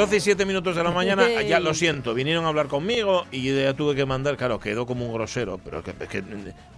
12 0.00 0.16
y 0.16 0.20
7 0.20 0.46
minutos 0.46 0.74
de 0.76 0.82
la 0.82 0.90
mañana, 0.90 1.42
ya 1.42 1.60
lo 1.60 1.74
siento, 1.74 2.14
vinieron 2.14 2.44
a 2.46 2.48
hablar 2.48 2.68
conmigo 2.68 3.26
y 3.30 3.54
ya 3.54 3.74
tuve 3.74 3.94
que 3.94 4.06
mandar, 4.06 4.36
claro, 4.36 4.58
quedó 4.58 4.86
como 4.86 5.04
un 5.06 5.12
grosero, 5.12 5.58
pero 5.62 5.82
que, 5.82 5.92
que 5.92 6.22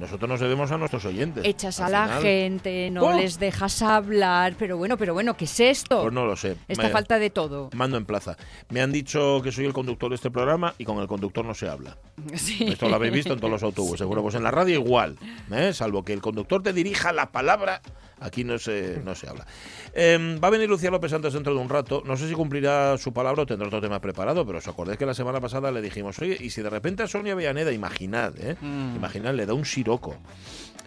nosotros 0.00 0.28
nos 0.28 0.40
debemos 0.40 0.70
a 0.72 0.78
nuestros 0.78 1.04
oyentes. 1.04 1.44
Echas 1.44 1.78
a 1.80 1.88
la 1.88 2.20
gente, 2.20 2.90
no 2.90 3.02
¡Oh! 3.04 3.12
les 3.16 3.38
dejas 3.38 3.80
hablar, 3.82 4.54
pero 4.58 4.76
bueno, 4.76 4.96
pero 4.96 5.14
bueno, 5.14 5.36
¿qué 5.36 5.44
es 5.44 5.60
esto? 5.60 6.02
Pues 6.02 6.12
no 6.12 6.26
lo 6.26 6.34
sé. 6.36 6.56
Esta 6.66 6.84
Me- 6.84 6.90
falta 6.90 7.18
de 7.18 7.30
todo. 7.30 7.70
Mando 7.74 7.96
en 7.96 8.04
plaza. 8.06 8.36
Me 8.70 8.80
han 8.80 8.90
dicho 8.90 9.40
que 9.42 9.52
soy 9.52 9.66
el 9.66 9.72
conductor 9.72 10.08
de 10.10 10.16
este 10.16 10.30
programa 10.30 10.74
y 10.78 10.84
con 10.84 10.98
el 10.98 11.06
conductor 11.06 11.44
no 11.44 11.54
se 11.54 11.68
habla. 11.68 11.96
Sí. 12.34 12.64
Esto 12.68 12.88
lo 12.88 12.96
habéis 12.96 13.12
visto 13.12 13.32
en 13.34 13.38
todos 13.38 13.50
los 13.52 13.62
autobuses, 13.62 13.98
seguro. 13.98 14.22
Pues 14.22 14.34
en 14.34 14.42
la 14.42 14.50
radio 14.50 14.74
igual, 14.74 15.16
¿eh? 15.52 15.72
salvo 15.72 16.02
que 16.04 16.12
el 16.12 16.20
conductor 16.20 16.62
te 16.62 16.72
dirija 16.72 17.12
la 17.12 17.30
palabra, 17.30 17.80
aquí 18.20 18.44
no 18.44 18.58
se, 18.58 19.00
no 19.04 19.14
se 19.14 19.28
habla. 19.28 19.46
Eh, 19.94 20.38
va 20.42 20.48
a 20.48 20.50
venir 20.50 20.68
Lucía 20.68 20.90
López 20.90 21.12
antes 21.12 21.32
dentro 21.32 21.54
de 21.54 21.60
un 21.60 21.68
rato. 21.68 22.02
No 22.06 22.16
sé 22.16 22.28
si 22.28 22.34
cumplirá 22.34 22.96
su 22.98 23.12
palabra 23.12 23.42
o 23.42 23.46
tendrá 23.46 23.66
otro 23.66 23.80
tema 23.80 24.00
preparado, 24.00 24.46
pero 24.46 24.58
os 24.58 24.68
acordáis 24.68 24.98
que 24.98 25.06
la 25.06 25.14
semana 25.14 25.40
pasada 25.40 25.70
le 25.70 25.82
dijimos, 25.82 26.18
oye, 26.20 26.36
y 26.40 26.50
si 26.50 26.62
de 26.62 26.70
repente 26.70 27.02
a 27.02 27.08
Sonia 27.08 27.34
Villaneda, 27.34 27.72
imaginad, 27.72 28.34
¿eh? 28.38 28.56
imaginad, 28.62 29.34
le 29.34 29.46
da 29.46 29.54
un 29.54 29.64
siroco 29.64 30.16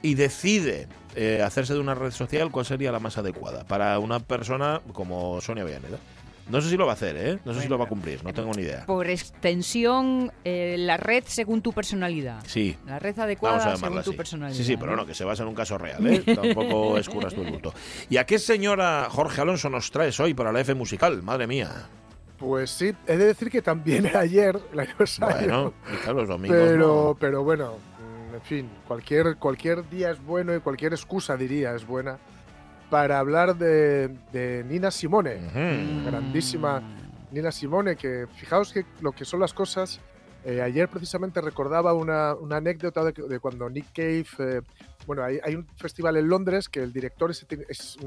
y 0.02 0.16
decide 0.16 0.88
eh, 1.16 1.42
hacerse 1.44 1.74
de 1.74 1.80
una 1.80 1.96
red 1.96 2.12
social, 2.12 2.52
¿cuál 2.52 2.66
sería 2.66 2.92
la 2.92 3.00
más 3.00 3.18
adecuada 3.18 3.64
para 3.64 3.98
una 4.00 4.20
persona 4.20 4.82
como 4.94 5.42
Sonia 5.42 5.64
Villaneda? 5.64 5.98
No 6.48 6.62
sé 6.62 6.70
si 6.70 6.78
lo 6.78 6.86
va 6.86 6.92
a 6.92 6.96
hacer, 6.96 7.18
¿eh? 7.18 7.40
No 7.44 7.54
sé 7.54 7.62
si 7.62 7.68
lo 7.68 7.78
va 7.78 7.86
a 7.86 7.88
cumplir, 7.88 8.24
no 8.24 8.34
tengo 8.34 8.52
ni 8.54 8.62
idea. 8.62 8.86
Por 8.86 9.10
extensión, 9.10 10.32
eh, 10.44 10.76
la 10.78 10.98
red 10.98 11.24
según 11.26 11.62
tu 11.62 11.74
personalidad. 11.74 12.44
Sí, 12.46 12.78
La 12.86 13.00
red 13.00 13.16
Vamos 13.16 13.20
a 13.20 13.24
adecuada 13.24 13.78
según 13.78 14.04
tu 14.04 14.16
personalidad. 14.16 14.58
Sí, 14.58 14.64
sí, 14.64 14.78
pero 14.78 14.92
¿no? 14.92 14.98
no, 14.98 15.06
que 15.06 15.16
se 15.16 15.24
basa 15.24 15.44
en 15.44 15.50
un 15.50 15.56
caso 15.56 15.78
real, 15.78 16.06
¿eh? 16.06 16.24
Tampoco 16.36 16.98
escurras 16.98 17.34
tu 17.34 17.44
bulto. 17.44 17.74
¿Y 18.10 18.18
a 18.18 18.26
qué 18.26 18.38
señora 18.38 19.08
Jorge 19.10 19.42
Alonso 19.42 19.70
nos 19.70 19.90
traes 19.90 20.20
hoy 20.20 20.34
para 20.34 20.52
la 20.52 20.60
F 20.62 20.74
musical? 20.76 21.24
Madre 21.24 21.48
mía. 21.48 21.90
Pues 22.38 22.70
sí, 22.70 22.94
he 23.08 23.18
de 23.18 23.26
decir 23.26 23.50
que 23.50 23.62
también 23.62 24.06
era 24.06 24.20
ayer 24.20 24.60
el 24.72 24.80
aniversario. 24.80 25.38
Bueno, 25.38 25.74
claro, 26.04 26.20
los 26.20 26.28
domingos. 26.28 26.58
pero, 26.58 26.78
no. 26.78 27.18
pero 27.20 27.44
bueno, 27.44 27.74
en 28.34 28.42
fin, 28.42 28.70
cualquier, 28.88 29.38
cualquier 29.38 29.90
día 29.90 30.12
es 30.12 30.24
bueno 30.24 30.54
y 30.56 30.60
cualquier 30.60 30.94
excusa, 30.94 31.38
diría, 31.38 31.74
es 31.74 31.88
buena 31.88 32.20
para 32.90 33.20
hablar 33.20 33.58
de, 33.58 34.10
de 34.32 34.64
Nina 34.68 34.92
Simone. 34.92 35.36
Ujú. 35.36 36.06
grandísima 36.10 36.82
Nina 37.32 37.52
Simone, 37.52 37.96
que 37.96 38.28
fijaos 38.36 38.72
que 38.72 38.86
lo 39.02 39.12
que 39.12 39.26
son 39.26 39.40
las 39.40 39.54
cosas. 39.54 40.00
eh, 40.46 40.62
ayer 40.62 40.88
precisamente 40.88 41.42
recordaba 41.42 41.94
una, 41.94 42.36
una 42.36 42.58
anécdota 42.58 43.04
de, 43.04 43.14
de 43.14 43.40
cuando 43.40 43.70
Nick 43.70 43.88
Cave. 43.94 44.28
eh, 44.40 44.62
bueno, 45.08 45.24
hay, 45.24 45.40
hay 45.44 45.56
un 45.56 45.68
festival 45.76 46.18
en 46.18 46.28
Londres 46.28 46.70
que 46.70 46.82
el 46.82 46.94
director 46.94 47.32
es, 47.32 47.46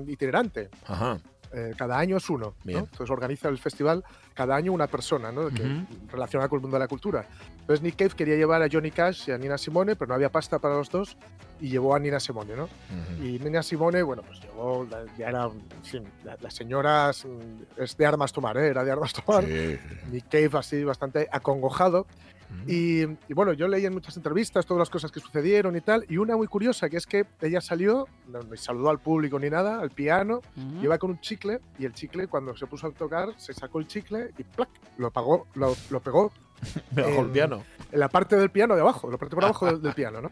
itinerante. 0.07 0.69
Ajá. 0.87 1.19
Eh, 1.53 1.75
cada 1.77 1.99
año 1.99 2.17
es 2.17 2.29
uno. 2.31 2.55
¿no? 2.65 2.79
Entonces 2.79 3.11
organiza 3.11 3.49
el 3.49 3.59
festival 3.59 4.05
cada 4.35 4.57
año 4.57 4.73
una 4.73 4.87
persona 4.87 5.33
¿no? 5.33 5.49
que, 5.49 5.63
Ujú. 5.63 5.87
relacionada 6.13 6.49
con 6.49 6.59
el 6.59 6.63
mundo 6.63 6.77
de 6.77 6.81
la 6.81 6.89
cultura. 6.89 7.27
Entonces 7.61 7.83
Nick 7.83 7.97
Cave 7.97 8.11
quería 8.11 8.37
llevar 8.37 8.63
a 8.63 8.69
Johnny 8.71 8.91
Cash 8.91 9.29
y 9.29 9.33
a 9.33 9.39
Nina 9.39 9.59
Simone, 9.59 9.97
pero 9.97 10.09
no 10.09 10.15
había 10.15 10.31
pasta 10.31 10.59
para 10.59 10.77
los 10.77 10.91
dos 10.91 11.17
y 11.61 11.69
llevó 11.69 11.95
a 11.95 11.99
Nina 11.99 12.21
Simone, 12.21 12.55
¿no? 12.55 12.65
Ujú. 12.65 13.25
Y 13.25 13.39
Nina 13.41 13.63
Simone, 13.63 14.03
bueno, 14.03 14.23
pues 14.23 14.41
llevó, 14.41 14.87
ya 15.19 15.29
era, 15.29 15.45
en 15.45 15.85
fin, 15.85 16.05
la, 16.25 16.37
la 16.41 16.51
señora 16.51 17.11
es, 17.11 17.97
de 17.97 18.07
armas 18.07 18.33
tomar, 18.33 18.57
¿eh? 18.57 18.69
Era 18.69 18.85
de 18.85 18.93
armas 18.93 19.13
tomar. 19.13 19.45
Sí. 19.45 19.79
Nick 20.11 20.29
Cave 20.29 20.51
así 20.59 20.85
bastante 20.85 21.29
acongojado. 21.31 22.07
Y, 22.67 23.03
y 23.03 23.35
bueno, 23.35 23.53
yo 23.53 23.69
leí 23.69 23.85
en 23.87 23.93
muchas 23.93 24.17
entrevistas 24.17 24.65
todas 24.67 24.79
las 24.79 24.91
cosas 24.91 25.11
que 25.13 25.21
sucedieron 25.21 25.77
y 25.77 25.81
tal, 25.81 26.05
y 26.09 26.17
una 26.19 26.37
muy 26.37 26.47
curiosa, 26.47 26.89
que 26.89 26.97
es 26.97 27.07
que 27.07 27.27
ella 27.41 27.61
salió, 27.61 28.07
no 28.29 28.43
ni 28.43 28.57
saludó 28.57 28.91
al 28.91 28.99
público 28.99 29.39
ni 29.39 29.51
nada, 29.51 29.81
al 29.81 29.91
piano, 29.91 30.41
Ujú. 30.57 30.85
iba 30.85 30.99
con 30.99 31.11
un 31.11 31.21
chicle, 31.21 31.61
y 31.79 31.85
el 31.85 31.93
chicle 31.93 32.27
cuando 32.27 32.57
se 32.57 32.67
puso 32.67 32.87
a 32.87 32.91
tocar, 32.91 33.29
se 33.39 33.53
sacó 33.55 33.79
el 33.79 33.87
chicle 33.87 34.31
y 34.39 34.45
¡plac! 34.45 34.69
lo, 34.99 35.11
pagó, 35.11 35.47
lo, 35.55 35.75
lo 35.91 36.01
pegó 36.01 36.33
Me 36.95 37.03
bajó 37.03 37.21
el 37.23 37.31
piano. 37.31 37.63
en 37.93 38.01
la 38.01 38.09
parte 38.09 38.35
del 38.37 38.51
piano 38.51 38.75
de 38.75 38.81
abajo, 38.81 39.11
la 39.11 39.17
parte 39.19 39.35
por 39.35 39.45
abajo 39.45 39.67
del, 39.71 39.81
del 39.81 39.95
piano, 39.95 40.21
¿no? 40.21 40.31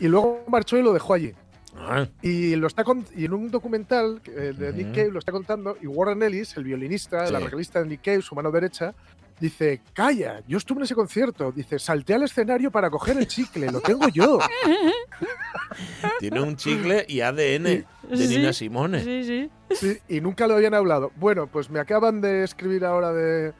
Y 0.00 0.08
luego 0.08 0.44
marchó 0.48 0.76
y 0.76 0.82
lo 0.82 0.92
dejó 0.92 1.14
allí. 1.14 1.32
Ah, 1.76 2.06
Y 2.22 2.54
lo 2.56 2.66
está 2.66 2.84
con- 2.84 3.04
y 3.16 3.24
en 3.24 3.32
un 3.34 3.50
documental 3.50 4.20
eh, 4.26 4.52
de 4.56 4.72
Nick. 4.72 4.94
Cave 4.94 5.10
lo 5.10 5.18
está 5.18 5.32
contando 5.32 5.76
y 5.82 5.86
Warren 5.86 6.22
Ellis, 6.22 6.56
el 6.56 6.64
violinista, 6.64 7.22
el 7.24 7.28
Sí. 7.30 7.34
arreglista 7.34 7.80
de 7.82 7.88
Nick 7.88 8.02
Cave, 8.02 8.22
su 8.22 8.34
mano 8.34 8.50
derecha, 8.52 8.94
dice, 9.40 9.80
calla, 9.92 10.40
yo 10.46 10.56
estuve 10.58 10.78
en 10.78 10.84
ese 10.84 10.94
concierto, 10.94 11.50
dice, 11.52 11.78
salté 11.80 12.14
al 12.14 12.22
escenario 12.22 12.70
para 12.70 12.88
coger 12.90 13.18
el 13.18 13.26
chicle, 13.26 13.70
lo 13.70 13.80
tengo 13.80 14.08
yo. 14.08 14.38
Tiene 16.20 16.40
un 16.40 16.56
chicle 16.56 17.04
y 17.08 17.20
ADN 17.20 17.64
de 17.64 17.84
Sí. 18.16 18.28
Nina 18.28 18.52
Simone. 18.52 19.02
Sí, 19.02 19.24
sí. 19.24 19.50
Sí, 19.70 19.98
y 20.08 20.20
nunca 20.20 20.46
lo 20.46 20.54
habían 20.54 20.74
hablado. 20.74 21.10
Bueno, 21.16 21.46
pues 21.48 21.70
me 21.70 21.80
acaban 21.80 22.20
de 22.20 22.44
escribir 22.44 22.84
ahora 22.84 23.12
de, 23.12 23.52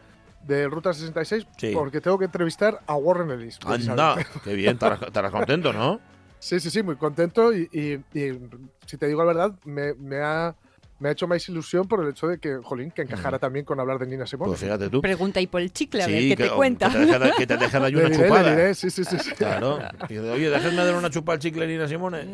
de 0.46 0.68
Ruta 0.68 0.92
66 0.92 1.46
Sí. 1.56 1.72
porque 1.74 2.00
tengo 2.00 2.18
que 2.18 2.26
entrevistar 2.26 2.80
a 2.86 2.94
Warren 2.94 3.30
Ellis. 3.32 3.58
Anda, 3.66 4.16
qué 4.44 4.54
bien, 4.54 4.74
estarás 4.74 5.02
estarás 5.02 5.32
contento, 5.32 5.72
¿no? 5.72 6.00
Sí, 6.44 6.60
sí, 6.60 6.68
sí, 6.70 6.82
muy 6.82 6.96
contento 6.96 7.54
y, 7.54 7.70
y- 7.72 8.18
y, 8.18 8.38
si 8.86 8.98
te 8.98 9.06
digo 9.06 9.20
la 9.20 9.26
verdad, 9.32 9.58
me, 9.64 9.94
me 9.94 10.18
ha, 10.18 10.54
me 10.98 11.08
ha 11.08 11.12
hecho 11.12 11.26
más 11.26 11.48
ilusión 11.48 11.86
por 11.86 12.02
el 12.04 12.10
hecho 12.10 12.26
de 12.28 12.38
que, 12.38 12.56
jolín, 12.62 12.90
que 12.90 13.02
encajara 13.02 13.38
también 13.38 13.64
con 13.64 13.80
hablar 13.80 13.98
de 13.98 14.06
Nina 14.06 14.26
Simone. 14.26 14.50
Pues 14.50 14.60
fíjate 14.60 14.88
tú. 14.88 15.00
Pregunta 15.00 15.40
y 15.40 15.46
por 15.46 15.60
el 15.60 15.72
chicle, 15.72 16.02
a 16.02 16.06
ver 16.06 16.20
Sí, 16.22 16.28
qué 16.30 16.36
que, 16.36 16.44
te 16.44 16.50
cuenta. 16.50 16.88
Que 16.88 17.06
te 17.06 17.18
deje, 17.18 17.32
que 17.36 17.46
te 17.46 17.56
deje 17.56 17.78
de 17.80 17.86
ahí 17.86 17.94
una 17.94 18.08
diré, 18.08 18.24
chupada. 18.24 18.50
diré, 18.50 18.74
sí, 18.74 18.90
sí, 18.90 19.04
sí. 19.04 19.18
sí. 19.18 19.30
Claro. 19.32 19.78
Y 20.08 20.18
Oye, 20.18 20.50
déjenme 20.50 20.84
dar 20.84 20.94
una 20.94 21.10
chupa 21.10 21.32
al 21.32 21.38
chicle 21.38 21.66
Nina 21.66 21.88
Simone. 21.88 22.24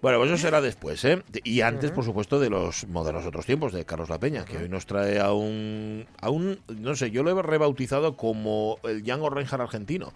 bueno, 0.00 0.18
pues 0.18 0.30
eso 0.30 0.38
será 0.38 0.60
después, 0.60 1.04
¿eh? 1.04 1.22
Y 1.44 1.60
antes, 1.60 1.90
por 1.90 2.04
supuesto, 2.04 2.40
de 2.40 2.50
los 2.50 2.86
modernos 2.88 3.26
otros 3.26 3.46
tiempos 3.46 3.72
de 3.72 3.84
Carlos 3.84 4.08
La 4.08 4.18
Peña, 4.18 4.44
que 4.44 4.56
hoy 4.56 4.68
nos 4.68 4.86
trae 4.86 5.20
a 5.20 5.32
un, 5.32 6.06
a 6.20 6.30
un, 6.30 6.58
no 6.68 6.94
sé, 6.94 7.10
yo 7.10 7.22
lo 7.22 7.38
he 7.38 7.42
rebautizado 7.42 8.16
como 8.16 8.78
el 8.84 9.02
Django 9.02 9.30
Reinhardt 9.30 9.62
argentino, 9.62 10.12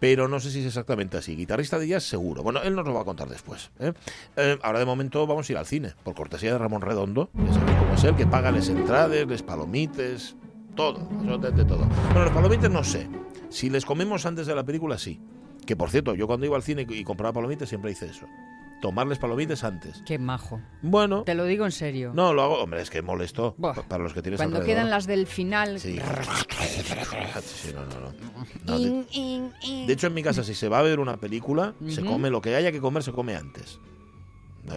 pero 0.00 0.28
no 0.28 0.40
sé 0.40 0.50
si 0.50 0.60
es 0.60 0.66
exactamente 0.66 1.16
así. 1.16 1.34
Guitarrista 1.36 1.78
de 1.78 1.88
jazz, 1.88 2.04
seguro. 2.04 2.42
Bueno, 2.42 2.62
él 2.62 2.74
nos 2.74 2.86
lo 2.86 2.94
va 2.94 3.02
a 3.02 3.04
contar 3.04 3.28
después. 3.28 3.70
¿eh? 3.80 3.92
Eh, 4.36 4.58
ahora 4.62 4.78
de 4.78 4.84
momento 4.84 5.26
vamos 5.26 5.48
a 5.48 5.52
ir 5.52 5.58
al 5.58 5.66
cine, 5.66 5.94
por 6.04 6.14
cortesía 6.14 6.52
de 6.52 6.58
Ramón 6.68 6.82
Redondo, 6.82 7.30
ya 7.34 7.52
sabéis 7.54 7.78
cómo 7.78 7.94
es 7.94 8.04
él, 8.04 8.14
que 8.14 8.26
paga 8.26 8.50
les 8.50 8.68
entrades, 8.68 9.26
les 9.26 9.42
palomites, 9.42 10.36
todo, 10.76 11.00
absolutamente 11.10 11.64
todo. 11.64 11.86
Bueno, 12.12 12.24
los 12.26 12.30
palomites 12.32 12.70
no 12.70 12.84
sé. 12.84 13.08
Si 13.48 13.70
les 13.70 13.86
comemos 13.86 14.26
antes 14.26 14.46
de 14.46 14.54
la 14.54 14.64
película, 14.64 14.98
sí. 14.98 15.18
Que 15.64 15.76
por 15.76 15.88
cierto, 15.88 16.14
yo 16.14 16.26
cuando 16.26 16.44
iba 16.44 16.56
al 16.56 16.62
cine 16.62 16.86
y 16.86 17.04
compraba 17.04 17.32
palomitas 17.32 17.70
siempre 17.70 17.90
hice 17.90 18.04
eso. 18.06 18.26
Tomarles 18.82 19.18
palomitas 19.18 19.64
antes. 19.64 20.02
Qué 20.06 20.18
majo. 20.18 20.60
Bueno, 20.82 21.22
Te 21.24 21.34
lo 21.34 21.46
digo 21.46 21.64
en 21.64 21.72
serio. 21.72 22.12
no 22.14 22.34
lo 22.34 22.42
hago, 22.42 22.62
hombre, 22.62 22.82
es 22.82 22.90
que 22.90 23.00
molesto 23.00 23.54
Buah. 23.56 23.72
pa- 23.74 23.82
para 23.84 24.04
los 24.04 24.12
que 24.12 24.20
tienes 24.20 24.38
Cuando 24.38 24.58
alrededor. 24.58 24.76
quedan 24.82 24.90
las 24.90 25.06
del 25.06 25.26
final. 25.26 25.80
Sí. 25.80 25.98
Sí, 27.42 27.72
no, 27.74 27.80
no, 27.86 28.00
no. 28.00 28.12
No, 28.66 28.78
In, 28.78 29.02
de, 29.06 29.06
in, 29.12 29.52
in. 29.62 29.86
de 29.86 29.92
hecho, 29.94 30.06
en 30.08 30.14
mi 30.14 30.22
casa, 30.22 30.44
si 30.44 30.54
se 30.54 30.68
va 30.68 30.78
a 30.80 30.82
ver 30.82 31.00
una 31.00 31.16
película, 31.16 31.72
se 31.88 32.02
Ujú. 32.02 32.10
come 32.12 32.28
lo 32.30 32.40
que 32.42 32.54
haya 32.54 32.70
que 32.70 32.80
comer, 32.80 33.02
se 33.02 33.12
come 33.12 33.34
antes. 33.34 33.80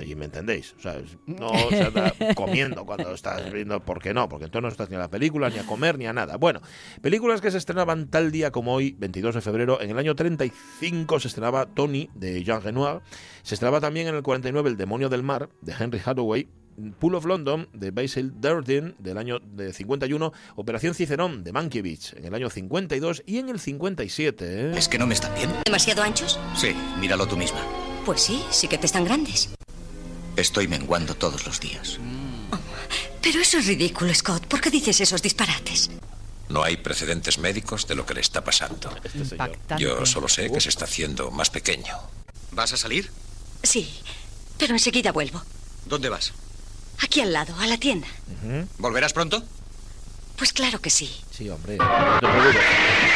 Y 0.05 0.15
me 0.15 0.25
entendéis. 0.25 0.73
O 0.77 0.81
sea, 0.81 0.95
es- 0.97 1.17
no 1.25 1.51
se 1.69 1.81
anda 1.83 2.13
comiendo 2.35 2.85
cuando 2.85 3.13
estás 3.13 3.51
viendo. 3.51 3.79
¿Por 3.79 4.01
qué 4.01 4.13
no? 4.13 4.29
Porque 4.29 4.45
entonces 4.45 4.63
no 4.63 4.69
estás 4.69 4.89
ni 4.89 4.95
a 4.95 4.99
la 4.99 5.09
película, 5.09 5.49
ni 5.49 5.57
a 5.57 5.65
comer, 5.65 5.97
ni 5.97 6.05
a 6.05 6.13
nada. 6.13 6.37
Bueno, 6.37 6.61
películas 7.01 7.41
que 7.41 7.51
se 7.51 7.57
estrenaban 7.57 8.07
tal 8.09 8.31
día 8.31 8.51
como 8.51 8.73
hoy, 8.73 8.95
22 8.99 9.35
de 9.35 9.41
febrero. 9.41 9.81
En 9.81 9.89
el 9.91 9.97
año 9.97 10.15
35 10.15 11.19
se 11.19 11.27
estrenaba 11.27 11.65
Tony, 11.65 12.09
de 12.15 12.43
Jean 12.43 12.61
Renoir. 12.61 13.01
Se 13.43 13.55
estrenaba 13.55 13.79
también 13.79 14.07
en 14.07 14.15
el 14.15 14.23
49 14.23 14.69
El 14.69 14.77
demonio 14.77 15.09
del 15.09 15.23
mar, 15.23 15.49
de 15.61 15.73
Henry 15.77 16.01
Hathaway. 16.03 16.47
Pool 16.99 17.15
of 17.15 17.25
London, 17.25 17.67
de 17.73 17.91
Basil 17.91 18.31
Durden, 18.39 18.95
del 18.97 19.17
año 19.17 19.39
de 19.39 19.73
51. 19.73 20.31
Operación 20.55 20.95
Cicerón, 20.95 21.43
de 21.43 21.51
Mankiewicz, 21.51 22.13
en 22.13 22.25
el 22.25 22.33
año 22.33 22.49
52. 22.49 23.23
Y 23.27 23.37
en 23.39 23.49
el 23.49 23.59
57... 23.59 24.45
¿eh? 24.47 24.71
¿Es 24.77 24.87
que 24.87 24.97
no 24.97 25.05
me 25.05 25.13
están 25.13 25.35
bien? 25.35 25.49
¿Demasiado 25.65 26.01
anchos? 26.01 26.39
Sí, 26.55 26.73
míralo 26.99 27.27
tú 27.27 27.35
misma. 27.37 27.59
Pues 28.05 28.21
sí, 28.21 28.41
sí 28.49 28.67
que 28.67 28.77
te 28.77 28.85
están 28.87 29.03
grandes. 29.05 29.53
Estoy 30.41 30.67
menguando 30.67 31.13
todos 31.15 31.45
los 31.45 31.59
días. 31.59 31.99
Pero 33.21 33.39
eso 33.39 33.59
es 33.59 33.67
ridículo, 33.67 34.11
Scott. 34.13 34.47
¿Por 34.47 34.59
qué 34.59 34.71
dices 34.71 34.99
esos 34.99 35.21
disparates? 35.21 35.91
No 36.49 36.63
hay 36.63 36.77
precedentes 36.77 37.37
médicos 37.37 37.87
de 37.87 37.93
lo 37.93 38.07
que 38.07 38.15
le 38.15 38.21
está 38.21 38.43
pasando. 38.43 38.89
Este. 39.03 39.19
Impactante. 39.19 39.83
Yo 39.83 40.03
solo 40.07 40.27
sé 40.27 40.51
que 40.51 40.59
se 40.59 40.69
está 40.69 40.85
haciendo 40.85 41.29
más 41.29 41.51
pequeño. 41.51 41.95
¿Vas 42.51 42.73
a 42.73 42.77
salir? 42.77 43.11
Sí, 43.61 43.93
pero 44.57 44.73
enseguida 44.73 45.11
vuelvo. 45.11 45.43
¿Dónde 45.85 46.09
vas? 46.09 46.33
Aquí 46.97 47.21
al 47.21 47.33
lado, 47.33 47.55
a 47.59 47.67
la 47.67 47.77
tienda. 47.77 48.07
¿Volverás 48.79 49.13
pronto? 49.13 49.43
Pues 50.37 50.53
claro 50.53 50.81
que 50.81 50.89
sí. 50.89 51.11
Sí, 51.31 51.49
hombre, 51.49 51.77
no 51.77 51.85
te 52.19 52.27
preocupes. 52.27 52.61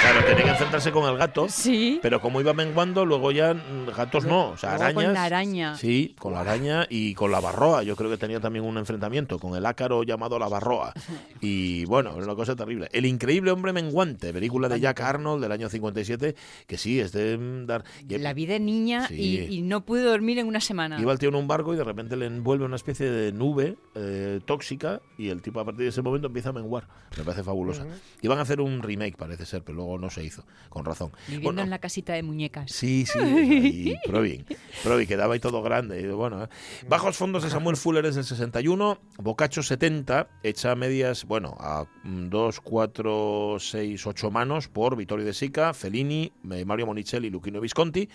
Claro, 0.01 0.25
tenía 0.25 0.43
que 0.45 0.49
enfrentarse 0.51 0.91
con 0.91 1.09
el 1.11 1.17
gato. 1.17 1.47
Sí. 1.49 1.99
Pero 2.01 2.21
como 2.21 2.39
iba 2.39 2.53
menguando, 2.53 3.05
luego 3.05 3.31
ya 3.31 3.53
gatos 3.95 4.23
no, 4.25 4.51
o 4.51 4.57
sea, 4.57 4.77
Luego 4.77 4.83
arañas. 4.85 5.03
con 5.05 5.13
la 5.13 5.23
araña. 5.23 5.75
Sí, 5.77 6.15
con 6.17 6.31
la 6.33 6.39
araña 6.41 6.85
y 6.89 7.13
con 7.13 7.29
la 7.31 7.39
barroa. 7.41 7.83
Yo 7.83 7.95
creo 7.97 8.09
que 8.09 8.17
tenía 8.17 8.39
también 8.39 8.63
un 8.63 8.77
enfrentamiento 8.77 9.37
con 9.37 9.55
el 9.55 9.65
ácaro 9.65 10.03
llamado 10.03 10.39
la 10.39 10.47
barroa. 10.47 10.93
Y 11.41 11.83
bueno, 11.85 12.11
es 12.17 12.23
una 12.23 12.35
cosa 12.35 12.55
terrible. 12.55 12.87
El 12.93 13.05
increíble 13.05 13.51
hombre 13.51 13.73
menguante, 13.73 14.31
película 14.31 14.69
de 14.69 14.79
Jack 14.79 15.01
Arnold 15.01 15.41
del 15.43 15.51
año 15.51 15.67
57, 15.69 16.35
que 16.67 16.77
sí, 16.77 16.99
es 17.01 17.11
de 17.11 17.37
mm, 17.37 17.65
dar. 17.65 17.83
La 18.07 18.33
vi 18.33 18.45
de 18.45 18.59
niña 18.61 19.07
Sí. 19.07 19.47
y, 19.49 19.57
y 19.57 19.61
no 19.61 19.81
pude 19.85 20.03
dormir 20.03 20.39
en 20.39 20.47
una 20.47 20.61
semana. 20.61 20.99
Iba 21.01 21.11
el 21.11 21.19
tío 21.19 21.29
en 21.29 21.35
un 21.35 21.47
barco 21.47 21.73
y 21.73 21.77
de 21.77 21.83
repente 21.83 22.15
le 22.15 22.27
envuelve 22.27 22.63
una 22.65 22.77
especie 22.77 23.09
de 23.11 23.31
nube 23.33 23.75
eh, 23.95 24.39
tóxica 24.45 25.01
y 25.17 25.29
el 25.29 25.41
tipo 25.41 25.59
a 25.59 25.65
partir 25.65 25.83
de 25.83 25.89
ese 25.89 26.01
momento 26.01 26.27
empieza 26.27 26.49
a 26.49 26.53
menguar. 26.53 26.87
Me 27.17 27.23
parece 27.23 27.43
fabulosa. 27.43 27.85
Iban 28.21 28.39
a 28.39 28.41
hacer 28.41 28.61
un 28.61 28.81
remake, 28.81 29.17
parece 29.17 29.45
ser, 29.45 29.63
pero 29.63 29.77
luego 29.77 29.97
no 29.97 30.09
se 30.09 30.23
hizo, 30.23 30.45
con 30.69 30.85
razón. 30.85 31.11
Viviendo 31.27 31.47
Bueno, 31.47 31.61
en 31.61 31.69
la 31.69 31.79
casita 31.79 32.13
de 32.13 32.23
muñecas. 32.23 32.71
Sí, 32.71 33.05
sí, 33.05 33.19
ahí, 33.19 33.97
Provin. 34.05 34.45
Provin, 34.83 35.07
quedaba 35.07 35.33
ahí 35.33 35.39
todo 35.39 35.61
grande. 35.61 36.01
y 36.01 36.07
bueno, 36.07 36.43
¿eh? 36.43 36.47
Bajos 36.87 37.17
fondos 37.17 37.43
de 37.43 37.49
Samuel 37.49 37.77
Fuller 37.77 38.05
es 38.05 38.15
del 38.15 38.23
61, 38.23 38.99
Bocacho 39.17 39.63
70, 39.63 40.27
hecha 40.43 40.71
a 40.71 40.75
medias, 40.75 41.25
bueno, 41.25 41.55
a 41.59 41.85
2, 42.03 42.59
4, 42.61 43.57
6, 43.59 44.07
8 44.07 44.31
manos 44.31 44.67
por 44.67 44.95
Vittorio 44.95 45.25
De 45.25 45.33
Sica, 45.33 45.73
Fellini, 45.73 46.31
eh, 46.51 46.65
Mario 46.65 46.87
Monicelli 46.87 47.27
y 47.27 47.29
Luchino 47.31 47.61
Visconti. 47.61 48.09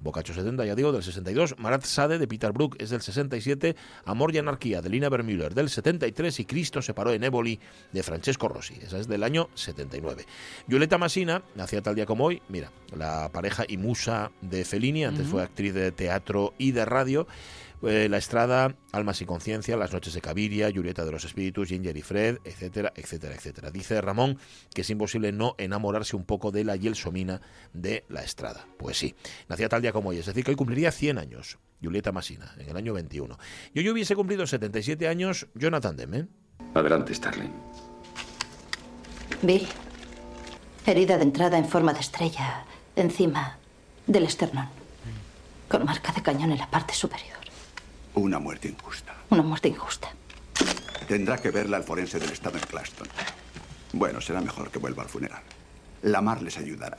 Bocacho 0.00 0.34
70, 0.34 0.64
ya 0.64 0.74
digo, 0.74 0.92
del 0.92 1.02
62. 1.02 1.56
Marat 1.58 1.84
Sade, 1.84 2.18
de 2.18 2.26
Peter 2.26 2.52
Brook, 2.52 2.76
es 2.78 2.90
del 2.90 3.00
67. 3.00 3.76
Amor 4.04 4.34
y 4.34 4.38
Anarquía, 4.38 4.82
de 4.82 4.88
Lina 4.88 5.08
Vermüller, 5.08 5.54
del 5.54 5.70
73. 5.70 6.40
Y 6.40 6.44
Cristo 6.44 6.82
se 6.82 6.94
paró 6.94 7.12
en 7.12 7.24
Éboli, 7.24 7.58
de 7.92 8.02
Francesco 8.02 8.48
Rossi. 8.48 8.74
Esa 8.82 8.98
es 8.98 9.08
del 9.08 9.22
año 9.22 9.48
79. 9.54 10.26
Violeta 10.66 10.98
Masina, 10.98 11.42
nacía 11.54 11.82
tal 11.82 11.94
día 11.94 12.06
como 12.06 12.24
hoy. 12.24 12.42
Mira, 12.48 12.70
la 12.96 13.30
pareja 13.32 13.64
y 13.66 13.76
musa 13.76 14.30
de 14.40 14.64
Fellini, 14.64 15.04
antes 15.04 15.26
fue 15.26 15.42
actriz 15.42 15.74
de 15.74 15.92
teatro 15.92 16.54
y 16.58 16.72
de 16.72 16.84
radio. 16.84 17.26
Eh, 17.86 18.08
la 18.08 18.16
Estrada, 18.16 18.76
Almas 18.92 19.20
y 19.20 19.26
Conciencia, 19.26 19.76
Las 19.76 19.92
Noches 19.92 20.14
de 20.14 20.20
Caviria, 20.20 20.70
Julieta 20.74 21.04
de 21.04 21.12
los 21.12 21.24
Espíritus, 21.24 21.68
Ginger 21.68 21.96
y 21.96 22.02
Fred, 22.02 22.38
etcétera, 22.44 22.92
etcétera, 22.96 23.34
etcétera. 23.34 23.70
Dice 23.70 24.00
Ramón 24.00 24.38
que 24.72 24.80
es 24.80 24.90
imposible 24.90 25.32
no 25.32 25.54
enamorarse 25.58 26.16
un 26.16 26.24
poco 26.24 26.50
de 26.50 26.64
la 26.64 26.78
Gelsomina 26.78 27.40
de 27.72 28.04
La 28.08 28.22
Estrada. 28.22 28.66
Pues 28.78 28.96
sí, 28.96 29.14
nacía 29.48 29.68
tal 29.68 29.82
día 29.82 29.92
como 29.92 30.10
hoy, 30.10 30.18
es 30.18 30.26
decir, 30.26 30.44
que 30.44 30.52
hoy 30.52 30.56
cumpliría 30.56 30.90
100 30.92 31.18
años. 31.18 31.58
Julieta 31.82 32.12
Masina, 32.12 32.54
en 32.58 32.70
el 32.70 32.76
año 32.76 32.94
21. 32.94 33.38
Y 33.74 33.80
hoy 33.80 33.90
hubiese 33.90 34.16
cumplido 34.16 34.46
77 34.46 35.06
años 35.06 35.46
Jonathan 35.54 35.96
Demme. 35.96 36.28
Adelante, 36.72 37.14
Starling. 37.14 37.52
Bill, 39.42 39.66
herida 40.86 41.18
de 41.18 41.24
entrada 41.24 41.58
en 41.58 41.68
forma 41.68 41.92
de 41.92 42.00
estrella 42.00 42.64
encima 42.96 43.58
del 44.06 44.24
esternón, 44.24 44.68
con 45.68 45.84
marca 45.84 46.12
de 46.12 46.22
cañón 46.22 46.52
en 46.52 46.58
la 46.58 46.70
parte 46.70 46.94
superior. 46.94 47.43
Una 48.14 48.38
muerte 48.38 48.68
injusta. 48.68 49.12
Una 49.30 49.42
muerte 49.42 49.68
injusta. 49.68 50.08
Tendrá 51.08 51.36
que 51.38 51.50
verla 51.50 51.76
al 51.76 51.84
forense 51.84 52.18
del 52.18 52.30
estado 52.30 52.58
en 52.58 52.64
Claston. 52.64 53.08
Bueno, 53.92 54.20
será 54.20 54.40
mejor 54.40 54.70
que 54.70 54.78
vuelva 54.78 55.02
al 55.02 55.08
funeral. 55.08 55.42
Lamar 56.02 56.42
les 56.42 56.56
ayudará. 56.58 56.98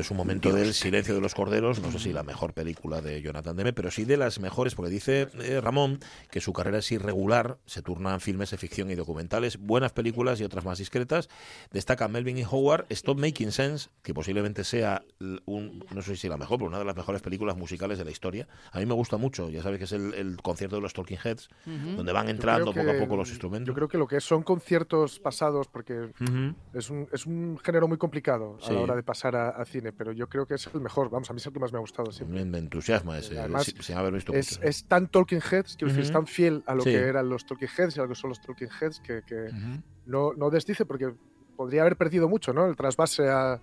Es 0.00 0.10
un 0.10 0.16
momento 0.16 0.52
del 0.52 0.74
silencio 0.74 1.14
de 1.14 1.20
los 1.20 1.34
corderos, 1.34 1.80
no 1.80 1.90
sé 1.90 1.98
si 1.98 2.12
la 2.12 2.22
mejor 2.22 2.52
película 2.52 3.00
de 3.00 3.20
Jonathan 3.22 3.56
Demme, 3.56 3.72
pero 3.72 3.90
sí 3.90 4.04
de 4.04 4.16
las 4.16 4.38
mejores, 4.40 4.74
porque 4.74 4.90
dice 4.90 5.28
eh, 5.42 5.60
Ramón 5.60 5.98
que 6.30 6.40
su 6.40 6.52
carrera 6.52 6.78
es 6.78 6.90
irregular, 6.92 7.58
se 7.66 7.82
turnan 7.82 8.20
filmes 8.20 8.50
de 8.50 8.58
ficción 8.58 8.90
y 8.90 8.94
documentales, 8.94 9.58
buenas 9.58 9.92
películas 9.92 10.40
y 10.40 10.44
otras 10.44 10.64
más 10.64 10.78
discretas. 10.78 11.28
Destaca 11.72 12.08
Melvin 12.08 12.38
y 12.38 12.44
Howard, 12.44 12.86
Stop 12.90 13.18
Making 13.18 13.52
Sense, 13.52 13.90
que 14.02 14.14
posiblemente 14.14 14.64
sea 14.64 15.02
un, 15.46 15.84
no 15.94 16.02
sé 16.02 16.16
si 16.16 16.28
la 16.28 16.36
mejor, 16.36 16.58
pero 16.58 16.68
una 16.68 16.78
de 16.78 16.84
las 16.84 16.96
mejores 16.96 17.22
películas 17.22 17.56
musicales 17.56 17.98
de 17.98 18.04
la 18.04 18.10
historia. 18.10 18.46
A 18.72 18.78
mí 18.78 18.86
me 18.86 18.94
gusta 18.94 19.16
mucho, 19.16 19.50
ya 19.50 19.62
sabes 19.62 19.78
que 19.78 19.84
es 19.84 19.92
el, 19.92 20.14
el 20.14 20.36
concierto 20.42 20.76
de 20.76 20.82
los 20.82 20.92
Talking 20.92 21.18
Heads, 21.24 21.48
donde 21.96 22.12
van 22.12 22.28
entrando 22.28 22.72
poco 22.72 22.90
a 22.90 22.98
poco 22.98 23.16
los 23.16 23.28
instrumentos. 23.30 23.66
Yo 23.68 23.74
creo 23.74 23.88
que 23.88 23.98
lo 23.98 24.06
que 24.06 24.20
son 24.20 24.42
conciertos 24.42 25.18
pasados, 25.18 25.68
porque 25.68 26.10
es, 26.74 26.90
un, 26.90 27.08
es 27.12 27.26
un 27.26 27.58
género 27.64 27.88
muy 27.88 27.98
complicado 27.98 28.58
a 28.62 28.66
Sí. 28.68 28.72
la 28.74 28.80
hora 28.80 28.96
de 28.96 29.02
pasar 29.02 29.34
a, 29.34 29.48
a 29.50 29.64
cine, 29.64 29.87
pero 29.92 30.12
yo 30.12 30.28
creo 30.28 30.46
que 30.46 30.54
es 30.54 30.68
el 30.72 30.80
mejor. 30.80 31.10
Vamos, 31.10 31.28
a 31.30 31.32
mí 31.32 31.38
es 31.38 31.46
el 31.46 31.52
que 31.52 31.58
más 31.60 31.72
me 31.72 31.78
ha 31.78 31.80
gustado 31.80 32.10
siempre. 32.12 32.44
Me, 32.44 32.58
entusiasma 32.58 33.18
ese, 33.18 33.38
Además, 33.38 33.72
sin, 33.80 33.96
haber 33.96 34.12
visto 34.14 34.32
Es, 34.32 34.56
mucho. 34.58 34.68
es 34.68 34.84
tan 34.84 35.08
Talking 35.08 35.40
Heads, 35.40 35.76
quiero 35.76 35.92
decir, 35.92 36.04
es 36.04 36.12
tan 36.12 36.26
fiel 36.26 36.62
a 36.66 36.74
lo 36.74 36.82
Sí. 36.82 36.90
que 36.90 36.96
eran 36.98 37.28
los 37.28 37.44
Talking 37.46 37.68
Heads 37.76 37.96
y 37.96 38.00
a 38.00 38.02
lo 38.04 38.08
que 38.08 38.14
son 38.14 38.30
los 38.30 38.40
Talking 38.40 38.68
Heads 38.80 39.00
que, 39.00 39.22
no, 40.06 40.32
no 40.34 40.50
desdice 40.50 40.84
porque 40.86 41.12
podría 41.56 41.82
haber 41.82 41.96
perdido 41.96 42.28
mucho, 42.28 42.52
¿no? 42.52 42.66
El 42.66 42.76
trasvase 42.76 43.28
a, 43.28 43.52
a, 43.52 43.60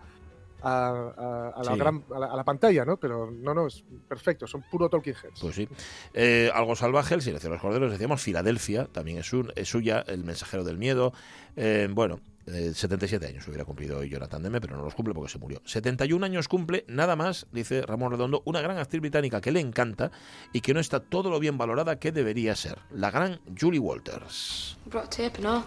a- 0.68 1.50
a 1.56 1.63
la, 1.63 1.72
Sí. 1.74 1.77
gran, 1.80 2.04
a, 2.13 2.19
la, 2.19 2.25
a 2.28 2.36
la 2.36 2.44
pantalla, 2.44 2.86
¿no? 2.86 2.98
Pero 2.98 3.30
no, 3.31 3.54
no, 3.54 3.68
es 3.68 3.83
perfecto, 4.07 4.48
son 4.48 4.63
puro 4.69 4.89
Talking 4.89 5.13
Heads. 5.13 5.39
Pues 5.42 5.56
sí. 5.56 5.68
Eh, 6.13 6.50
algo 6.54 6.75
salvaje, 6.75 7.13
el 7.16 7.21
silencio 7.21 7.50
de 7.50 7.56
los 7.56 7.62
corderos, 7.62 7.92
decíamos, 7.92 8.21
Filadelfia, 8.21 8.86
también 8.86 9.19
es, 9.19 9.31
un- 9.33 9.51
es 9.56 9.69
suya, 9.69 10.04
El 10.07 10.24
mensajero 10.24 10.63
del 10.63 10.78
miedo. 10.78 11.13
Eh, 11.56 11.88
bueno, 11.92 12.19
eh, 12.47 12.74
77 12.74 13.25
años 13.25 13.47
hubiera 13.47 13.65
cumplido 13.65 13.97
hoy 14.00 14.09
Jonathan 14.09 14.44
Demme, 14.44 14.62
pero 14.62 14.77
no 14.77 14.83
los 14.83 14.94
cumple 14.94 15.13
porque 15.13 15.31
se 15.31 15.39
murió. 15.39 15.62
71 15.65 16.25
años 16.25 16.47
cumple, 16.47 16.86
nada 16.88 17.15
más, 17.15 17.47
dice 17.51 17.81
Ramón 17.81 18.12
Redondo, 18.12 18.42
una 18.45 18.62
gran 18.62 18.77
actriz 18.77 19.01
británica 19.01 19.42
que 19.42 19.51
le 19.51 19.59
encanta 19.59 20.12
y 20.53 20.62
que 20.62 20.74
no 20.74 20.80
está 20.80 21.00
todo 21.00 21.30
lo 21.30 21.39
bien 21.39 21.57
valorada 21.57 21.97
que 21.97 22.12
debería 22.12 22.56
ser, 22.56 22.80
la 22.92 23.09
gran 23.12 23.39
Julie 23.59 23.80
Walters. 23.80 24.77
Brought 24.86 25.09
tape 25.09 25.38
and 25.38 25.47
all. 25.47 25.63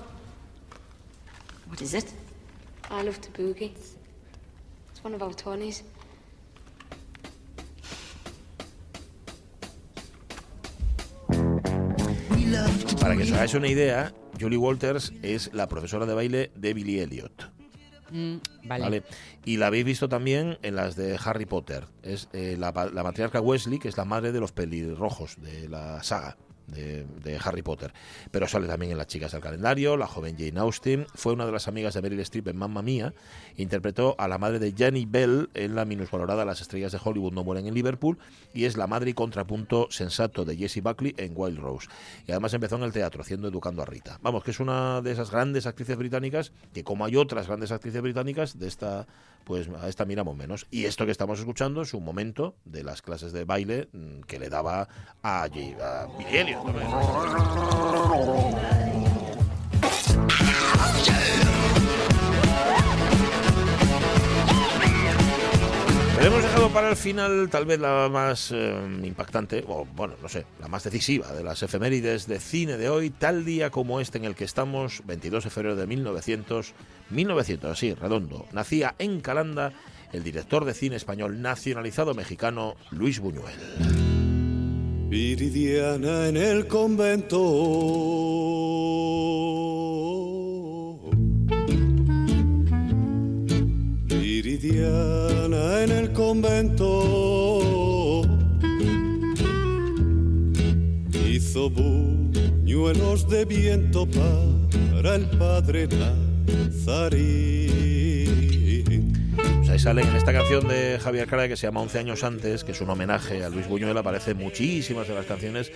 What 1.68 1.82
is 1.82 1.94
it? 1.94 2.06
I 2.90 3.02
love 3.02 3.20
to 3.20 3.30
boogie. 3.32 3.72
It's 3.72 5.04
one 5.04 5.14
of 5.14 5.22
our 5.22 5.34
Tonys. 5.34 5.84
Para 13.00 13.16
que 13.16 13.22
os 13.22 13.32
hagáis 13.32 13.54
una 13.54 13.68
idea, 13.68 14.12
Julie 14.38 14.58
Walters 14.58 15.12
es 15.22 15.52
la 15.52 15.68
profesora 15.68 16.06
de 16.06 16.14
baile 16.14 16.50
de 16.54 16.74
Billy 16.74 17.00
Elliot. 17.00 17.50
Mm, 18.10 18.36
vale. 18.64 18.82
¿vale? 18.84 19.02
Y 19.44 19.56
la 19.56 19.66
habéis 19.66 19.84
visto 19.84 20.08
también 20.08 20.58
en 20.62 20.76
las 20.76 20.96
de 20.96 21.18
Harry 21.22 21.46
Potter. 21.46 21.86
Es 22.02 22.28
eh, 22.32 22.56
la, 22.58 22.72
la 22.92 23.02
matriarca 23.02 23.40
Wesley, 23.40 23.78
que 23.78 23.88
es 23.88 23.96
la 23.96 24.04
madre 24.04 24.32
de 24.32 24.40
los 24.40 24.52
pelirrojos 24.52 25.36
de 25.40 25.68
la 25.68 26.02
saga. 26.02 26.36
De, 26.68 27.06
Harry 27.42 27.62
Potter, 27.62 27.92
pero 28.30 28.46
sale 28.48 28.66
también 28.66 28.92
en 28.92 28.98
Las 28.98 29.06
chicas 29.06 29.32
del 29.32 29.40
calendario, 29.40 29.96
la 29.96 30.06
joven 30.06 30.36
Jane 30.38 30.58
Austen, 30.60 31.06
fue 31.14 31.32
una 31.32 31.46
de 31.46 31.52
las 31.52 31.68
amigas 31.68 31.94
de 31.94 32.02
Meryl 32.02 32.20
Streep 32.20 32.48
en 32.48 32.56
Mamma 32.56 32.82
Mía, 32.82 33.14
interpretó 33.56 34.14
a 34.18 34.28
la 34.28 34.38
madre 34.38 34.58
de 34.58 34.72
Jenny 34.72 35.06
Bell 35.06 35.50
en 35.54 35.74
la 35.74 35.84
minusvalorada 35.84 36.44
Las 36.44 36.60
estrellas 36.60 36.92
de 36.92 37.00
Hollywood 37.02 37.32
no 37.32 37.44
mueren 37.44 37.66
en 37.66 37.74
Liverpool 37.74 38.18
y 38.52 38.64
es 38.64 38.76
la 38.76 38.86
madre 38.86 39.10
y 39.10 39.14
contrapunto 39.14 39.88
sensato 39.90 40.44
de 40.44 40.56
Jessie 40.56 40.82
Buckley 40.82 41.14
en 41.16 41.32
Wild 41.34 41.58
Rose. 41.58 41.88
Y 42.26 42.32
además 42.32 42.54
empezó 42.54 42.76
en 42.76 42.82
el 42.82 42.92
teatro 42.92 43.22
haciendo 43.22 43.48
Educando 43.48 43.82
a 43.82 43.86
Rita. 43.86 44.18
Vamos, 44.22 44.44
que 44.44 44.50
es 44.50 44.60
una 44.60 45.00
de 45.00 45.12
esas 45.12 45.30
grandes 45.30 45.66
actrices 45.66 45.96
británicas 45.96 46.52
que 46.72 46.84
como 46.84 47.04
hay 47.04 47.16
otras 47.16 47.46
grandes 47.46 47.72
actrices 47.72 48.02
británicas, 48.02 48.58
de 48.58 48.68
esta 48.68 49.06
pues 49.44 49.68
a 49.80 49.88
esta 49.88 50.04
miramos 50.04 50.36
menos. 50.36 50.66
Y 50.70 50.84
esto 50.84 51.04
que 51.06 51.12
estamos 51.12 51.38
escuchando 51.38 51.82
es 51.82 51.94
un 51.94 52.04
momento 52.04 52.54
de 52.64 52.82
las 52.84 53.02
clases 53.02 53.32
de 53.32 53.44
baile 53.44 53.88
mm, 53.92 54.20
que 54.26 54.38
le 54.38 54.48
daba 54.48 54.88
a, 55.22 55.48
J- 55.48 55.76
a 55.80 56.06
Billy 56.18 56.36
Elliot. 56.36 56.64
¿no? 56.64 57.88
Hemos 66.20 66.42
dejado 66.42 66.68
para 66.70 66.90
el 66.90 66.96
final, 66.96 67.48
tal 67.48 67.64
vez 67.64 67.78
la 67.78 68.08
más 68.08 68.50
eh, 68.52 68.74
impactante, 69.04 69.64
o 69.68 69.86
bueno, 69.94 70.14
no 70.20 70.28
sé, 70.28 70.46
la 70.60 70.66
más 70.66 70.82
decisiva 70.82 71.32
de 71.32 71.44
las 71.44 71.62
efemérides 71.62 72.26
de 72.26 72.40
cine 72.40 72.76
de 72.76 72.88
hoy, 72.88 73.10
tal 73.10 73.44
día 73.44 73.70
como 73.70 74.00
este 74.00 74.18
en 74.18 74.24
el 74.24 74.34
que 74.34 74.44
estamos, 74.44 75.02
22 75.06 75.44
de 75.44 75.50
febrero 75.50 75.76
de 75.76 75.86
1900, 75.86 76.74
1900, 77.10 77.70
así, 77.70 77.94
redondo, 77.94 78.46
nacía 78.52 78.96
en 78.98 79.20
Calanda 79.20 79.72
el 80.12 80.24
director 80.24 80.64
de 80.64 80.74
cine 80.74 80.96
español 80.96 81.40
nacionalizado 81.40 82.14
mexicano 82.14 82.74
Luis 82.90 83.20
Buñuel. 83.20 83.54
Viridiana 85.08 86.28
en 86.28 86.36
el 86.36 86.66
convento. 86.66 87.38
Buñuelos 102.88 103.28
de 103.28 103.44
viento 103.44 104.06
para 104.06 105.16
el 105.16 105.26
padre 105.26 105.86
Nazarín. 105.88 107.12
Pues 109.66 109.86
ahí 109.86 109.98
en 109.98 110.16
esta 110.16 110.32
canción 110.32 110.66
de 110.66 110.98
Javier 110.98 111.28
Cara 111.28 111.48
que 111.48 111.56
se 111.58 111.66
llama 111.66 111.82
11 111.82 111.98
años 111.98 112.24
antes, 112.24 112.64
que 112.64 112.72
es 112.72 112.80
un 112.80 112.88
homenaje 112.88 113.44
a 113.44 113.50
Luis 113.50 113.68
Buñuel, 113.68 113.98
aparece 113.98 114.32
muchísimas 114.32 115.06
de 115.06 115.14
las 115.14 115.26
canciones 115.26 115.70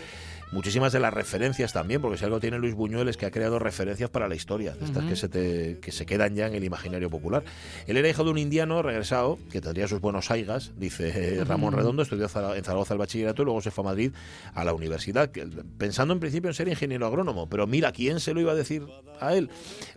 muchísimas 0.52 0.92
de 0.92 1.00
las 1.00 1.12
referencias 1.12 1.72
también, 1.72 2.00
porque 2.00 2.18
si 2.18 2.24
algo 2.24 2.38
tiene 2.40 2.58
Luis 2.58 2.74
Buñuel 2.74 3.08
es 3.08 3.16
que 3.16 3.26
ha 3.26 3.30
creado 3.30 3.58
referencias 3.58 4.10
para 4.10 4.28
la 4.28 4.34
historia, 4.34 4.74
de 4.74 4.84
estas 4.84 5.04
que, 5.04 5.16
se 5.16 5.28
te- 5.28 5.78
que 5.80 5.90
se 5.92 6.06
quedan 6.06 6.34
ya 6.34 6.46
en 6.46 6.54
el 6.54 6.62
imaginario 6.64 7.10
popular. 7.10 7.42
Él 7.86 7.96
era 7.96 8.08
hijo 8.08 8.22
de 8.24 8.30
un 8.30 8.38
indiano 8.38 8.82
regresado, 8.82 9.38
que 9.50 9.60
tendría 9.60 9.88
sus 9.88 10.00
buenos 10.00 10.30
aigas, 10.30 10.72
dice 10.76 11.38
eh, 11.38 11.44
Ramón. 11.44 11.72
Redondo, 11.72 12.02
estudió 12.02 12.24
en 12.54 12.64
Zaragoza 12.64 12.94
el 12.94 12.98
bachillerato 12.98 13.42
y 13.42 13.44
luego 13.46 13.60
se 13.62 13.70
fue 13.70 13.82
a 13.82 13.86
Madrid 13.86 14.12
a 14.54 14.64
la 14.64 14.74
universidad, 14.74 15.30
pensando 15.78 16.12
en 16.14 16.20
principio 16.20 16.50
en 16.50 16.54
ser 16.54 16.68
ingeniero 16.68 17.06
agrónomo, 17.06 17.48
pero 17.48 17.66
mira, 17.66 17.90
¿quién 17.92 18.20
se 18.20 18.34
lo 18.34 18.40
iba 18.40 18.52
a 18.52 18.54
decir 18.54 18.82
a 19.20 19.34
él? 19.34 19.48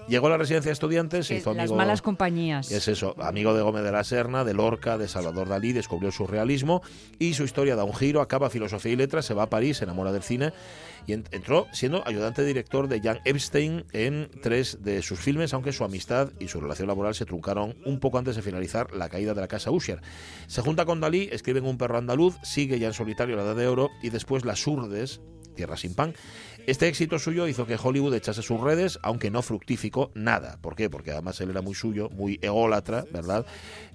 Llegó 0.07 0.27
a 0.27 0.29
la 0.31 0.37
residencia 0.37 0.69
de 0.69 0.73
estudiantes, 0.73 1.27
se 1.27 1.35
hizo 1.35 1.53
las 1.53 1.63
amigo... 1.63 1.75
malas 1.75 2.01
compañías. 2.01 2.71
Es 2.71 2.87
eso, 2.87 3.15
amigo 3.21 3.53
de 3.53 3.61
Gómez 3.61 3.83
de 3.83 3.91
la 3.91 4.03
Serna, 4.03 4.43
de 4.45 4.53
Lorca, 4.53 4.97
de 4.97 5.07
Salvador 5.07 5.49
Dalí, 5.49 5.73
descubrió 5.73 6.07
el 6.09 6.13
surrealismo 6.13 6.81
y 7.19 7.33
su 7.33 7.43
historia 7.43 7.75
da 7.75 7.83
un 7.83 7.93
giro, 7.93 8.21
acaba 8.21 8.49
filosofía 8.49 8.93
y 8.93 8.95
letras, 8.95 9.25
se 9.25 9.33
va 9.33 9.43
a 9.43 9.49
París, 9.49 9.77
se 9.77 9.83
enamora 9.83 10.11
del 10.13 10.23
cine 10.23 10.44
y 11.07 11.13
en- 11.13 11.23
entró 11.31 11.67
siendo 11.71 12.05
ayudante 12.07 12.43
director 12.43 12.87
de 12.87 12.99
Jan 12.99 13.19
Epstein 13.25 13.85
en 13.93 14.29
tres 14.41 14.79
de 14.83 15.01
sus 15.01 15.19
filmes, 15.19 15.53
aunque 15.53 15.71
su 15.71 15.83
amistad 15.83 16.31
y 16.39 16.47
su 16.47 16.59
relación 16.59 16.87
laboral 16.87 17.13
se 17.15 17.25
truncaron 17.25 17.75
un 17.85 17.99
poco 17.99 18.17
antes 18.17 18.35
de 18.35 18.41
finalizar 18.41 18.91
la 18.93 19.09
caída 19.09 19.33
de 19.33 19.41
la 19.41 19.47
casa 19.47 19.71
Usher. 19.71 20.01
Se 20.47 20.61
junta 20.61 20.85
con 20.85 20.99
Dalí, 20.99 21.29
escriben 21.31 21.65
Un 21.65 21.77
perro 21.77 21.97
andaluz, 21.97 22.35
sigue 22.43 22.79
ya 22.79 22.87
en 22.87 22.93
solitario 22.93 23.35
La 23.35 23.43
Edad 23.43 23.55
de 23.55 23.67
Oro 23.67 23.91
y 24.01 24.09
después 24.09 24.45
Las 24.45 24.65
Urdes, 24.65 25.21
Tierra 25.55 25.77
sin 25.77 25.93
pan. 25.95 26.13
Este 26.67 26.87
éxito 26.87 27.17
suyo 27.17 27.47
hizo 27.47 27.65
que 27.65 27.77
Hollywood 27.81 28.13
echase 28.15 28.41
sus 28.41 28.59
redes, 28.59 28.99
aunque 29.03 29.29
no 29.31 29.41
fructificó 29.41 30.11
nada. 30.15 30.57
¿Por 30.61 30.75
qué? 30.75 30.89
Porque 30.89 31.11
además 31.11 31.39
él 31.39 31.51
era 31.51 31.61
muy 31.61 31.75
suyo, 31.75 32.09
muy 32.09 32.39
ególatra, 32.41 33.05
¿verdad? 33.13 33.45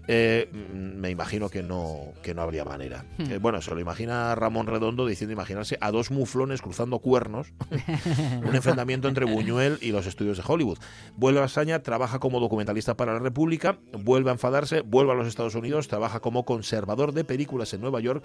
Eh, 0.09 0.49
me 0.53 1.11
imagino 1.11 1.49
que 1.49 1.63
no, 1.63 2.13
que 2.23 2.35
no 2.35 2.43
habría 2.43 2.65
manera. 2.65 3.05
Hmm. 3.19 3.33
Eh, 3.33 3.39
bueno, 3.39 3.61
se 3.63 3.73
lo 3.73 3.81
imagina 3.81 4.35
Ramón 4.35 4.67
Redondo 4.67 5.07
diciendo 5.07 5.33
imaginarse 5.33 5.79
a 5.81 5.91
dos 5.91 6.11
muflones 6.11 6.63
cruzando 6.63 6.99
cuernos, 6.99 7.53
un 8.45 8.55
enfrentamiento 8.55 9.09
entre 9.09 9.25
Buñuel 9.25 9.79
y 9.81 9.93
los 9.93 10.07
estudios 10.07 10.39
de 10.39 10.45
Hollywood. 10.47 10.79
Vuelve 11.17 11.41
a 11.41 11.45
España, 11.45 11.83
trabaja 11.83 12.19
como 12.19 12.41
documentalista 12.41 12.97
para 12.97 13.13
la 13.13 13.21
República, 13.21 13.79
vuelve 13.93 14.31
a 14.31 14.33
enfadarse, 14.33 14.81
vuelve 14.81 15.13
a 15.13 15.15
los 15.15 15.29
Estados 15.29 15.55
Unidos, 15.55 15.89
trabaja 15.89 16.21
como 16.21 16.45
conservador 16.45 17.13
de 17.13 17.25
películas 17.25 17.73
en 17.75 17.81
Nueva 17.81 18.01
York 18.01 18.25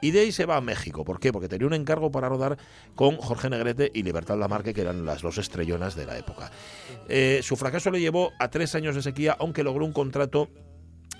y 0.00 0.10
de 0.10 0.20
ahí 0.20 0.32
se 0.32 0.46
va 0.46 0.56
a 0.56 0.60
México. 0.60 1.04
¿Por 1.04 1.20
qué? 1.20 1.32
Porque 1.32 1.48
tenía 1.48 1.66
un 1.66 1.74
encargo 1.74 2.10
para 2.10 2.28
rodar 2.28 2.58
con 2.94 3.16
Jorge 3.16 3.50
Negrete 3.50 3.90
y 3.94 4.02
Libertad 4.02 4.38
Lamarque, 4.38 4.74
que 4.74 4.82
eran 4.82 5.04
las 5.04 5.22
dos 5.22 5.38
estrellonas 5.38 5.96
de 5.96 6.06
la 6.06 6.18
época. 6.18 6.50
Eh, 7.08 7.40
su 7.42 7.56
fracaso 7.56 7.90
le 7.90 8.00
llevó 8.00 8.32
a 8.38 8.50
tres 8.50 8.74
años 8.74 8.94
de 8.94 9.02
sequía, 9.02 9.36
aunque 9.38 9.64
logró 9.64 9.84
un 9.84 9.92
contrato 9.92 10.48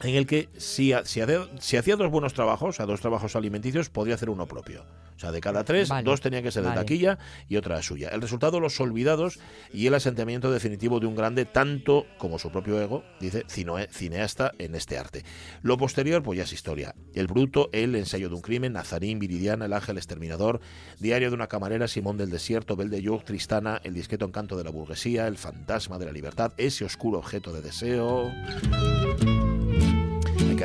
en 0.02 0.14
el 0.14 0.26
que 0.26 0.48
si, 0.56 0.92
si 1.04 1.20
hacía, 1.20 1.48
si 1.58 1.76
hacía 1.76 1.96
dos 1.96 2.10
buenos 2.10 2.34
trabajos, 2.34 2.70
o 2.70 2.72
sea, 2.72 2.86
dos 2.86 3.00
trabajos 3.00 3.36
alimenticios, 3.36 3.90
podía 3.90 4.14
hacer 4.14 4.30
uno 4.30 4.46
propio. 4.46 4.84
O 5.16 5.18
sea, 5.18 5.30
de 5.30 5.40
cada 5.40 5.62
tres, 5.64 5.88
Vale, 5.88 6.02
dos 6.02 6.20
tenían 6.20 6.42
que 6.42 6.50
ser 6.50 6.64
de 6.64 6.72
taquilla 6.72 7.18
y 7.48 7.56
otra 7.56 7.80
suya. 7.82 8.08
El 8.08 8.20
resultado, 8.20 8.58
Los 8.58 8.80
Olvidados 8.80 9.38
y 9.72 9.86
el 9.86 9.94
asentamiento 9.94 10.50
definitivo 10.50 10.98
de 10.98 11.06
un 11.06 11.14
grande, 11.14 11.44
tanto 11.44 12.06
como 12.18 12.38
su 12.38 12.50
propio 12.50 12.80
ego, 12.80 13.04
dice, 13.20 13.44
cineasta 13.48 14.52
en 14.58 14.74
este 14.74 14.98
arte. 14.98 15.24
Lo 15.62 15.78
posterior, 15.78 16.22
pues 16.22 16.38
ya 16.38 16.42
es 16.42 16.52
historia. 16.52 16.94
El 17.14 17.28
Bruto, 17.28 17.70
El 17.72 17.94
ensayo 17.94 18.28
de 18.28 18.34
un 18.34 18.40
crimen, 18.40 18.72
Nazarín, 18.72 19.20
Viridiana, 19.20 19.66
El 19.66 19.72
ángel 19.72 19.98
exterminador, 19.98 20.60
Diario 20.98 21.28
de 21.30 21.34
una 21.34 21.46
camarera, 21.46 21.86
Simón 21.86 22.16
del 22.16 22.30
desierto, 22.30 22.74
Bel 22.74 22.90
de 22.90 23.02
Jour, 23.04 23.22
Tristana, 23.22 23.80
El 23.84 23.94
discreto 23.94 24.24
encanto 24.26 24.56
de 24.56 24.64
la 24.64 24.70
burguesía, 24.70 25.28
El 25.28 25.38
fantasma 25.38 25.98
de 25.98 26.06
la 26.06 26.12
libertad, 26.12 26.52
Ese 26.56 26.84
oscuro 26.84 27.18
objeto 27.18 27.52
de 27.52 27.62
deseo... 27.62 28.32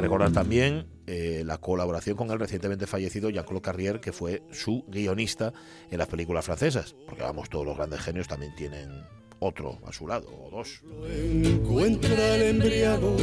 Recordar 0.01 0.31
también 0.31 0.87
eh, 1.07 1.43
la 1.45 1.57
colaboración 1.57 2.15
con 2.15 2.31
el 2.31 2.39
recientemente 2.39 2.87
fallecido 2.87 3.29
Jean-Claude 3.29 3.61
Carrier, 3.61 3.99
que 3.99 4.13
fue 4.13 4.43
su 4.51 4.85
guionista 4.87 5.53
en 5.91 5.97
las 5.97 6.07
películas 6.07 6.45
francesas. 6.45 6.95
Porque 7.05 7.23
vamos, 7.23 7.49
todos 7.49 7.65
los 7.65 7.75
grandes 7.75 8.01
genios 8.01 8.27
también 8.27 8.55
tienen 8.55 8.89
otro 9.39 9.79
a 9.85 9.91
su 9.91 10.07
lado, 10.07 10.27
o 10.29 10.49
dos. 10.51 10.81
encuentra 11.09 12.35
el 12.35 12.41
embriago 12.55 13.17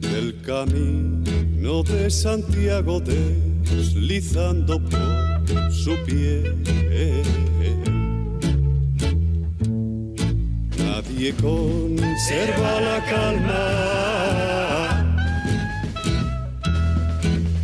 del 0.00 0.42
camino 0.42 1.82
de 1.82 2.10
Santiago 2.10 3.00
deslizando 3.00 4.82
por 4.82 5.72
su 5.72 5.96
piel. 6.04 6.56
Nadie 11.02 11.32
conserva 11.32 12.80
la 12.80 12.98
calma. 13.12 13.64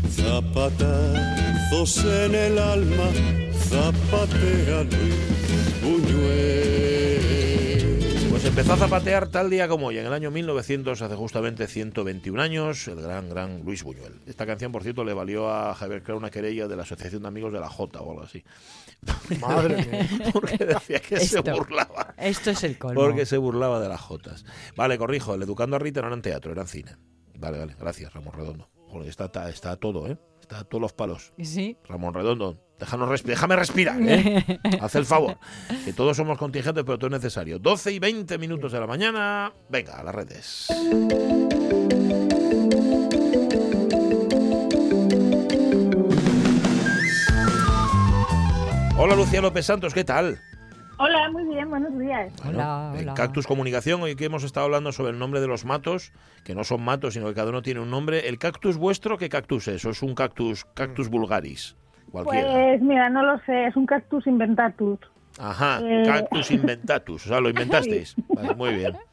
Zapatazos 0.09 2.02
en 2.25 2.35
el 2.35 2.59
alma, 2.59 3.09
zapatea 3.69 4.85
Luis 4.85 5.21
Buñuel. 5.83 7.46
Pues 8.47 8.59
empezó 8.59 8.75
a 8.75 8.87
zapatear 8.87 9.26
tal 9.26 9.50
día 9.50 9.67
como 9.67 9.88
hoy, 9.88 9.99
en 9.99 10.07
el 10.07 10.12
año 10.12 10.31
1900, 10.31 11.03
hace 11.03 11.17
justamente 11.17 11.67
121 11.67 12.41
años, 12.41 12.87
el 12.87 13.03
gran, 13.03 13.29
gran 13.29 13.65
Luis 13.65 13.83
Buñuel. 13.83 14.21
Esta 14.25 14.47
canción, 14.47 14.71
por 14.71 14.85
cierto, 14.85 15.03
le 15.03 15.15
valió 15.15 15.50
a 15.50 15.75
Javier 15.75 16.05
Crea 16.05 16.17
una 16.17 16.31
querella 16.31 16.69
de 16.69 16.76
la 16.76 16.85
Asociación 16.85 17.23
de 17.23 17.29
Amigos 17.29 17.53
de 17.53 17.59
la 17.59 17.69
Jota 17.69 18.03
o 18.03 18.12
algo 18.12 18.23
así. 18.23 18.45
Madre 19.41 19.85
mía. 19.85 20.31
Porque 20.33 20.65
decía 20.65 21.00
que 21.00 21.19
se 21.19 21.41
burlaba. 21.41 22.15
Esto 22.19 22.50
es 22.53 22.62
el 22.62 22.79
colmo. 22.79 23.00
Porque 23.00 23.26
se 23.26 23.37
burlaba 23.37 23.81
de 23.81 23.88
las 23.88 24.00
Jotas. 24.00 24.45
Vale, 24.76 24.97
corrijo, 24.97 25.35
el 25.35 25.43
Educando 25.43 25.75
a 25.75 25.81
Rita 25.81 26.00
no 26.03 26.07
era 26.07 26.15
en 26.15 26.23
teatro, 26.23 26.53
era 26.53 26.62
en 26.62 26.69
cine. 26.69 26.93
Vale, 27.35 27.59
vale, 27.59 27.75
gracias, 27.76 28.15
Ramón 28.15 28.33
Redondo. 28.33 28.71
Joder, 28.87 29.09
está, 29.09 29.25
está, 29.25 29.49
está 29.49 29.76
todo, 29.76 30.07
¿eh? 30.07 30.21
Está 30.41 30.61
a 30.61 30.65
todos 30.65 30.83
los 30.83 30.93
palos. 30.93 31.33
Sí. 31.43 31.79
Ramón 31.88 32.15
Redondo, 32.15 32.65
déjanos 32.78 33.09
respi- 33.09 33.25
déjame 33.26 33.56
respirar, 33.56 33.97
¿eh? 34.00 34.59
Haz 34.80 34.95
el 34.97 35.06
favor. 35.06 35.38
Que 35.85 35.92
todos 35.92 36.16
somos 36.16 36.38
contingentes, 36.38 36.85
pero 36.85 36.99
todo 36.99 37.09
es 37.09 37.12
necesario. 37.23 37.59
12 37.59 37.92
y 37.92 37.99
20 37.99 38.38
minutos 38.38 38.73
de 38.73 38.80
la 38.80 38.87
mañana. 38.87 39.52
Venga, 39.68 39.95
a 39.95 40.02
las 40.04 40.14
redes. 40.14 40.68
Hola, 48.99 49.14
Lucía 49.14 49.40
López 49.42 49.66
Santos, 49.66 49.92
¿qué 49.95 50.04
tal? 50.04 50.40
Hola, 50.99 51.30
muy 51.30 51.45
bien, 51.45 51.68
buenos 51.68 51.97
días. 51.99 52.33
Bueno, 52.42 52.95
en 52.97 53.12
Cactus 53.14 53.47
Comunicación, 53.47 54.00
hoy 54.02 54.16
que 54.16 54.25
hemos 54.25 54.42
estado 54.45 54.64
hablando 54.64 54.92
sobre 54.92 55.11
el 55.12 55.18
nombre 55.18 55.40
de 55.40 55.47
los 55.47 55.66
matos, 55.66 56.12
que 56.42 56.54
no 56.54 56.64
son 56.64 56.83
matos, 56.83 57.12
sino 57.14 57.26
que 57.26 57.35
cada 57.35 57.50
uno 57.50 57.61
tiene 57.61 57.80
un 57.80 57.90
nombre. 57.90 58.28
¿El 58.28 58.38
cactus 58.38 58.78
vuestro 58.78 59.18
qué 59.18 59.28
cactus 59.28 59.68
es? 59.68 59.85
¿O 59.85 59.90
es 59.90 60.02
un 60.02 60.14
cactus, 60.14 60.64
cactus 60.75 61.09
vulgaris? 61.11 61.76
Cualquiera. 62.11 62.53
Pues 62.53 62.83
mira, 62.83 63.11
no 63.11 63.23
lo 63.23 63.39
sé, 63.41 63.67
es 63.67 63.77
un 63.77 63.87
cactus 63.87 64.27
inventatus. 64.27 64.99
Ajá, 65.39 65.81
eh, 65.83 66.05
cactus 66.07 66.51
inventatus. 66.51 67.27
O 67.27 67.29
sea, 67.29 67.41
lo 67.41 67.51
inventasteis. 67.51 68.15
Vale, 68.29 68.55
muy 68.55 68.75
bien. 68.75 68.97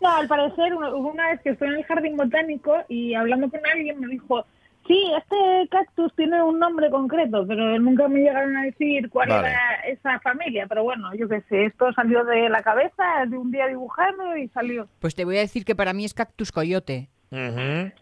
No, 0.00 0.16
al 0.16 0.26
parecer, 0.26 0.74
una, 0.74 0.88
hubo 0.94 1.10
una 1.10 1.28
vez 1.28 1.40
que 1.42 1.50
estoy 1.50 1.68
en 1.68 1.74
el 1.74 1.84
jardín 1.84 2.16
botánico 2.16 2.74
y 2.88 3.14
hablando 3.14 3.48
con 3.50 3.60
alguien 3.66 4.00
me 4.00 4.08
dijo, 4.08 4.44
sí, 4.86 5.12
este 5.16 5.68
cactus 5.70 6.12
tiene 6.16 6.42
un 6.42 6.58
nombre 6.58 6.90
concreto, 6.90 7.46
pero 7.46 7.78
nunca 7.78 8.08
me 8.08 8.20
llegaron 8.20 8.56
a 8.56 8.64
decir 8.64 9.08
cuál 9.10 9.28
Vale. 9.28 9.48
era 9.50 9.74
esa 9.86 10.18
familia. 10.20 10.66
Pero 10.66 10.82
bueno, 10.82 11.14
yo 11.14 11.28
qué 11.28 11.42
sé, 11.42 11.66
esto 11.66 11.92
salió 11.92 12.24
de 12.24 12.48
la 12.48 12.62
cabeza, 12.62 13.26
de 13.28 13.36
un 13.36 13.50
día 13.52 13.66
dibujando 13.66 14.36
y 14.36 14.48
salió. 14.48 14.88
Pues 14.98 15.14
te 15.14 15.24
voy 15.24 15.36
a 15.36 15.40
decir 15.40 15.64
que 15.64 15.76
para 15.76 15.92
mí 15.92 16.04
es 16.04 16.14
cactus 16.14 16.50
coyote. 16.50 17.10
Ujú. 17.30 17.92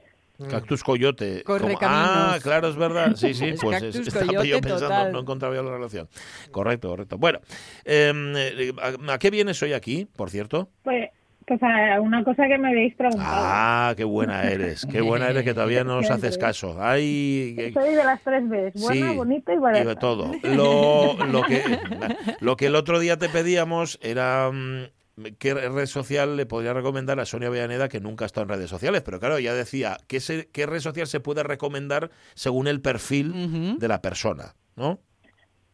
Cactus 0.51 0.83
coyote. 0.83 1.43
Corre. 1.45 1.75
Ah, 1.81 2.39
claro, 2.43 2.69
es 2.69 2.77
verdad. 2.77 3.15
Sí, 3.17 3.35
sí, 3.35 3.47
Es 3.55 3.61
pues 3.61 3.81
cactus 3.81 4.07
estaba 4.09 4.45
yo 4.45 4.61
pensando, 4.61 4.81
total. 4.89 5.13
no 5.13 5.21
encontraba 5.21 5.55
yo 5.55 5.63
la 5.63 5.71
relación. 5.73 6.09
Correcto, 6.51 6.89
correcto. 6.91 7.19
Bueno, 7.19 7.41
eh, 7.85 8.73
¿a, 9.09 9.13
a 9.15 9.19
qué 9.19 9.31
vienes 9.31 9.63
hoy 9.63 9.73
aquí, 9.73 10.07
por 10.17 10.31
cierto? 10.31 10.69
Pues, 10.83 11.11
Pues 11.47 11.63
a 11.63 12.01
una 12.01 12.25
cosa 12.25 12.49
que 12.49 12.59
me 12.59 12.69
habéis 12.71 12.95
preguntado. 12.97 13.31
Ah, 13.31 13.95
qué 13.97 14.03
buena 14.05 14.43
eres, 14.51 14.85
qué 14.91 15.01
buena 15.01 15.29
eres 15.29 15.45
que 15.45 15.55
todavía 15.55 15.85
no 15.85 16.01
nos 16.01 16.11
haces 16.11 16.37
caso. 16.39 16.77
Ay, 16.83 17.71
Soy 17.73 17.95
de 17.95 18.05
las 18.05 18.21
tres 18.23 18.43
Bs, 18.49 18.75
buena, 18.83 19.11
Sí, 19.11 19.17
bonita 19.17 19.53
y 19.53 19.57
y 19.57 19.59
barata. 19.61 19.85
de 19.89 19.95
todo. 19.97 20.33
Lo, 20.43 21.17
lo 21.25 21.43
que, 21.45 21.63
lo 22.41 22.57
que 22.57 22.67
el 22.67 22.75
otro 22.75 22.99
día 22.99 23.17
te 23.17 23.29
pedíamos 23.29 23.99
era 24.03 24.51
mm, 24.53 24.87
qué 25.39 25.55
red 25.55 25.87
social 25.87 26.37
le 26.37 26.47
podría 26.47 26.73
recomendar 26.75 27.19
a 27.21 27.25
Sonia 27.27 27.51
Villaneda, 27.51 27.89
que 27.89 28.01
nunca 28.01 28.25
ha 28.25 28.27
estado 28.27 28.43
en 28.45 28.49
redes 28.51 28.71
sociales, 28.71 29.03
pero 29.03 29.19
claro, 29.19 29.39
ya 29.39 29.55
decía, 29.55 29.97
¿qué, 30.09 30.21
se- 30.21 30.49
qué 30.53 30.67
red 30.67 30.81
social 30.81 31.07
se 31.07 31.21
puede 31.21 31.43
recomendar 31.43 32.11
según 32.35 32.67
el 32.67 32.81
perfil 32.81 33.77
de 33.79 33.89
la 33.89 34.03
persona? 34.03 34.55
¿No? 34.77 34.99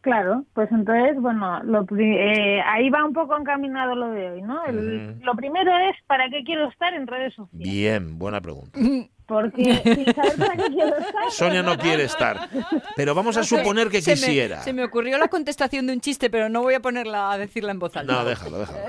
Claro, 0.01 0.43
pues 0.53 0.69
entonces, 0.71 1.15
bueno, 1.21 1.63
lo 1.63 1.85
pri- 1.85 2.17
eh, 2.17 2.61
ahí 2.65 2.89
va 2.89 3.05
un 3.05 3.13
poco 3.13 3.37
encaminado 3.37 3.95
lo 3.95 4.09
de 4.09 4.31
hoy, 4.31 4.41
¿no? 4.41 4.65
El-. 4.65 5.19
Lo 5.21 5.33
primero 5.35 5.71
es, 5.89 5.95
¿para 6.07 6.29
qué 6.29 6.43
quiero 6.43 6.67
estar 6.69 6.93
en 6.93 7.07
redes 7.07 7.33
sociales? 7.33 7.73
Bien, 7.73 8.19
buena 8.19 8.41
pregunta. 8.41 8.79
Porque 9.25 9.63
sin 9.83 10.05
saber 10.13 10.35
para 10.37 10.55
qué 10.57 10.69
quiero 10.73 10.97
estar... 10.97 11.31
Sonia 11.31 11.63
no 11.63 11.77
quiere 11.77 12.03
estar, 12.03 12.49
pero 12.95 13.15
vamos 13.15 13.37
a 13.37 13.43
suponer 13.43 13.89
que 13.89 14.01
Se 14.01 14.11
me- 14.11 14.15
quisiera. 14.17 14.61
Se 14.61 14.73
me 14.73 14.83
ocurrió 14.83 15.17
la 15.17 15.27
contestación 15.29 15.87
de 15.87 15.93
un 15.93 16.01
chiste, 16.01 16.29
pero 16.29 16.49
no 16.49 16.61
voy 16.61 16.73
a 16.73 16.81
ponerla 16.81 17.31
a 17.31 17.37
decirla 17.37 17.71
en 17.71 17.79
voz 17.79 17.95
alta. 17.95 18.11
No, 18.13 18.25
déjalo, 18.25 18.59
déjalo. 18.59 18.79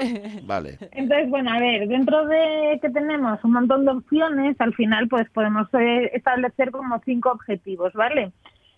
Vale. 0.43 0.79
Entonces, 0.93 1.31
bueno, 1.31 1.53
a 1.53 1.59
ver, 1.61 1.87
dentro 1.89 2.27
de 2.27 2.79
que 2.83 2.91
tenemos 2.91 3.39
un 3.45 3.53
montón 3.53 3.85
de 3.85 3.93
opciones, 3.93 4.57
al 4.61 4.75
final 4.75 5.09
pues 5.09 5.29
podemos 5.31 5.69
eh, 5.75 6.11
establecer 6.15 6.71
como 6.73 7.01
cinco 7.05 7.31
objetivos, 7.31 7.93
¿vale? 7.95 8.33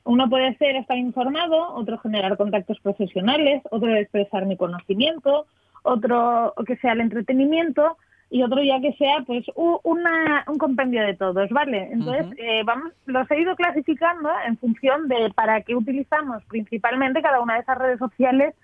Uno 0.04 0.28
puede 0.28 0.56
ser 0.58 0.76
estar 0.76 0.96
informado, 0.98 1.74
otro 1.74 1.98
generar 1.98 2.36
contactos 2.36 2.78
profesionales, 2.80 3.62
otro 3.70 3.92
expresar 3.96 4.46
mi 4.46 4.56
conocimiento, 4.56 5.46
otro 5.82 6.54
que 6.66 6.76
sea 6.76 6.92
el 6.92 7.00
entretenimiento 7.00 7.96
y 8.28 8.42
otro 8.42 8.62
ya 8.62 8.80
que 8.80 8.92
sea 8.94 9.22
pues 9.26 9.44
una, 9.54 10.44
un 10.48 10.58
compendio 10.58 11.02
de 11.02 11.14
todos, 11.14 11.48
¿vale? 11.50 11.88
Entonces, 11.92 12.26
eh, 12.38 12.62
vamos, 12.64 12.92
los 13.06 13.30
he 13.30 13.40
ido 13.40 13.54
clasificando 13.54 14.28
en 14.46 14.56
función 14.58 15.06
de 15.08 15.30
para 15.34 15.60
qué 15.62 15.74
utilizamos 15.76 16.42
principalmente 16.44 17.22
cada 17.22 17.40
una 17.40 17.54
de 17.54 17.60
esas 17.60 17.78
redes 17.78 17.98
sociales 17.98 18.54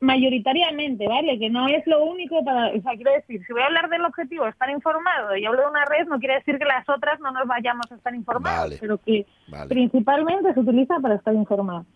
mayoritariamente, 0.00 1.06
¿vale? 1.06 1.38
Que 1.38 1.48
no 1.48 1.68
es 1.68 1.86
lo 1.86 2.04
único 2.04 2.44
para, 2.44 2.70
o 2.70 2.82
sea, 2.82 2.96
quiero 2.96 3.12
decir, 3.12 3.40
si 3.46 3.52
voy 3.52 3.62
a 3.62 3.66
hablar 3.66 3.88
del 3.88 4.04
objetivo 4.04 4.48
estar 4.48 4.68
informado 4.68 5.36
y 5.36 5.44
hablo 5.44 5.60
de 5.60 5.68
una 5.68 5.84
red, 5.84 6.08
no 6.08 6.18
quiere 6.18 6.34
decir 6.34 6.58
que 6.58 6.64
las 6.64 6.88
otras 6.88 7.20
no 7.20 7.30
nos 7.30 7.46
vayamos 7.46 7.90
a 7.90 7.94
estar 7.94 8.12
informados, 8.12 8.64
Vale. 8.64 8.78
pero 8.80 8.98
que 8.98 9.24
Vale. 9.46 9.68
principalmente 9.68 10.52
se 10.52 10.58
utiliza 10.58 10.98
para 10.98 11.14
estar 11.14 11.32
informado. 11.34 11.86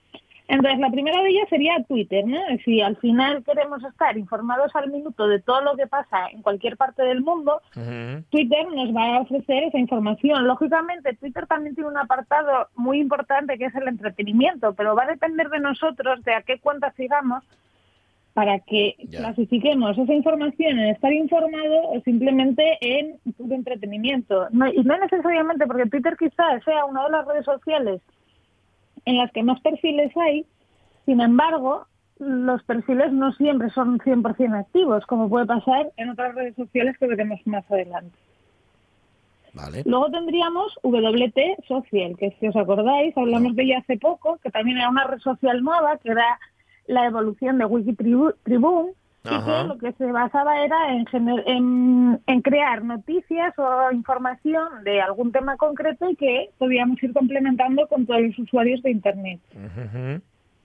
Entonces, 0.48 0.78
la 0.78 0.90
primera 0.90 1.20
de 1.22 1.30
ellas 1.30 1.48
sería 1.48 1.82
Twitter, 1.88 2.24
¿no? 2.24 2.38
Si 2.64 2.80
al 2.80 2.96
final 2.98 3.42
queremos 3.42 3.82
estar 3.82 4.16
informados 4.16 4.74
al 4.76 4.90
minuto 4.90 5.26
de 5.26 5.40
todo 5.40 5.60
lo 5.62 5.76
que 5.76 5.88
pasa 5.88 6.28
en 6.30 6.42
cualquier 6.42 6.76
parte 6.76 7.02
del 7.02 7.20
mundo, 7.20 7.60
Twitter 8.30 8.66
nos 8.72 8.94
va 8.94 9.16
a 9.16 9.20
ofrecer 9.22 9.64
esa 9.64 9.78
información. 9.78 10.46
Lógicamente, 10.46 11.14
Twitter 11.16 11.46
también 11.48 11.74
tiene 11.74 11.90
un 11.90 11.98
apartado 11.98 12.68
muy 12.76 13.00
importante 13.00 13.58
que 13.58 13.64
es 13.66 13.74
el 13.74 13.88
entretenimiento, 13.88 14.72
pero 14.74 14.94
va 14.94 15.02
a 15.02 15.08
depender 15.08 15.48
de 15.48 15.58
nosotros 15.60 16.22
de 16.22 16.34
a 16.34 16.42
qué 16.42 16.58
cuenta 16.60 16.92
sigamos 16.92 17.42
para 18.32 18.60
que 18.60 18.96
clasifiquemos 19.10 19.96
esa 19.96 20.12
información 20.12 20.78
en 20.78 20.88
estar 20.90 21.10
informado 21.12 21.88
o 21.88 22.00
simplemente 22.02 22.76
en 22.82 23.18
puro 23.36 23.54
entretenimiento. 23.54 24.46
No- 24.50 24.68
y 24.68 24.82
no 24.84 24.96
necesariamente 24.98 25.66
porque 25.66 25.86
Twitter 25.86 26.16
quizás 26.18 26.62
sea 26.64 26.84
una 26.84 27.04
de 27.04 27.10
las 27.10 27.26
redes 27.26 27.46
sociales 27.46 28.02
en 29.06 29.16
las 29.16 29.32
que 29.32 29.42
más 29.42 29.60
perfiles 29.60 30.14
hay, 30.16 30.44
sin 31.06 31.20
embargo, 31.20 31.86
los 32.18 32.62
perfiles 32.64 33.12
no 33.12 33.32
siempre 33.32 33.70
son 33.70 33.98
100% 33.98 34.58
activos, 34.58 35.06
como 35.06 35.28
puede 35.28 35.46
pasar 35.46 35.90
en 35.96 36.10
otras 36.10 36.34
redes 36.34 36.56
sociales 36.56 36.96
que 36.98 37.06
veremos 37.06 37.40
más 37.46 37.68
adelante. 37.70 38.16
Vale. 39.54 39.82
Luego 39.86 40.10
tendríamos 40.10 40.78
WT 40.82 41.66
Social, 41.66 42.16
que 42.18 42.36
si 42.38 42.48
os 42.48 42.56
acordáis, 42.56 43.16
hablamos 43.16 43.56
de 43.56 43.62
ella 43.62 43.78
hace 43.78 43.96
poco, 43.96 44.38
que 44.42 44.50
también 44.50 44.78
era 44.78 44.90
una 44.90 45.06
red 45.06 45.18
social 45.20 45.62
nueva, 45.62 45.96
que 45.98 46.10
era 46.10 46.38
la 46.86 47.06
evolución 47.06 47.56
de 47.58 47.64
Wikitribune, 47.64 48.92
Ajá. 49.28 49.62
que 49.62 49.68
lo 49.68 49.78
que 49.78 49.92
se 49.92 50.12
basaba 50.12 50.64
era 50.64 50.95
en, 50.95 51.06
en, 51.47 52.21
en 52.26 52.42
crear 52.42 52.85
noticias 52.85 53.59
o 53.59 53.92
información 53.92 54.85
de 54.85 55.00
algún 55.00 55.33
tema 55.33 55.56
concreto 55.56 56.09
y 56.11 56.16
que 56.16 56.50
podíamos 56.59 57.02
ir 57.02 57.12
complementando 57.12 57.87
con 57.88 58.06
todos 58.06 58.21
los 58.23 58.38
usuarios 58.38 58.83
de 58.83 58.90
Internet. 58.90 59.40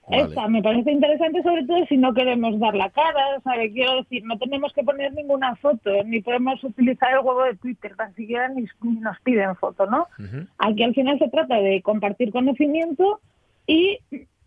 Esta 0.10 0.48
me 0.48 0.62
parece 0.62 0.92
interesante, 0.92 1.42
sobre 1.42 1.66
todo 1.66 1.86
si 1.86 1.96
no 1.96 2.14
queremos 2.14 2.60
dar 2.60 2.76
la 2.76 2.90
cara, 2.90 3.38
o 3.38 3.42
sea, 3.42 3.54
que 3.54 3.72
quiero 3.72 3.98
decir, 3.98 4.24
no 4.26 4.38
tenemos 4.38 4.74
que 4.74 4.84
poner 4.84 5.14
ninguna 5.14 5.56
foto, 5.56 5.90
ni 6.06 6.22
podemos 6.22 6.62
utilizar 6.64 7.14
el 7.14 7.20
huevo 7.20 7.44
de 7.44 7.56
Twitter, 7.56 7.96
tan 7.96 8.14
siquiera 8.16 8.50
ni, 8.50 8.66
ni 8.82 9.00
nos 9.00 9.20
piden 9.22 9.56
foto, 9.56 9.86
¿no? 9.86 10.08
Aquí 10.58 10.84
al 10.84 10.94
final 10.96 11.18
se 11.20 11.30
trata 11.30 11.56
de 11.56 11.82
compartir 11.82 12.32
conocimiento 12.32 13.22
y 13.68 14.00